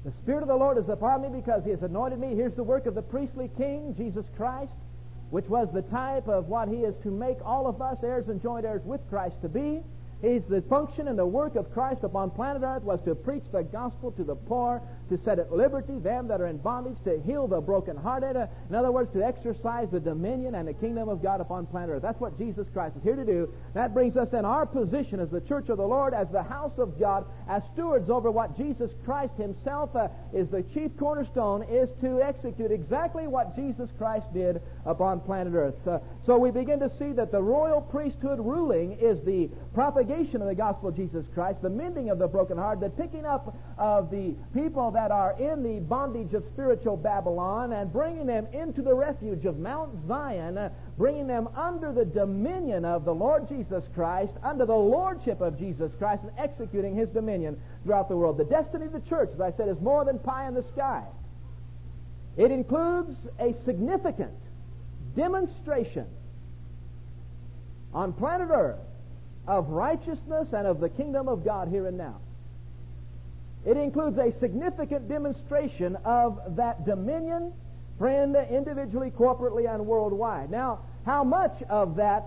The 0.04 0.12
Spirit 0.22 0.42
of 0.42 0.48
the 0.48 0.56
Lord 0.56 0.76
is 0.76 0.88
upon 0.90 1.22
me 1.22 1.28
because 1.40 1.64
He 1.64 1.70
has 1.70 1.82
anointed 1.82 2.18
me. 2.18 2.34
Here's 2.34 2.54
the 2.54 2.62
work 2.62 2.84
of 2.86 2.94
the 2.94 3.02
priestly 3.02 3.50
King, 3.56 3.94
Jesus 3.96 4.26
Christ, 4.36 4.72
which 5.34 5.48
was 5.48 5.66
the 5.74 5.82
type 5.82 6.28
of 6.28 6.46
what 6.46 6.68
He 6.68 6.76
is 6.76 6.94
to 7.02 7.10
make 7.10 7.38
all 7.44 7.66
of 7.66 7.82
us 7.82 7.98
heirs 8.04 8.28
and 8.28 8.40
joint 8.40 8.64
heirs 8.64 8.82
with 8.84 9.00
Christ 9.10 9.34
to 9.42 9.48
be. 9.48 9.82
He's 10.22 10.42
the 10.48 10.62
function 10.62 11.08
and 11.08 11.18
the 11.18 11.26
work 11.26 11.56
of 11.56 11.74
Christ 11.74 12.04
upon 12.04 12.30
planet 12.30 12.62
earth 12.62 12.84
was 12.84 13.00
to 13.04 13.16
preach 13.16 13.42
the 13.50 13.64
gospel 13.64 14.12
to 14.12 14.22
the 14.22 14.36
poor, 14.36 14.80
to 15.08 15.18
set 15.24 15.38
at 15.38 15.52
liberty 15.52 15.98
them 15.98 16.28
that 16.28 16.40
are 16.40 16.46
in 16.46 16.58
bondage, 16.58 16.96
to 17.04 17.20
heal 17.22 17.46
the 17.46 17.60
brokenhearted. 17.60 18.36
In 18.68 18.74
other 18.74 18.92
words, 18.92 19.12
to 19.12 19.22
exercise 19.22 19.88
the 19.90 20.00
dominion 20.00 20.54
and 20.54 20.66
the 20.66 20.74
kingdom 20.74 21.08
of 21.08 21.22
God 21.22 21.40
upon 21.40 21.66
planet 21.66 21.90
earth. 21.90 22.02
That's 22.02 22.20
what 22.20 22.38
Jesus 22.38 22.66
Christ 22.72 22.96
is 22.96 23.02
here 23.02 23.16
to 23.16 23.24
do. 23.24 23.52
That 23.74 23.92
brings 23.92 24.16
us 24.16 24.28
in 24.32 24.44
our 24.44 24.66
position 24.66 25.20
as 25.20 25.30
the 25.30 25.40
church 25.42 25.68
of 25.68 25.78
the 25.78 25.86
Lord, 25.86 26.14
as 26.14 26.28
the 26.32 26.42
house 26.42 26.78
of 26.78 26.98
God, 26.98 27.26
as 27.48 27.62
stewards 27.72 28.08
over 28.08 28.30
what 28.30 28.56
Jesus 28.56 28.90
Christ 29.04 29.34
Himself 29.36 29.94
uh, 29.94 30.08
is 30.32 30.48
the 30.48 30.62
chief 30.74 30.90
cornerstone, 30.98 31.62
is 31.64 31.88
to 32.00 32.22
execute 32.22 32.70
exactly 32.70 33.26
what 33.26 33.54
Jesus 33.56 33.90
Christ 33.98 34.26
did 34.32 34.60
upon 34.86 35.20
planet 35.20 35.54
earth. 35.54 35.86
Uh, 35.86 35.98
so 36.26 36.38
we 36.38 36.50
begin 36.50 36.80
to 36.80 36.90
see 36.98 37.12
that 37.12 37.30
the 37.30 37.42
royal 37.42 37.80
priesthood 37.80 38.38
ruling 38.38 38.98
is 39.00 39.22
the 39.24 39.50
propagation 39.74 40.40
of 40.40 40.48
the 40.48 40.54
gospel 40.54 40.88
of 40.88 40.96
Jesus 40.96 41.24
Christ, 41.34 41.60
the 41.62 41.70
mending 41.70 42.10
of 42.10 42.18
the 42.18 42.28
broken 42.28 42.56
heart, 42.56 42.80
the 42.80 42.90
picking 42.90 43.24
up 43.24 43.56
of 43.78 44.10
the 44.10 44.34
people 44.52 44.90
that 44.92 45.10
are 45.10 45.38
in 45.38 45.62
the 45.62 45.80
bondage 45.80 46.32
of 46.34 46.44
spiritual 46.52 46.96
Babylon 46.96 47.72
and 47.72 47.92
bringing 47.92 48.26
them 48.26 48.46
into 48.52 48.82
the 48.82 48.94
refuge 48.94 49.44
of 49.44 49.58
Mount 49.58 49.90
Zion, 50.06 50.56
uh, 50.56 50.70
bringing 50.96 51.26
them 51.26 51.48
under 51.56 51.92
the 51.92 52.04
dominion 52.04 52.84
of 52.84 53.04
the 53.04 53.14
Lord 53.14 53.48
Jesus 53.48 53.84
Christ, 53.94 54.32
under 54.42 54.64
the 54.64 54.74
lordship 54.74 55.40
of 55.40 55.58
Jesus 55.58 55.90
Christ, 55.98 56.22
and 56.22 56.32
executing 56.38 56.94
his 56.94 57.08
dominion 57.08 57.60
throughout 57.82 58.08
the 58.08 58.16
world. 58.16 58.38
The 58.38 58.44
destiny 58.44 58.86
of 58.86 58.92
the 58.92 59.00
church, 59.00 59.30
as 59.34 59.40
I 59.40 59.52
said, 59.56 59.68
is 59.68 59.80
more 59.80 60.04
than 60.04 60.18
pie 60.18 60.48
in 60.48 60.54
the 60.54 60.64
sky. 60.74 61.04
It 62.36 62.50
includes 62.50 63.16
a 63.38 63.54
significant 63.64 64.34
demonstration 65.16 66.06
on 67.92 68.12
planet 68.12 68.48
Earth 68.52 68.80
of 69.46 69.68
righteousness 69.68 70.48
and 70.52 70.66
of 70.66 70.80
the 70.80 70.88
kingdom 70.88 71.28
of 71.28 71.44
God 71.44 71.68
here 71.68 71.86
and 71.86 71.98
now. 71.98 72.20
It 73.66 73.76
includes 73.76 74.18
a 74.18 74.32
significant 74.40 75.08
demonstration 75.08 75.96
of 76.04 76.56
that 76.56 76.84
dominion, 76.84 77.52
friend, 77.98 78.36
individually, 78.50 79.10
corporately, 79.10 79.72
and 79.72 79.86
worldwide. 79.86 80.50
Now, 80.50 80.80
how 81.06 81.24
much 81.24 81.62
of 81.70 81.96
that 81.96 82.24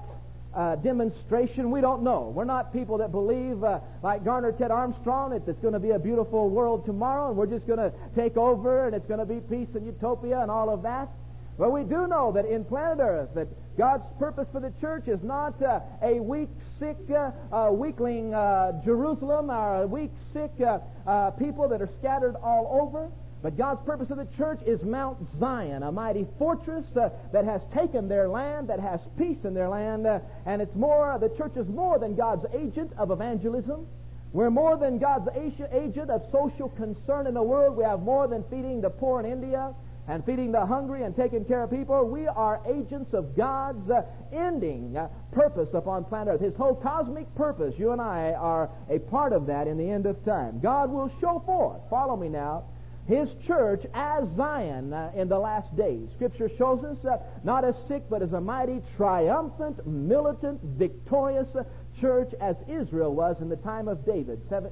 uh, 0.57 0.75
demonstration, 0.77 1.69
we 1.69 1.81
don't 1.81 2.01
know. 2.01 2.31
We're 2.33 2.45
not 2.45 2.73
people 2.73 2.97
that 2.97 3.11
believe, 3.11 3.63
uh, 3.63 3.79
like 4.01 4.25
Garner 4.25 4.51
Ted 4.51 4.71
Armstrong, 4.71 5.29
that 5.29 5.47
it's 5.47 5.61
going 5.61 5.73
to 5.73 5.79
be 5.79 5.91
a 5.91 5.99
beautiful 5.99 6.49
world 6.49 6.85
tomorrow 6.85 7.27
and 7.29 7.37
we're 7.37 7.45
just 7.45 7.67
going 7.67 7.79
to 7.79 7.91
take 8.15 8.37
over 8.37 8.87
and 8.87 8.95
it's 8.95 9.05
going 9.07 9.19
to 9.19 9.25
be 9.25 9.39
peace 9.39 9.67
and 9.75 9.85
utopia 9.85 10.39
and 10.41 10.49
all 10.49 10.71
of 10.71 10.81
that. 10.81 11.09
But 11.57 11.71
we 11.71 11.83
do 11.83 12.07
know 12.07 12.31
that 12.33 12.45
in 12.45 12.63
planet 12.65 12.99
Earth, 12.99 13.29
that 13.33 13.47
God's 13.77 14.03
purpose 14.19 14.47
for 14.51 14.59
the 14.59 14.71
church 14.79 15.07
is 15.07 15.21
not 15.23 15.61
uh, 15.61 15.79
a 16.03 16.19
weak, 16.19 16.49
sick, 16.79 16.97
uh, 17.09 17.31
uh, 17.51 17.71
weakling 17.71 18.33
uh, 18.33 18.79
Jerusalem 18.85 19.49
or 19.49 19.83
a 19.83 19.87
weak, 19.87 20.11
sick 20.33 20.51
uh, 20.61 20.79
uh, 21.07 21.31
people 21.31 21.67
that 21.69 21.81
are 21.81 21.89
scattered 21.99 22.35
all 22.43 22.79
over. 22.81 23.09
But 23.41 23.57
God's 23.57 23.83
purpose 23.85 24.09
of 24.09 24.17
the 24.17 24.27
church 24.35 24.59
is 24.65 24.81
Mount 24.81 25.17
Zion, 25.39 25.83
a 25.83 25.91
mighty 25.91 26.25
fortress 26.39 26.85
that 26.95 27.45
has 27.45 27.61
taken 27.73 28.07
their 28.07 28.27
land, 28.27 28.67
that 28.69 28.79
has 28.79 28.99
peace 29.17 29.37
in 29.43 29.53
their 29.53 29.69
land, 29.69 30.07
and 30.47 30.61
it's 30.61 30.75
more, 30.75 31.15
the 31.19 31.29
church 31.37 31.55
is 31.55 31.67
more 31.67 31.99
than 31.99 32.15
God's 32.15 32.45
agent 32.55 32.91
of 32.97 33.11
evangelism. 33.11 33.85
We're 34.33 34.49
more 34.49 34.75
than 34.75 34.97
God's 34.97 35.29
agent 35.37 36.09
of 36.09 36.23
social 36.31 36.69
concern 36.69 37.27
in 37.27 37.35
the 37.35 37.43
world. 37.43 37.77
We 37.77 37.83
have 37.83 38.01
more 38.01 38.27
than 38.27 38.43
feeding 38.49 38.81
the 38.81 38.89
poor 38.89 39.19
in 39.19 39.31
India 39.31 39.73
and 40.07 40.25
feeding 40.25 40.51
the 40.51 40.65
hungry 40.65 41.03
and 41.03 41.15
taking 41.15 41.43
care 41.43 41.63
of 41.63 41.69
people. 41.69 42.05
We 42.05 42.27
are 42.27 42.61
agents 42.65 43.13
of 43.13 43.35
God's 43.35 43.89
uh, 43.89 44.03
ending 44.31 44.95
uh, 44.95 45.09
purpose 45.31 45.69
upon 45.73 46.05
planet 46.05 46.35
Earth. 46.35 46.41
His 46.41 46.55
whole 46.55 46.75
cosmic 46.75 47.33
purpose, 47.35 47.73
you 47.77 47.91
and 47.91 48.01
I 48.01 48.31
are 48.31 48.69
a 48.89 48.99
part 48.99 49.33
of 49.33 49.47
that 49.47 49.67
in 49.67 49.77
the 49.77 49.89
end 49.89 50.05
of 50.05 50.23
time. 50.23 50.59
God 50.61 50.91
will 50.91 51.11
show 51.19 51.43
forth, 51.45 51.81
follow 51.89 52.15
me 52.15 52.29
now, 52.29 52.63
His 53.05 53.27
church 53.45 53.83
as 53.93 54.23
Zion 54.37 54.93
uh, 54.93 55.11
in 55.15 55.27
the 55.27 55.39
last 55.39 55.75
days. 55.75 56.07
Scripture 56.15 56.49
shows 56.57 56.83
us 56.85 56.97
uh, 57.05 57.17
not 57.43 57.65
as 57.65 57.75
sick, 57.89 58.03
but 58.09 58.21
as 58.21 58.31
a 58.31 58.41
mighty, 58.41 58.81
triumphant, 58.95 59.85
militant, 59.85 60.61
victorious 60.63 61.47
uh, 61.53 61.63
church 61.99 62.31
as 62.39 62.55
Israel 62.69 63.13
was 63.13 63.35
in 63.41 63.49
the 63.49 63.57
time 63.57 63.87
of 63.89 64.05
David. 64.05 64.39
2 64.49 64.71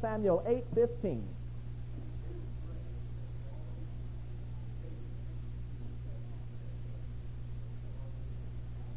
Samuel 0.00 0.44
8 0.46 0.64
15. 0.74 1.24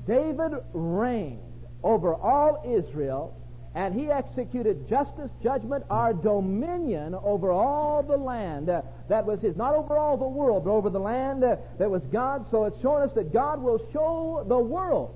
David 0.08 0.54
reigned 0.74 1.40
over 1.84 2.14
all 2.14 2.64
Israel, 2.78 3.36
and 3.74 3.96
he 3.96 4.12
executed 4.12 4.90
justice, 4.90 5.32
judgment, 5.42 5.86
our 5.90 6.14
dominion 6.14 7.16
over 7.16 7.52
all 7.52 8.04
the 8.04 8.18
land 8.18 8.70
uh, 8.70 8.82
that 9.08 9.26
was 9.26 9.40
his. 9.40 9.56
Not 9.56 9.76
over 9.76 9.98
all 9.98 10.18
the 10.18 10.28
world, 10.28 10.66
but 10.66 10.72
over 10.72 10.90
the 10.90 11.00
land 11.00 11.44
uh, 11.44 11.56
that 11.80 11.90
was 11.90 12.02
God's. 12.12 12.50
So 12.52 12.66
it's 12.66 12.80
showing 12.82 13.04
us 13.04 13.16
that 13.16 13.32
God 13.32 13.62
will 13.62 13.80
show 13.94 14.44
the 14.48 14.58
world 14.58 15.16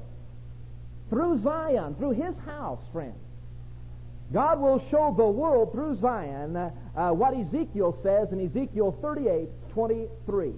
through 1.09 1.43
Zion, 1.43 1.95
through 1.95 2.11
his 2.11 2.35
house, 2.45 2.79
friends. 2.93 3.15
God 4.33 4.59
will 4.59 4.83
show 4.89 5.13
the 5.15 5.25
world 5.25 5.71
through 5.71 5.99
Zion 5.99 6.55
uh, 6.55 6.71
uh 6.95 7.11
what 7.11 7.35
Ezekiel 7.35 7.97
says 8.01 8.31
in 8.31 8.43
Ezekiel 8.43 8.97
38 9.01 9.49
23. 9.73 10.53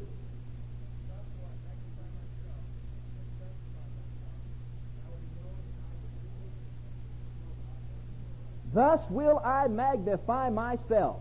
Thus 8.78 9.01
will 9.09 9.41
I 9.43 9.67
magnify 9.69 10.51
myself. 10.51 11.17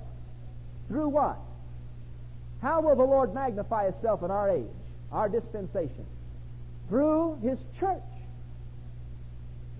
Through 0.88 1.08
what? 1.08 1.38
How 2.60 2.82
will 2.82 2.94
the 2.94 3.02
Lord 3.02 3.32
magnify 3.32 3.90
Himself 3.90 4.22
in 4.22 4.30
our 4.30 4.50
age, 4.50 4.66
our 5.10 5.30
dispensation? 5.30 6.04
Through 6.90 7.38
His 7.42 7.58
church. 7.80 8.02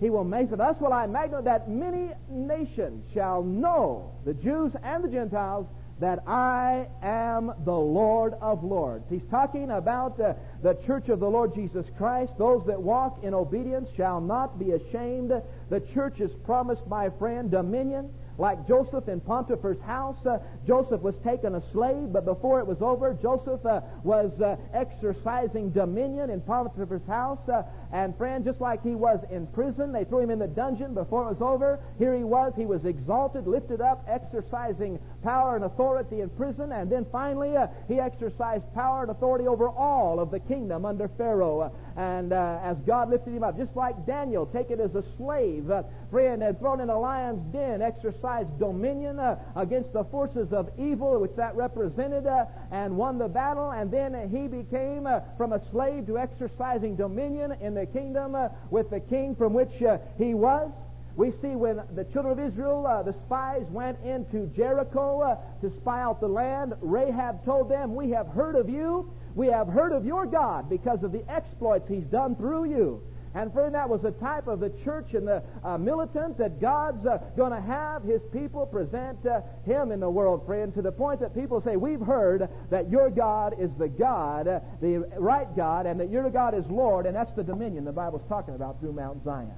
He 0.00 0.08
will 0.08 0.24
make 0.24 0.50
it. 0.50 0.56
Thus 0.56 0.80
will 0.80 0.94
I 0.94 1.06
magnify 1.06 1.42
that 1.42 1.68
many 1.68 2.12
nations 2.30 3.04
shall 3.12 3.42
know, 3.42 4.10
the 4.24 4.32
Jews 4.32 4.72
and 4.82 5.04
the 5.04 5.08
Gentiles, 5.08 5.66
that 5.98 6.22
I 6.26 6.86
am 7.02 7.52
the 7.64 7.72
Lord 7.72 8.34
of 8.42 8.62
Lords. 8.62 9.04
He's 9.08 9.26
talking 9.30 9.70
about 9.70 10.18
the 10.18 10.78
church 10.86 11.08
of 11.08 11.20
the 11.20 11.28
Lord 11.28 11.54
Jesus 11.54 11.86
Christ. 11.96 12.32
Those 12.38 12.62
that 12.66 12.80
walk 12.80 13.24
in 13.24 13.32
obedience 13.32 13.88
shall 13.96 14.20
not 14.20 14.58
be 14.58 14.72
ashamed. 14.72 15.32
The 15.70 15.80
church 15.94 16.20
is 16.20 16.30
promised, 16.44 16.86
my 16.86 17.08
friend, 17.18 17.50
dominion. 17.50 18.10
Like 18.38 18.68
Joseph 18.68 19.08
in 19.08 19.20
Potiphar's 19.20 19.80
house, 19.80 20.18
uh, 20.26 20.38
Joseph 20.66 21.00
was 21.00 21.14
taken 21.24 21.54
a 21.54 21.62
slave, 21.72 22.12
but 22.12 22.24
before 22.24 22.60
it 22.60 22.66
was 22.66 22.82
over, 22.82 23.14
Joseph 23.14 23.64
uh, 23.64 23.80
was 24.04 24.30
uh, 24.40 24.56
exercising 24.74 25.70
dominion 25.70 26.28
in 26.28 26.42
Potiphar's 26.42 27.06
house. 27.06 27.38
Uh, 27.48 27.62
and 27.92 28.16
friend, 28.18 28.44
just 28.44 28.60
like 28.60 28.82
he 28.82 28.94
was 28.94 29.20
in 29.30 29.46
prison, 29.48 29.92
they 29.92 30.04
threw 30.04 30.20
him 30.20 30.30
in 30.30 30.38
the 30.38 30.46
dungeon 30.46 30.92
before 30.92 31.22
it 31.22 31.38
was 31.38 31.40
over. 31.40 31.80
Here 31.98 32.14
he 32.14 32.24
was, 32.24 32.52
he 32.56 32.66
was 32.66 32.84
exalted, 32.84 33.46
lifted 33.46 33.80
up, 33.80 34.04
exercising 34.08 34.98
power 35.22 35.56
and 35.56 35.64
authority 35.64 36.20
in 36.20 36.28
prison. 36.30 36.72
And 36.72 36.90
then 36.90 37.06
finally, 37.10 37.56
uh, 37.56 37.68
he 37.88 38.00
exercised 38.00 38.64
power 38.74 39.02
and 39.02 39.10
authority 39.10 39.46
over 39.46 39.68
all 39.68 40.20
of 40.20 40.30
the 40.30 40.40
kingdom 40.40 40.84
under 40.84 41.08
Pharaoh. 41.08 41.60
Uh, 41.60 41.70
and 41.98 42.32
as 42.32 42.76
God 42.86 43.08
lifted 43.08 43.32
him 43.32 43.42
up, 43.42 43.56
just 43.56 43.74
like 43.74 44.04
Daniel, 44.04 44.44
taken 44.44 44.80
as 44.80 44.94
a 44.94 45.02
slave, 45.16 45.70
friend, 46.10 46.42
and 46.42 46.58
thrown 46.58 46.80
in 46.80 46.90
a 46.90 46.98
lion's 46.98 47.40
den, 47.52 47.80
exercised 48.26 48.58
dominion 48.58 49.20
against 49.54 49.92
the 49.92 50.04
forces 50.04 50.52
of 50.52 50.68
evil, 50.78 51.20
which 51.20 51.34
that 51.36 51.54
represented, 51.54 52.26
uh, 52.26 52.44
and 52.72 52.96
won 52.96 53.18
the 53.18 53.28
battle. 53.28 53.70
And 53.70 53.90
then 53.90 54.14
he 54.30 54.48
became 54.48 55.06
uh, 55.06 55.20
from 55.36 55.52
a 55.52 55.60
slave 55.70 56.06
to 56.06 56.18
exercising 56.18 56.96
dominion 56.96 57.52
in 57.60 57.74
the 57.74 57.86
kingdom 57.86 58.34
uh, 58.34 58.48
with 58.70 58.90
the 58.90 59.00
king 59.00 59.34
from 59.36 59.54
which 59.54 59.82
uh, 59.82 59.98
he 60.18 60.34
was. 60.34 60.70
We 61.14 61.32
see 61.40 61.56
when 61.56 61.80
the 61.94 62.04
children 62.04 62.38
of 62.38 62.52
Israel, 62.52 62.86
uh, 62.86 63.02
the 63.02 63.14
spies, 63.26 63.64
went 63.70 63.98
into 64.04 64.46
Jericho 64.54 65.20
uh, 65.20 65.36
to 65.62 65.72
spy 65.80 66.02
out 66.02 66.20
the 66.20 66.28
land, 66.28 66.74
Rahab 66.82 67.44
told 67.44 67.70
them, 67.70 67.94
We 67.94 68.10
have 68.10 68.26
heard 68.28 68.54
of 68.54 68.68
you. 68.68 69.10
We 69.34 69.46
have 69.48 69.68
heard 69.68 69.92
of 69.92 70.04
your 70.04 70.26
God 70.26 70.68
because 70.68 71.02
of 71.02 71.12
the 71.12 71.22
exploits 71.30 71.88
he's 71.88 72.04
done 72.04 72.36
through 72.36 72.70
you. 72.70 73.02
And 73.36 73.52
friend, 73.52 73.74
that 73.74 73.86
was 73.86 74.00
the 74.00 74.12
type 74.12 74.46
of 74.46 74.60
the 74.60 74.72
church 74.82 75.12
and 75.12 75.28
the 75.28 75.42
uh, 75.62 75.76
militant 75.76 76.38
that 76.38 76.58
God's 76.58 77.04
uh, 77.04 77.18
going 77.36 77.52
to 77.52 77.60
have 77.60 78.02
His 78.02 78.22
people 78.32 78.64
present 78.64 79.18
uh, 79.26 79.42
Him 79.66 79.92
in 79.92 80.00
the 80.00 80.08
world, 80.08 80.46
friend, 80.46 80.72
to 80.72 80.80
the 80.80 80.90
point 80.90 81.20
that 81.20 81.34
people 81.34 81.60
say, 81.60 81.76
We've 81.76 82.00
heard 82.00 82.48
that 82.70 82.90
your 82.90 83.10
God 83.10 83.56
is 83.60 83.68
the 83.78 83.88
God, 83.88 84.48
uh, 84.48 84.60
the 84.80 85.06
right 85.18 85.54
God, 85.54 85.84
and 85.84 86.00
that 86.00 86.08
your 86.08 86.30
God 86.30 86.54
is 86.54 86.64
Lord, 86.70 87.04
and 87.04 87.14
that's 87.14 87.30
the 87.36 87.42
dominion 87.42 87.84
the 87.84 87.92
Bible's 87.92 88.26
talking 88.26 88.54
about 88.54 88.80
through 88.80 88.94
Mount 88.94 89.22
Zion. 89.22 89.52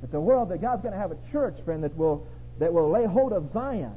That 0.00 0.10
the 0.10 0.20
world, 0.20 0.48
that 0.48 0.62
God's 0.62 0.80
going 0.80 0.94
to 0.94 0.98
have 0.98 1.12
a 1.12 1.18
church, 1.30 1.56
friend, 1.66 1.84
that 1.84 1.94
will, 1.94 2.26
that 2.58 2.72
will 2.72 2.90
lay 2.90 3.04
hold 3.04 3.34
of 3.34 3.52
Zion, 3.52 3.96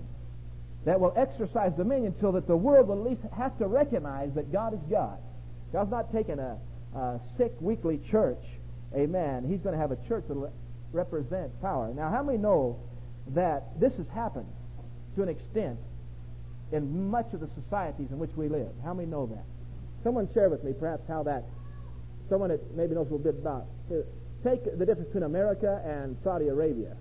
that 0.84 1.00
will 1.00 1.14
exercise 1.16 1.72
dominion 1.78 2.14
so 2.20 2.34
that 2.34 2.46
the 2.46 2.58
world 2.58 2.90
will 2.90 3.06
at 3.06 3.10
least 3.10 3.22
have 3.38 3.58
to 3.60 3.68
recognize 3.68 4.34
that 4.36 4.52
God 4.52 4.74
is 4.74 4.82
God. 4.90 5.18
God's 5.72 5.92
not 5.92 6.12
taking 6.12 6.40
a, 6.40 6.58
a 6.94 7.22
sick, 7.38 7.54
weakly 7.62 8.02
church 8.12 8.44
Amen. 8.96 9.46
He's 9.50 9.60
going 9.60 9.74
to 9.74 9.82
have 9.82 9.92
a 9.92 10.08
church 10.08 10.26
that 10.28 10.36
will 10.36 10.52
represent 10.92 11.62
power. 11.62 11.94
Now, 11.94 12.10
how 12.10 12.24
many 12.24 12.38
know 12.38 12.80
that 13.34 13.80
this 13.80 13.94
has 13.98 14.08
happened 14.14 14.50
to 15.16 15.24
an 15.24 15.30
extent 15.30 15.78
in 16.72 17.10
much 17.10 17.34
of 17.34 17.40
the 17.40 17.50
societies 17.62 18.08
in 18.12 18.20
which 18.20 18.32
we 18.36 18.50
live? 18.50 18.72
How 18.84 18.94
many 18.94 19.10
know 19.10 19.26
that? 19.28 19.44
Someone 20.04 20.28
share 20.34 20.50
with 20.50 20.64
me 20.64 20.74
perhaps 20.78 21.04
how 21.08 21.24
that, 21.24 21.44
someone 22.30 22.50
that 22.50 22.76
maybe 22.76 22.96
knows 22.96 23.08
a 23.10 23.16
little 23.16 23.20
bit 23.20 23.36
about. 23.40 23.66
Take 24.44 24.64
the 24.66 24.86
difference 24.86 25.08
between 25.08 25.24
America 25.24 25.82
and 25.86 26.18
Saudi 26.24 26.48
Arabia, 26.48 26.98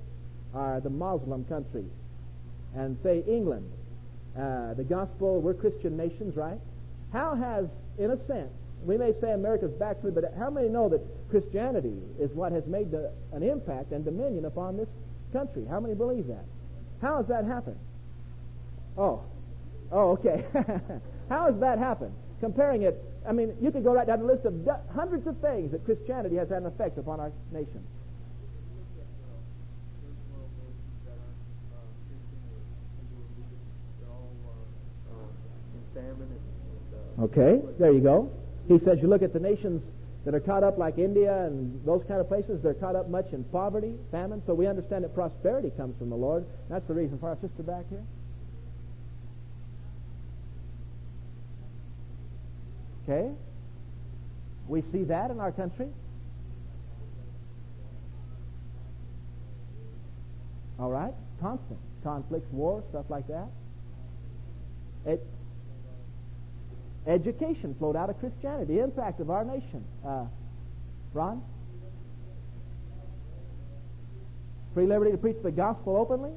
are 0.54 0.80
the 0.80 0.90
Muslim 0.90 1.44
countries, 1.44 1.90
and 2.76 2.98
say 3.02 3.24
England. 3.26 3.70
Uh, 4.36 4.74
the 4.74 4.84
gospel, 4.84 5.40
we're 5.40 5.54
Christian 5.54 5.96
nations, 5.96 6.36
right? 6.36 6.58
How 7.12 7.34
has, 7.34 7.66
in 7.98 8.10
a 8.10 8.26
sense, 8.26 8.52
we 8.84 8.96
may 8.96 9.12
say 9.20 9.32
America's 9.32 9.72
backslid, 9.72 10.14
but 10.14 10.32
how 10.38 10.50
many 10.50 10.68
know 10.68 10.88
that 10.88 11.00
Christianity 11.30 11.96
is 12.18 12.30
what 12.32 12.52
has 12.52 12.66
made 12.66 12.90
the, 12.90 13.12
an 13.32 13.42
impact 13.42 13.92
and 13.92 14.04
dominion 14.04 14.46
upon 14.46 14.76
this 14.76 14.88
country? 15.32 15.64
How 15.68 15.80
many 15.80 15.94
believe 15.94 16.26
that? 16.28 16.44
How 17.02 17.18
has 17.18 17.26
that 17.26 17.44
happened? 17.44 17.78
Oh, 18.96 19.22
oh, 19.92 20.12
okay. 20.12 20.44
how 21.28 21.50
has 21.50 21.60
that 21.60 21.78
happened? 21.78 22.14
Comparing 22.40 22.82
it, 22.82 23.02
I 23.28 23.32
mean, 23.32 23.54
you 23.60 23.70
could 23.70 23.84
go 23.84 23.92
right 23.92 24.06
down 24.06 24.20
the 24.20 24.26
list 24.26 24.44
of 24.46 24.54
hundreds 24.94 25.26
of 25.26 25.36
things 25.38 25.72
that 25.72 25.84
Christianity 25.84 26.36
has 26.36 26.48
had 26.48 26.62
an 26.62 26.66
effect 26.66 26.96
upon 26.98 27.20
our 27.20 27.32
nation. 27.52 27.84
Okay, 37.20 37.60
there 37.78 37.92
you 37.92 38.00
go. 38.00 38.30
He 38.70 38.78
says 38.84 38.98
you 39.02 39.08
look 39.08 39.22
at 39.22 39.32
the 39.32 39.40
nations 39.40 39.82
that 40.24 40.32
are 40.32 40.38
caught 40.38 40.62
up 40.62 40.78
like 40.78 40.96
India 40.96 41.44
and 41.44 41.84
those 41.84 42.04
kind 42.06 42.20
of 42.20 42.28
places, 42.28 42.62
they're 42.62 42.74
caught 42.74 42.94
up 42.94 43.08
much 43.08 43.26
in 43.32 43.42
poverty, 43.44 43.96
famine. 44.12 44.44
So 44.46 44.54
we 44.54 44.68
understand 44.68 45.02
that 45.02 45.12
prosperity 45.12 45.72
comes 45.76 45.98
from 45.98 46.08
the 46.08 46.16
Lord. 46.16 46.46
That's 46.68 46.86
the 46.86 46.94
reason 46.94 47.18
for 47.18 47.30
our 47.30 47.38
sister 47.40 47.64
back 47.64 47.84
here. 47.90 48.04
Okay? 53.08 53.32
We 54.68 54.82
see 54.92 55.02
that 55.02 55.32
in 55.32 55.40
our 55.40 55.50
country. 55.50 55.88
All 60.78 60.90
right? 60.90 61.14
Constant. 61.40 61.80
Conflicts, 62.04 62.46
war, 62.52 62.84
stuff 62.90 63.06
like 63.08 63.26
that. 63.26 63.48
It, 65.06 65.26
Education 67.06 67.74
flowed 67.78 67.96
out 67.96 68.10
of 68.10 68.18
Christianity, 68.20 68.74
the 68.74 68.82
impact 68.82 69.20
of 69.20 69.30
our 69.30 69.44
nation. 69.44 69.84
Uh, 70.06 70.24
Ron? 71.12 71.42
Free 74.74 74.86
liberty 74.86 75.12
to 75.12 75.18
preach 75.18 75.36
the 75.42 75.50
gospel 75.50 75.96
openly? 75.96 76.30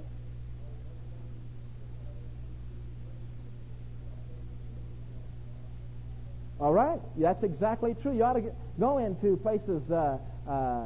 All 6.59 6.71
right, 6.71 6.99
that's 7.17 7.43
exactly 7.43 7.93
true. 8.01 8.15
You 8.15 8.23
ought 8.23 8.33
to 8.33 8.41
get, 8.41 8.55
go 8.79 8.97
into 8.97 9.35
places. 9.37 9.81
Uh, 9.91 10.17
uh, 10.47 10.85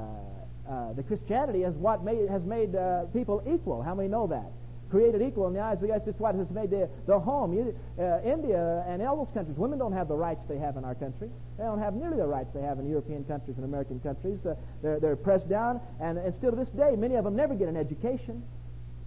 uh, 0.68 0.94
the 0.94 1.04
Christianity 1.04 1.64
is 1.64 1.76
what 1.76 2.04
made, 2.04 2.28
has 2.30 2.42
made 2.44 2.76
uh, 2.76 3.04
people 3.14 3.44
equal. 3.48 3.84
How 3.84 3.94
many 3.94 4.10
know 4.10 4.28
that? 4.28 4.52
Created 4.90 5.22
equal 5.22 5.48
in 5.48 5.54
the 5.54 5.60
eyes 5.60 5.76
of 5.76 5.82
the 5.82 5.88
God. 5.88 6.02
It's 6.06 6.20
what 6.20 6.36
has 6.36 6.50
made 6.50 6.70
their, 6.70 6.90
their 7.06 7.20
home. 7.20 7.54
You, 7.54 7.76
uh, 8.00 8.22
India 8.24 8.84
and 8.88 9.02
all 9.02 9.18
those 9.18 9.34
countries, 9.34 9.58
women 9.58 9.80
don't 9.80 9.94
have 9.94 10.08
the 10.08 10.16
rights 10.16 10.42
they 10.48 10.58
have 10.58 10.78
in 10.78 10.86
our 10.86 10.96
country. 10.96 11.30
They 11.58 11.64
don't 11.64 11.80
have 11.80 11.94
nearly 11.94 12.18
the 12.18 12.28
rights 12.28 12.50
they 12.54 12.62
have 12.62 12.80
in 12.80 12.90
European 12.90 13.24
countries 13.26 13.58
and 13.58 13.66
American 13.66 14.00
countries. 14.00 14.40
Uh, 14.46 14.56
they're, 14.82 15.00
they're 15.00 15.16
pressed 15.16 15.50
down, 15.50 15.82
and, 16.00 16.18
and 16.18 16.34
still 16.38 16.52
to 16.52 16.58
this 16.58 16.70
day, 16.70 16.96
many 16.96 17.16
of 17.16 17.24
them 17.24 17.36
never 17.36 17.56
get 17.56 17.68
an 17.68 17.78
education. 17.78 18.44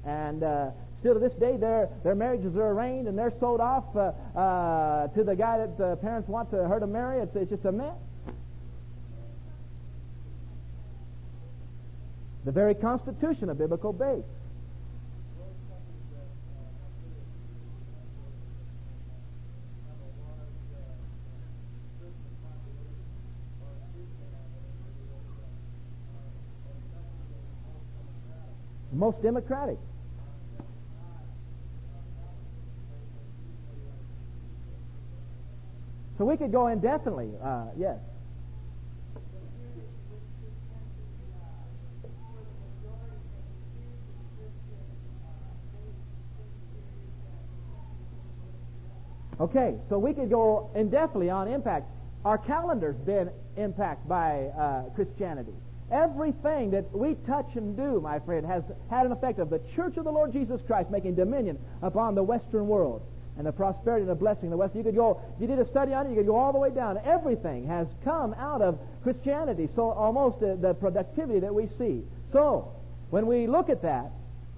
And 0.05 0.43
uh, 0.43 0.71
still 1.01 1.15
to 1.15 1.21
this 1.21 1.33
day, 1.35 1.57
their, 1.57 1.89
their 2.05 2.15
marriages 2.15 2.57
are 2.57 2.71
arranged 2.71 3.09
and 3.09 3.19
they're 3.19 3.33
sold 3.41 3.61
off 3.61 3.85
uh, 3.95 4.13
uh, 4.39 5.09
to 5.09 5.25
the 5.25 5.35
guy 5.35 5.59
that 5.59 5.77
the 5.77 5.97
parents 5.97 6.29
want 6.29 6.51
to, 6.51 6.57
her 6.69 6.81
to 6.81 6.87
marry. 6.87 7.21
It's, 7.21 7.35
it's 7.37 7.51
just 7.51 7.65
a 7.65 7.73
mess. 7.73 7.97
The 12.45 12.53
very 12.53 12.75
constitution 12.75 13.51
of 13.51 13.59
biblical 13.59 13.93
base. 13.93 14.25
Most 29.01 29.23
democratic. 29.23 29.79
So 36.19 36.27
we 36.27 36.37
could 36.37 36.53
go 36.53 36.67
indefinitely, 36.67 37.31
uh, 37.43 37.65
yes. 37.79 37.97
Okay, 49.41 49.77
so 49.89 49.99
we 49.99 50.13
could 50.13 50.29
go 50.29 50.71
indefinitely 50.75 51.31
on 51.31 51.49
impact. 51.49 51.87
Our 52.27 52.37
calendar's 52.37 52.97
been 53.07 53.31
impacted 53.57 54.07
by 54.07 54.49
uh, 54.49 54.83
Christianity. 54.95 55.55
Everything 55.91 56.71
that 56.71 56.97
we 56.97 57.15
touch 57.27 57.51
and 57.57 57.77
do, 57.77 58.01
my 58.01 58.19
friend, 58.21 58.47
has 58.47 58.63
had 58.89 59.07
an 59.07 59.13
effect 59.13 59.39
of 59.39 59.51
the 59.51 59.61
Church 59.75 59.97
of 59.97 60.05
the 60.05 60.13
Lord 60.13 60.33
Jesus 60.33 60.61
Christ 60.67 60.91
making 60.91 61.17
dominion 61.17 61.59
upon 61.83 62.15
the 62.15 62.23
Western 62.23 62.69
world 62.69 63.03
and 63.37 63.47
the 63.47 63.53
prosperity 63.53 64.03
and 64.03 64.11
the 64.11 64.15
blessing 64.15 64.45
of 64.47 64.51
the 64.51 64.57
West. 64.57 64.75
You 64.75 64.83
could 64.83 64.95
go, 64.95 65.21
if 65.35 65.41
you 65.41 65.47
did 65.47 65.59
a 65.59 65.69
study 65.69 65.93
on 65.93 66.07
it, 66.07 66.11
you 66.11 66.17
could 66.17 66.27
go 66.27 66.37
all 66.37 66.53
the 66.53 66.59
way 66.59 66.71
down. 66.71 66.99
Everything 67.05 67.67
has 67.67 67.87
come 68.05 68.35
out 68.35 68.63
of 68.63 68.79
Christianity, 69.03 69.69
so 69.75 69.91
almost 69.91 70.41
the, 70.41 70.57
the 70.61 70.75
productivity 70.75 71.41
that 71.41 71.55
we 71.55 71.69
see. 71.79 72.03
So, 72.33 72.73
when 73.11 73.27
we 73.27 73.47
look 73.47 73.69
at 73.69 73.83
that, 73.83 74.13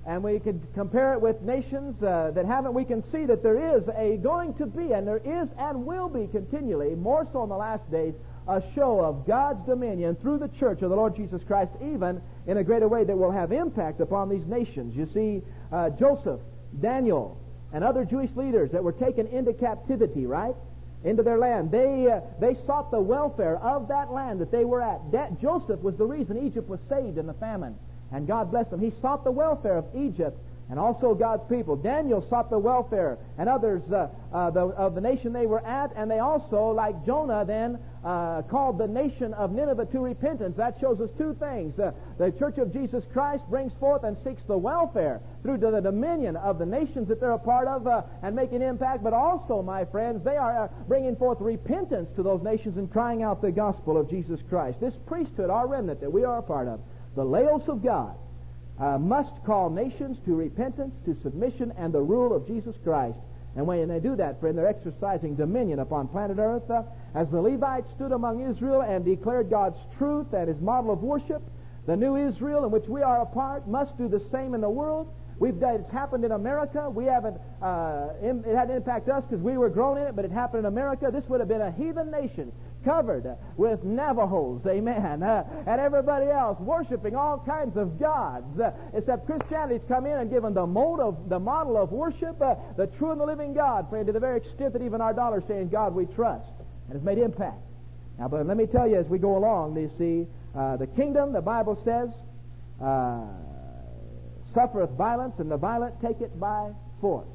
and 0.04 0.22
we 0.22 0.40
could 0.40 0.60
compare 0.74 1.12
it 1.12 1.20
with 1.20 1.40
nations 1.42 2.02
uh, 2.02 2.32
that 2.34 2.44
haven't, 2.44 2.74
we 2.74 2.84
can 2.84 3.04
see 3.12 3.24
that 3.24 3.42
there 3.42 3.76
is 3.76 3.84
a 3.96 4.16
going 4.16 4.52
to 4.54 4.66
be, 4.66 4.92
and 4.92 5.06
there 5.06 5.18
is 5.18 5.48
and 5.58 5.86
will 5.86 6.08
be 6.08 6.26
continually, 6.26 6.94
more 6.94 7.26
so 7.32 7.44
in 7.44 7.48
the 7.48 7.56
last 7.56 7.88
days, 7.90 8.14
a 8.48 8.62
show 8.74 9.00
of 9.04 9.26
God's 9.26 9.64
dominion 9.66 10.16
through 10.16 10.38
the 10.38 10.48
church 10.58 10.82
of 10.82 10.90
the 10.90 10.96
Lord 10.96 11.16
Jesus 11.16 11.40
Christ, 11.46 11.70
even 11.80 12.20
in 12.46 12.56
a 12.56 12.64
greater 12.64 12.88
way 12.88 13.04
that 13.04 13.16
will 13.16 13.30
have 13.30 13.52
impact 13.52 14.00
upon 14.00 14.28
these 14.28 14.46
nations. 14.46 14.96
You 14.96 15.08
see, 15.14 15.42
uh, 15.72 15.90
Joseph, 15.90 16.40
Daniel, 16.80 17.38
and 17.72 17.84
other 17.84 18.04
Jewish 18.04 18.30
leaders 18.36 18.70
that 18.72 18.82
were 18.82 18.92
taken 18.92 19.26
into 19.28 19.52
captivity, 19.52 20.26
right? 20.26 20.54
Into 21.04 21.22
their 21.22 21.38
land. 21.38 21.70
They, 21.70 22.08
uh, 22.10 22.20
they 22.40 22.56
sought 22.66 22.90
the 22.90 23.00
welfare 23.00 23.56
of 23.58 23.88
that 23.88 24.12
land 24.12 24.40
that 24.40 24.50
they 24.50 24.64
were 24.64 24.82
at. 24.82 25.12
That 25.12 25.40
Joseph 25.40 25.80
was 25.80 25.96
the 25.96 26.04
reason 26.04 26.46
Egypt 26.46 26.68
was 26.68 26.80
saved 26.88 27.18
in 27.18 27.26
the 27.26 27.34
famine. 27.34 27.76
And 28.12 28.26
God 28.26 28.50
blessed 28.50 28.70
them. 28.70 28.80
He 28.80 28.92
sought 29.00 29.24
the 29.24 29.30
welfare 29.30 29.78
of 29.78 29.86
Egypt 29.96 30.38
and 30.68 30.78
also 30.78 31.14
God's 31.14 31.42
people. 31.48 31.76
Daniel 31.76 32.26
sought 32.28 32.50
the 32.50 32.58
welfare 32.58 33.18
and 33.38 33.48
others 33.48 33.82
uh, 33.90 34.08
uh, 34.32 34.50
the, 34.50 34.60
of 34.60 34.94
the 34.94 35.00
nation 35.00 35.32
they 35.32 35.46
were 35.46 35.64
at, 35.66 35.92
and 35.96 36.10
they 36.10 36.18
also, 36.18 36.68
like 36.70 37.04
Jonah, 37.04 37.44
then 37.44 37.78
uh, 38.04 38.42
called 38.42 38.78
the 38.78 38.86
nation 38.86 39.32
of 39.34 39.52
Nineveh 39.52 39.86
to 39.86 40.00
repentance. 40.00 40.56
That 40.56 40.76
shows 40.80 41.00
us 41.00 41.10
two 41.16 41.36
things. 41.38 41.78
Uh, 41.78 41.92
the 42.18 42.32
Church 42.32 42.58
of 42.58 42.72
Jesus 42.72 43.04
Christ 43.12 43.44
brings 43.48 43.72
forth 43.78 44.02
and 44.02 44.16
seeks 44.24 44.42
the 44.48 44.58
welfare 44.58 45.20
through 45.42 45.58
to 45.58 45.70
the 45.70 45.80
dominion 45.80 46.36
of 46.36 46.58
the 46.58 46.66
nations 46.66 47.08
that 47.08 47.20
they're 47.20 47.30
a 47.32 47.38
part 47.38 47.68
of 47.68 47.86
uh, 47.86 48.02
and 48.22 48.34
make 48.34 48.52
an 48.52 48.62
impact, 48.62 49.04
but 49.04 49.12
also, 49.12 49.62
my 49.62 49.84
friends, 49.84 50.24
they 50.24 50.36
are 50.36 50.64
uh, 50.64 50.68
bringing 50.88 51.16
forth 51.16 51.38
repentance 51.40 52.08
to 52.16 52.22
those 52.22 52.42
nations 52.42 52.76
and 52.76 52.90
crying 52.90 53.22
out 53.22 53.40
the 53.40 53.52
gospel 53.52 53.96
of 53.96 54.10
Jesus 54.10 54.40
Christ. 54.48 54.80
This 54.80 54.94
priesthood, 55.06 55.50
our 55.50 55.66
remnant 55.66 56.00
that 56.00 56.12
we 56.12 56.24
are 56.24 56.38
a 56.38 56.42
part 56.42 56.68
of, 56.68 56.80
the 57.14 57.24
Laos 57.24 57.68
of 57.68 57.84
God, 57.84 58.16
uh, 58.80 58.98
must 58.98 59.30
call 59.44 59.70
nations 59.70 60.16
to 60.24 60.34
repentance, 60.34 60.94
to 61.04 61.16
submission, 61.22 61.72
and 61.78 61.92
the 61.92 62.00
rule 62.00 62.34
of 62.34 62.46
Jesus 62.46 62.74
Christ. 62.82 63.18
And 63.54 63.66
when 63.66 63.88
they 63.88 64.00
do 64.00 64.16
that, 64.16 64.40
friend, 64.40 64.56
they're 64.56 64.66
exercising 64.66 65.34
dominion 65.34 65.78
upon 65.78 66.08
planet 66.08 66.38
Earth. 66.38 66.70
Uh, 66.70 66.82
as 67.14 67.28
the 67.30 67.40
Levites 67.40 67.88
stood 67.94 68.12
among 68.12 68.48
Israel 68.50 68.80
and 68.80 69.04
declared 69.04 69.50
God's 69.50 69.76
truth 69.98 70.32
and 70.32 70.48
His 70.48 70.60
model 70.60 70.92
of 70.92 71.02
worship, 71.02 71.42
the 71.86 71.96
new 71.96 72.16
Israel 72.16 72.64
in 72.64 72.70
which 72.70 72.86
we 72.88 73.02
are 73.02 73.20
a 73.20 73.26
part 73.26 73.68
must 73.68 73.96
do 73.98 74.08
the 74.08 74.22
same 74.30 74.54
in 74.54 74.60
the 74.60 74.70
world. 74.70 75.12
We've 75.38 75.58
done, 75.58 75.76
it's 75.80 75.90
happened 75.90 76.24
in 76.24 76.32
America. 76.32 76.88
We 76.88 77.06
haven't. 77.06 77.36
Uh, 77.60 78.10
it 78.22 78.54
hadn't 78.54 78.76
impacted 78.76 79.12
us 79.12 79.24
because 79.28 79.42
we 79.42 79.58
were 79.58 79.68
grown 79.68 79.98
in 79.98 80.06
it, 80.06 80.14
but 80.14 80.24
it 80.24 80.30
happened 80.30 80.60
in 80.60 80.66
America. 80.66 81.10
This 81.12 81.24
would 81.28 81.40
have 81.40 81.48
been 81.48 81.62
a 81.62 81.72
heathen 81.72 82.10
nation 82.10 82.52
covered 82.84 83.36
with 83.56 83.82
Navajos, 83.84 84.62
amen, 84.66 85.22
uh, 85.22 85.44
and 85.66 85.80
everybody 85.80 86.26
else 86.26 86.58
worshiping 86.60 87.14
all 87.16 87.38
kinds 87.46 87.76
of 87.76 87.98
gods. 87.98 88.58
Uh, 88.58 88.72
except 88.94 89.26
Christianity's 89.26 89.82
come 89.88 90.06
in 90.06 90.18
and 90.18 90.30
given 90.30 90.54
the 90.54 90.66
mode 90.66 91.00
of 91.00 91.28
the 91.28 91.38
model 91.38 91.76
of 91.76 91.92
worship, 91.92 92.40
uh, 92.40 92.54
the 92.76 92.86
true 92.98 93.12
and 93.12 93.20
the 93.20 93.26
living 93.26 93.54
God, 93.54 93.88
friend, 93.88 94.06
to 94.06 94.12
the 94.12 94.20
very 94.20 94.38
extent 94.38 94.72
that 94.72 94.82
even 94.82 95.00
our 95.00 95.14
dollars 95.14 95.42
saying, 95.48 95.68
"God, 95.68 95.94
we 95.94 96.06
trust," 96.06 96.52
and 96.86 96.94
has 96.94 97.02
made 97.02 97.18
impact. 97.18 97.60
Now, 98.18 98.28
but 98.28 98.46
let 98.46 98.56
me 98.56 98.66
tell 98.66 98.86
you, 98.86 98.96
as 98.96 99.06
we 99.06 99.18
go 99.18 99.36
along, 99.36 99.76
you 99.76 99.90
see, 99.98 100.26
uh, 100.54 100.76
the 100.76 100.86
kingdom, 100.86 101.32
the 101.32 101.40
Bible 101.40 101.78
says, 101.84 102.10
uh, 102.80 103.24
suffereth 104.54 104.90
violence, 104.90 105.34
and 105.38 105.50
the 105.50 105.56
violent 105.56 106.00
take 106.00 106.20
it 106.20 106.38
by 106.38 106.70
force. 107.00 107.26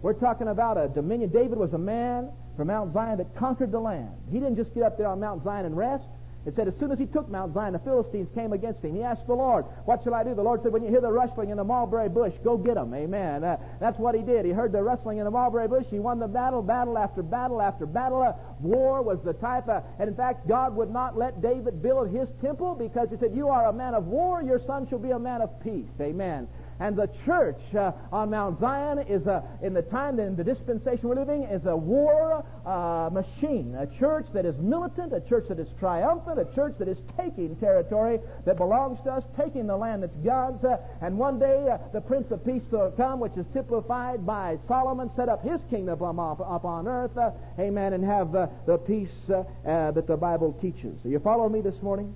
We're 0.00 0.14
talking 0.14 0.48
about 0.48 0.78
a 0.78 0.88
dominion. 0.88 1.30
David 1.30 1.58
was 1.58 1.72
a 1.72 1.78
man 1.78 2.30
from 2.58 2.66
Mount 2.66 2.92
Zion 2.92 3.18
that 3.18 3.36
conquered 3.36 3.70
the 3.70 3.78
land. 3.78 4.10
He 4.32 4.40
didn't 4.40 4.56
just 4.56 4.74
get 4.74 4.82
up 4.82 4.98
there 4.98 5.06
on 5.06 5.20
Mount 5.20 5.44
Zion 5.44 5.64
and 5.64 5.76
rest. 5.76 6.04
It 6.44 6.56
said 6.56 6.66
as 6.66 6.74
soon 6.80 6.90
as 6.90 6.98
he 6.98 7.06
took 7.06 7.28
Mount 7.28 7.54
Zion, 7.54 7.72
the 7.72 7.78
Philistines 7.78 8.28
came 8.34 8.52
against 8.52 8.82
him. 8.82 8.96
He 8.96 9.02
asked 9.02 9.28
the 9.28 9.34
Lord, 9.34 9.64
What 9.84 10.02
shall 10.02 10.14
I 10.14 10.24
do? 10.24 10.34
The 10.34 10.42
Lord 10.42 10.62
said, 10.64 10.72
When 10.72 10.82
you 10.82 10.88
hear 10.88 11.00
the 11.00 11.12
rustling 11.12 11.50
in 11.50 11.56
the 11.56 11.62
mulberry 11.62 12.08
bush, 12.08 12.32
go 12.42 12.56
get 12.56 12.74
them. 12.74 12.92
Amen. 12.94 13.44
Uh, 13.44 13.58
that's 13.78 13.96
what 13.98 14.16
he 14.16 14.22
did. 14.22 14.44
He 14.44 14.50
heard 14.50 14.72
the 14.72 14.82
rustling 14.82 15.18
in 15.18 15.24
the 15.24 15.30
mulberry 15.30 15.68
bush. 15.68 15.86
He 15.88 16.00
won 16.00 16.18
the 16.18 16.26
battle, 16.26 16.62
battle 16.62 16.98
after 16.98 17.22
battle 17.22 17.62
after 17.62 17.86
battle. 17.86 18.22
Uh, 18.22 18.32
war 18.60 19.02
was 19.02 19.20
the 19.24 19.34
type 19.34 19.68
of, 19.68 19.84
and 20.00 20.08
in 20.08 20.16
fact, 20.16 20.48
God 20.48 20.74
would 20.74 20.90
not 20.90 21.16
let 21.16 21.40
David 21.40 21.80
build 21.80 22.10
his 22.10 22.28
temple 22.40 22.74
because 22.74 23.08
he 23.10 23.16
said, 23.18 23.36
You 23.36 23.50
are 23.50 23.66
a 23.66 23.72
man 23.72 23.94
of 23.94 24.06
war, 24.06 24.42
your 24.42 24.60
son 24.66 24.88
shall 24.88 24.98
be 24.98 25.10
a 25.10 25.18
man 25.18 25.42
of 25.42 25.60
peace. 25.62 25.86
Amen. 26.00 26.48
And 26.80 26.96
the 26.96 27.10
church 27.26 27.60
uh, 27.74 27.90
on 28.12 28.30
Mount 28.30 28.60
Zion 28.60 29.00
is 29.08 29.26
a, 29.26 29.42
in 29.62 29.74
the 29.74 29.82
time, 29.82 30.20
in 30.20 30.36
the 30.36 30.44
dispensation 30.44 31.08
we're 31.08 31.16
living, 31.16 31.42
is 31.42 31.66
a 31.66 31.76
war 31.76 32.44
uh, 32.64 33.10
machine. 33.12 33.74
A 33.74 33.86
church 33.98 34.26
that 34.32 34.46
is 34.46 34.54
militant, 34.58 35.12
a 35.12 35.20
church 35.28 35.46
that 35.48 35.58
is 35.58 35.66
triumphant, 35.80 36.38
a 36.38 36.54
church 36.54 36.74
that 36.78 36.86
is 36.86 36.98
taking 37.16 37.56
territory 37.56 38.20
that 38.46 38.56
belongs 38.56 38.98
to 39.04 39.10
us, 39.10 39.24
taking 39.36 39.66
the 39.66 39.76
land 39.76 40.04
that's 40.04 40.14
God's. 40.24 40.64
Uh, 40.64 40.76
and 41.02 41.18
one 41.18 41.40
day 41.40 41.66
uh, 41.68 41.78
the 41.92 42.00
Prince 42.00 42.30
of 42.30 42.44
Peace 42.44 42.62
will 42.70 42.92
come, 42.96 43.18
which 43.18 43.36
is 43.36 43.46
typified 43.52 44.24
by 44.24 44.56
Solomon, 44.68 45.10
set 45.16 45.28
up 45.28 45.42
his 45.42 45.60
kingdom 45.70 46.00
up, 46.20 46.40
up 46.40 46.64
on 46.64 46.86
earth. 46.86 47.16
Uh, 47.16 47.30
amen. 47.58 47.92
And 47.92 48.04
have 48.04 48.34
uh, 48.36 48.46
the 48.66 48.78
peace 48.78 49.08
that 49.28 50.06
the 50.06 50.16
Bible 50.16 50.56
teaches. 50.62 50.94
Are 51.04 51.08
you 51.08 51.18
following 51.18 51.52
me 51.52 51.60
this 51.60 51.80
morning? 51.82 52.14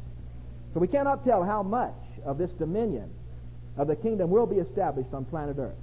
So 0.72 0.80
we 0.80 0.88
cannot 0.88 1.24
tell 1.24 1.42
how 1.42 1.62
much 1.62 1.94
of 2.24 2.38
this 2.38 2.50
dominion 2.52 3.10
of 3.76 3.88
the 3.88 3.96
kingdom 3.96 4.30
will 4.30 4.46
be 4.46 4.56
established 4.56 5.12
on 5.12 5.24
planet 5.24 5.56
Earth. 5.58 5.74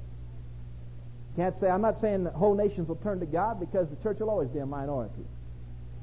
Can't 1.35 1.59
say, 1.59 1.69
I'm 1.69 1.81
not 1.81 2.01
saying 2.01 2.25
that 2.25 2.33
whole 2.33 2.55
nations 2.55 2.87
will 2.87 2.97
turn 2.97 3.19
to 3.19 3.25
God 3.25 3.59
because 3.59 3.87
the 3.89 3.95
church 4.03 4.19
will 4.19 4.29
always 4.29 4.49
be 4.49 4.59
a 4.59 4.65
minority. 4.65 5.25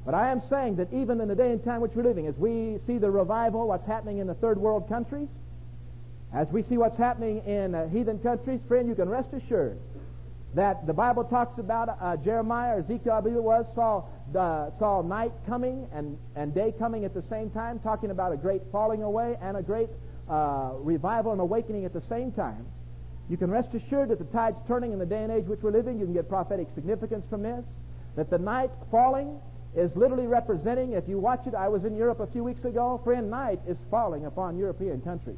But 0.04 0.14
I 0.14 0.30
am 0.30 0.40
saying 0.48 0.76
that 0.76 0.92
even 0.92 1.20
in 1.20 1.28
the 1.28 1.34
day 1.34 1.50
and 1.50 1.62
time 1.64 1.80
which 1.80 1.92
we're 1.94 2.04
living, 2.04 2.26
as 2.26 2.36
we 2.36 2.78
see 2.86 2.98
the 2.98 3.10
revival, 3.10 3.66
what's 3.66 3.86
happening 3.86 4.18
in 4.18 4.28
the 4.28 4.34
third 4.34 4.56
world 4.56 4.88
countries, 4.88 5.28
as 6.32 6.48
we 6.48 6.62
see 6.64 6.76
what's 6.76 6.96
happening 6.96 7.44
in 7.44 7.74
uh, 7.74 7.88
heathen 7.88 8.18
countries, 8.20 8.60
friend, 8.68 8.88
you 8.88 8.94
can 8.94 9.08
rest 9.08 9.28
assured 9.32 9.78
that 10.54 10.86
the 10.86 10.92
Bible 10.92 11.24
talks 11.24 11.58
about 11.58 11.98
uh, 12.00 12.16
Jeremiah 12.16 12.76
or 12.76 12.80
Ezekiel, 12.80 13.12
I 13.12 13.20
believe 13.20 13.36
it 13.36 13.42
was, 13.42 13.66
saw, 13.74 14.04
uh, 14.34 14.70
saw 14.78 15.02
night 15.02 15.32
coming 15.46 15.86
and, 15.92 16.16
and 16.34 16.54
day 16.54 16.72
coming 16.78 17.04
at 17.04 17.12
the 17.12 17.22
same 17.28 17.50
time, 17.50 17.78
talking 17.80 18.10
about 18.10 18.32
a 18.32 18.36
great 18.36 18.62
falling 18.72 19.02
away 19.02 19.36
and 19.42 19.56
a 19.56 19.62
great 19.62 19.88
uh, 20.28 20.72
revival 20.80 21.32
and 21.32 21.40
awakening 21.40 21.84
at 21.84 21.92
the 21.92 22.02
same 22.08 22.32
time, 22.32 22.66
you 23.28 23.36
can 23.36 23.50
rest 23.50 23.74
assured 23.74 24.10
that 24.10 24.18
the 24.18 24.24
tide's 24.26 24.58
turning 24.68 24.92
in 24.92 24.98
the 24.98 25.06
day 25.06 25.22
and 25.22 25.32
age 25.32 25.44
which 25.46 25.60
we're 25.62 25.72
living. 25.72 25.98
You 25.98 26.04
can 26.04 26.14
get 26.14 26.28
prophetic 26.28 26.68
significance 26.74 27.24
from 27.28 27.42
this. 27.42 27.64
That 28.14 28.30
the 28.30 28.38
night 28.38 28.70
falling 28.90 29.38
is 29.74 29.90
literally 29.94 30.26
representing, 30.26 30.92
if 30.92 31.08
you 31.08 31.18
watch 31.18 31.46
it, 31.46 31.54
I 31.54 31.68
was 31.68 31.84
in 31.84 31.96
Europe 31.96 32.20
a 32.20 32.26
few 32.28 32.42
weeks 32.42 32.64
ago, 32.64 33.00
friend, 33.04 33.30
night 33.30 33.60
is 33.66 33.76
falling 33.90 34.24
upon 34.24 34.56
European 34.56 35.00
countries. 35.02 35.36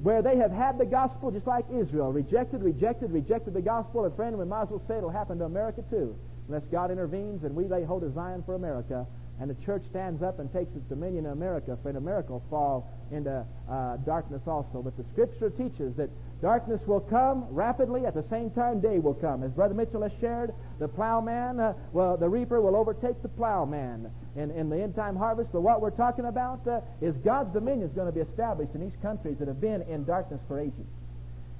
Where 0.00 0.20
they 0.20 0.36
have 0.38 0.50
had 0.50 0.76
the 0.76 0.86
gospel 0.86 1.30
just 1.30 1.46
like 1.46 1.64
Israel, 1.72 2.12
rejected, 2.12 2.62
rejected, 2.62 3.12
rejected 3.12 3.54
the 3.54 3.62
gospel, 3.62 4.04
and 4.04 4.16
friend, 4.16 4.36
we 4.36 4.44
might 4.44 4.62
as 4.62 4.68
well 4.70 4.82
say 4.88 4.98
it'll 4.98 5.10
happen 5.10 5.38
to 5.38 5.44
America 5.44 5.84
too, 5.88 6.16
unless 6.48 6.64
God 6.64 6.90
intervenes 6.90 7.44
and 7.44 7.54
we 7.54 7.64
lay 7.64 7.84
hold 7.84 8.02
of 8.02 8.12
Zion 8.14 8.42
for 8.44 8.54
America 8.54 9.06
and 9.40 9.50
the 9.50 9.64
church 9.64 9.82
stands 9.90 10.22
up 10.22 10.38
and 10.38 10.52
takes 10.52 10.74
its 10.76 10.84
dominion 10.88 11.26
in 11.26 11.32
America, 11.32 11.76
friend, 11.82 11.98
America 11.98 12.32
will 12.32 12.44
fall 12.48 12.88
into 13.10 13.44
uh, 13.68 13.96
darkness 13.98 14.42
also. 14.46 14.80
But 14.82 14.96
the 14.96 15.04
Scripture 15.12 15.50
teaches 15.50 15.96
that 15.96 16.08
darkness 16.40 16.80
will 16.86 17.00
come 17.00 17.46
rapidly. 17.50 18.06
At 18.06 18.14
the 18.14 18.24
same 18.30 18.50
time, 18.50 18.80
day 18.80 19.00
will 19.00 19.14
come. 19.14 19.42
As 19.42 19.50
Brother 19.50 19.74
Mitchell 19.74 20.02
has 20.02 20.12
shared, 20.20 20.52
the 20.78 20.86
plowman, 20.86 21.58
uh, 21.58 21.74
well, 21.92 22.16
the 22.16 22.28
reaper 22.28 22.60
will 22.60 22.76
overtake 22.76 23.20
the 23.22 23.28
plowman 23.28 24.10
in, 24.36 24.50
in 24.52 24.68
the 24.68 24.80
end 24.80 24.94
time 24.94 25.16
harvest. 25.16 25.50
But 25.52 25.62
what 25.62 25.80
we're 25.80 25.90
talking 25.90 26.26
about 26.26 26.66
uh, 26.68 26.80
is 27.00 27.16
God's 27.24 27.52
dominion 27.52 27.88
is 27.88 27.94
going 27.94 28.06
to 28.06 28.12
be 28.12 28.20
established 28.20 28.74
in 28.74 28.80
these 28.80 28.96
countries 29.02 29.38
that 29.40 29.48
have 29.48 29.60
been 29.60 29.82
in 29.82 30.04
darkness 30.04 30.40
for 30.46 30.60
ages. 30.60 30.86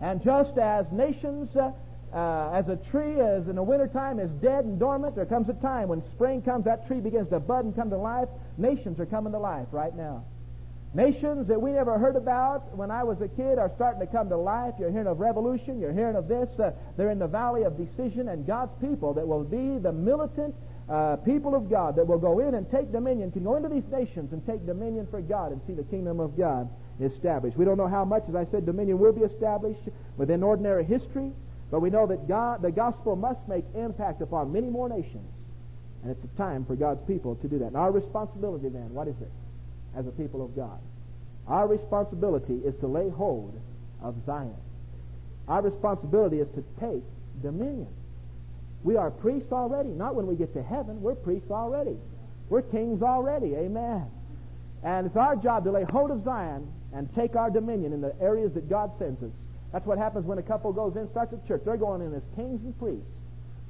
And 0.01 0.23
just 0.23 0.59
as 0.59 0.87
nations 0.93 1.55
uh, 1.57 1.71
uh, 2.15 2.51
as 2.55 2.69
a 2.69 2.77
tree 2.91 3.21
as 3.21 3.49
in 3.49 3.57
the 3.57 3.63
wintertime 3.63 4.21
is 4.21 4.31
dead 4.41 4.65
and 4.65 4.79
dormant, 4.79 5.17
there 5.17 5.27
comes 5.27 5.49
a 5.49 5.55
time 5.55 5.89
when 5.89 6.03
spring 6.15 6.43
comes, 6.43 6.65
that 6.65 6.87
tree 6.87 7.01
begins 7.01 7.29
to 7.31 7.41
bud 7.41 7.65
and 7.65 7.75
come 7.75 7.91
to 7.91 7.99
life. 7.99 8.29
Nations 8.57 9.01
are 9.01 9.07
coming 9.07 9.33
to 9.33 9.39
life 9.39 9.67
right 9.73 9.95
now. 9.97 10.25
Nations 10.95 11.49
that 11.49 11.61
we 11.61 11.73
never 11.73 11.99
heard 11.99 12.15
about 12.15 12.77
when 12.77 12.93
I 12.93 13.03
was 13.03 13.21
a 13.21 13.27
kid 13.27 13.59
are 13.59 13.73
starting 13.75 13.99
to 13.99 14.07
come 14.07 14.29
to 14.29 14.37
life. 14.37 14.75
You're 14.79 14.93
hearing 14.93 15.09
of 15.09 15.19
revolution. 15.19 15.81
You're 15.81 15.93
hearing 15.93 16.15
of 16.15 16.29
this. 16.29 16.49
Uh, 16.57 16.71
they're 16.97 17.11
in 17.11 17.19
the 17.19 17.27
valley 17.27 17.65
of 17.65 17.77
decision, 17.77 18.29
and 18.29 18.47
God's 18.47 18.71
people 18.81 19.13
that 19.15 19.27
will 19.27 19.43
be 19.43 19.79
the 19.79 19.91
militant 19.93 20.55
uh, 20.89 21.17
people 21.17 21.57
of 21.57 21.69
God 21.69 21.97
that 21.97 22.07
will 22.07 22.19
go 22.19 22.39
in 22.39 22.55
and 22.55 22.71
take 22.71 22.93
dominion, 22.93 23.33
can 23.33 23.43
go 23.43 23.57
into 23.57 23.69
these 23.69 23.91
nations 23.91 24.33
and 24.33 24.47
take 24.47 24.65
dominion 24.67 25.09
for 25.11 25.21
God 25.21 25.51
and 25.51 25.61
see 25.67 25.73
the 25.73 25.83
kingdom 25.83 26.21
of 26.21 26.37
God 26.37 26.69
established. 27.01 27.57
We 27.57 27.65
don't 27.65 27.79
know 27.79 27.89
how 27.89 28.05
much, 28.05 28.23
as 28.29 28.37
I 28.37 28.47
said, 28.53 28.65
dominion 28.65 29.01
will 29.01 29.13
be 29.13 29.23
established 29.23 29.81
within 30.17 30.45
ordinary 30.45 30.85
history. 30.85 31.33
But 31.71 31.81
we 31.81 31.91
know 31.91 32.07
that 32.07 32.29
God, 32.29 32.63
the 32.63 32.71
gospel 32.71 33.17
must 33.17 33.41
make 33.49 33.65
impact 33.75 34.21
upon 34.21 34.53
many 34.53 34.69
more 34.69 34.89
nations. 34.89 35.29
And 36.03 36.11
it's 36.11 36.25
a 36.25 36.37
time 36.37 36.65
for 36.67 36.77
God's 36.77 37.01
people 37.07 37.35
to 37.37 37.49
do 37.49 37.59
that. 37.59 37.67
And 37.67 37.77
our 37.77 37.91
responsibility 37.91 38.69
then, 38.69 38.93
what 38.93 39.09
is 39.09 39.17
it 39.21 39.31
as 39.97 40.07
a 40.07 40.11
people 40.11 40.45
of 40.45 40.55
God? 40.55 40.79
Our 41.49 41.67
responsibility 41.67 42.59
is 42.65 42.75
to 42.81 42.87
lay 42.87 43.09
hold 43.09 43.59
of 44.03 44.15
Zion. 44.27 44.55
Our 45.49 45.63
responsibility 45.63 46.41
is 46.41 46.49
to 46.55 46.65
take 46.81 47.03
dominion. 47.43 47.89
We 48.83 48.97
are 48.97 49.11
priests 49.11 49.53
already. 49.53 49.91
Not 49.91 50.15
when 50.15 50.27
we 50.27 50.37
get 50.37 50.53
to 50.55 50.63
heaven. 50.63 51.01
We're 51.01 51.15
priests 51.15 51.51
already. 51.51 51.97
We're 52.51 52.63
kings 52.63 53.03
already. 53.03 53.55
Amen. 53.57 54.07
And 54.83 55.07
it's 55.07 55.17
our 55.17 55.37
job 55.37 55.65
to 55.65 55.71
lay 55.71 55.85
hold 55.85 56.11
of 56.11 56.23
Zion 56.25 56.71
and 56.93 57.13
take 57.15 57.35
our 57.35 57.51
dominion 57.51 57.93
in 57.95 58.03
the 58.03 58.15
areas 58.21 58.53
that 58.55 58.69
God 58.69 58.93
sends 58.99 59.23
us. 59.23 59.31
That's 59.75 59.87
what 59.87 59.99
happens 59.99 60.25
when 60.25 60.39
a 60.39 60.43
couple 60.43 60.73
goes 60.73 60.95
in, 60.95 61.11
starts 61.11 61.35
a 61.35 61.49
church. 61.49 61.63
They're 61.65 61.77
going 61.77 62.01
in 62.01 62.15
as 62.15 62.23
kings 62.37 62.63
and 62.63 62.79
priests 62.79 63.11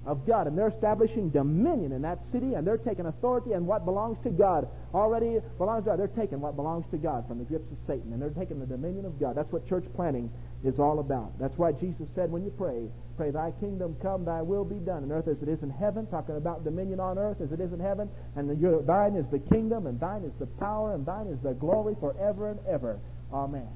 of 0.04 0.26
God, 0.26 0.46
and 0.46 0.52
they're 0.52 0.68
establishing 0.68 1.30
dominion 1.30 1.92
in 1.92 2.02
that 2.02 2.18
city, 2.30 2.52
and 2.52 2.66
they're 2.66 2.76
taking 2.76 3.06
authority 3.06 3.52
and 3.52 3.66
what 3.66 3.86
belongs 3.86 4.18
to 4.22 4.28
God 4.28 4.68
already 4.92 5.40
belongs 5.56 5.84
to 5.84 5.90
God. 5.90 5.98
They're 5.98 6.08
taking 6.08 6.42
what 6.42 6.56
belongs 6.56 6.84
to 6.90 6.98
God 6.98 7.26
from 7.26 7.38
the 7.38 7.44
grips 7.44 7.72
of 7.72 7.78
Satan, 7.86 8.12
and 8.12 8.20
they're 8.20 8.36
taking 8.36 8.60
the 8.60 8.66
dominion 8.66 9.06
of 9.06 9.18
God. 9.18 9.34
That's 9.34 9.50
what 9.50 9.66
church 9.66 9.86
planting 9.96 10.30
is 10.62 10.78
all 10.78 10.98
about. 10.98 11.38
That's 11.40 11.56
why 11.56 11.72
Jesus 11.72 12.06
said, 12.14 12.30
when 12.30 12.44
you 12.44 12.52
pray, 12.58 12.84
pray, 13.16 13.30
Thy 13.30 13.52
kingdom 13.52 13.96
come, 14.02 14.26
Thy 14.26 14.42
will 14.42 14.66
be 14.66 14.84
done 14.84 15.04
in 15.04 15.10
earth 15.10 15.26
as 15.26 15.40
it 15.40 15.48
is 15.48 15.62
in 15.62 15.70
heaven. 15.70 16.06
Talking 16.08 16.36
about 16.36 16.64
dominion 16.64 17.00
on 17.00 17.16
earth 17.16 17.40
as 17.40 17.50
it 17.50 17.60
is 17.60 17.72
in 17.72 17.80
heaven, 17.80 18.10
and 18.36 18.60
your, 18.60 18.82
Thine 18.82 19.16
is 19.16 19.24
the 19.32 19.38
kingdom, 19.38 19.86
and 19.86 19.98
Thine 19.98 20.24
is 20.24 20.32
the 20.38 20.52
power, 20.60 20.92
and 20.92 21.06
Thine 21.06 21.28
is 21.28 21.40
the 21.42 21.54
glory 21.54 21.96
forever 21.98 22.50
and 22.50 22.60
ever. 22.68 23.00
Amen. 23.32 23.68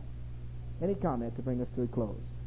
Any 0.83 0.95
comment 0.95 1.35
to 1.37 1.43
bring 1.43 1.61
us 1.61 1.69
to 1.77 1.83
a 1.83 1.87
close? 1.89 2.38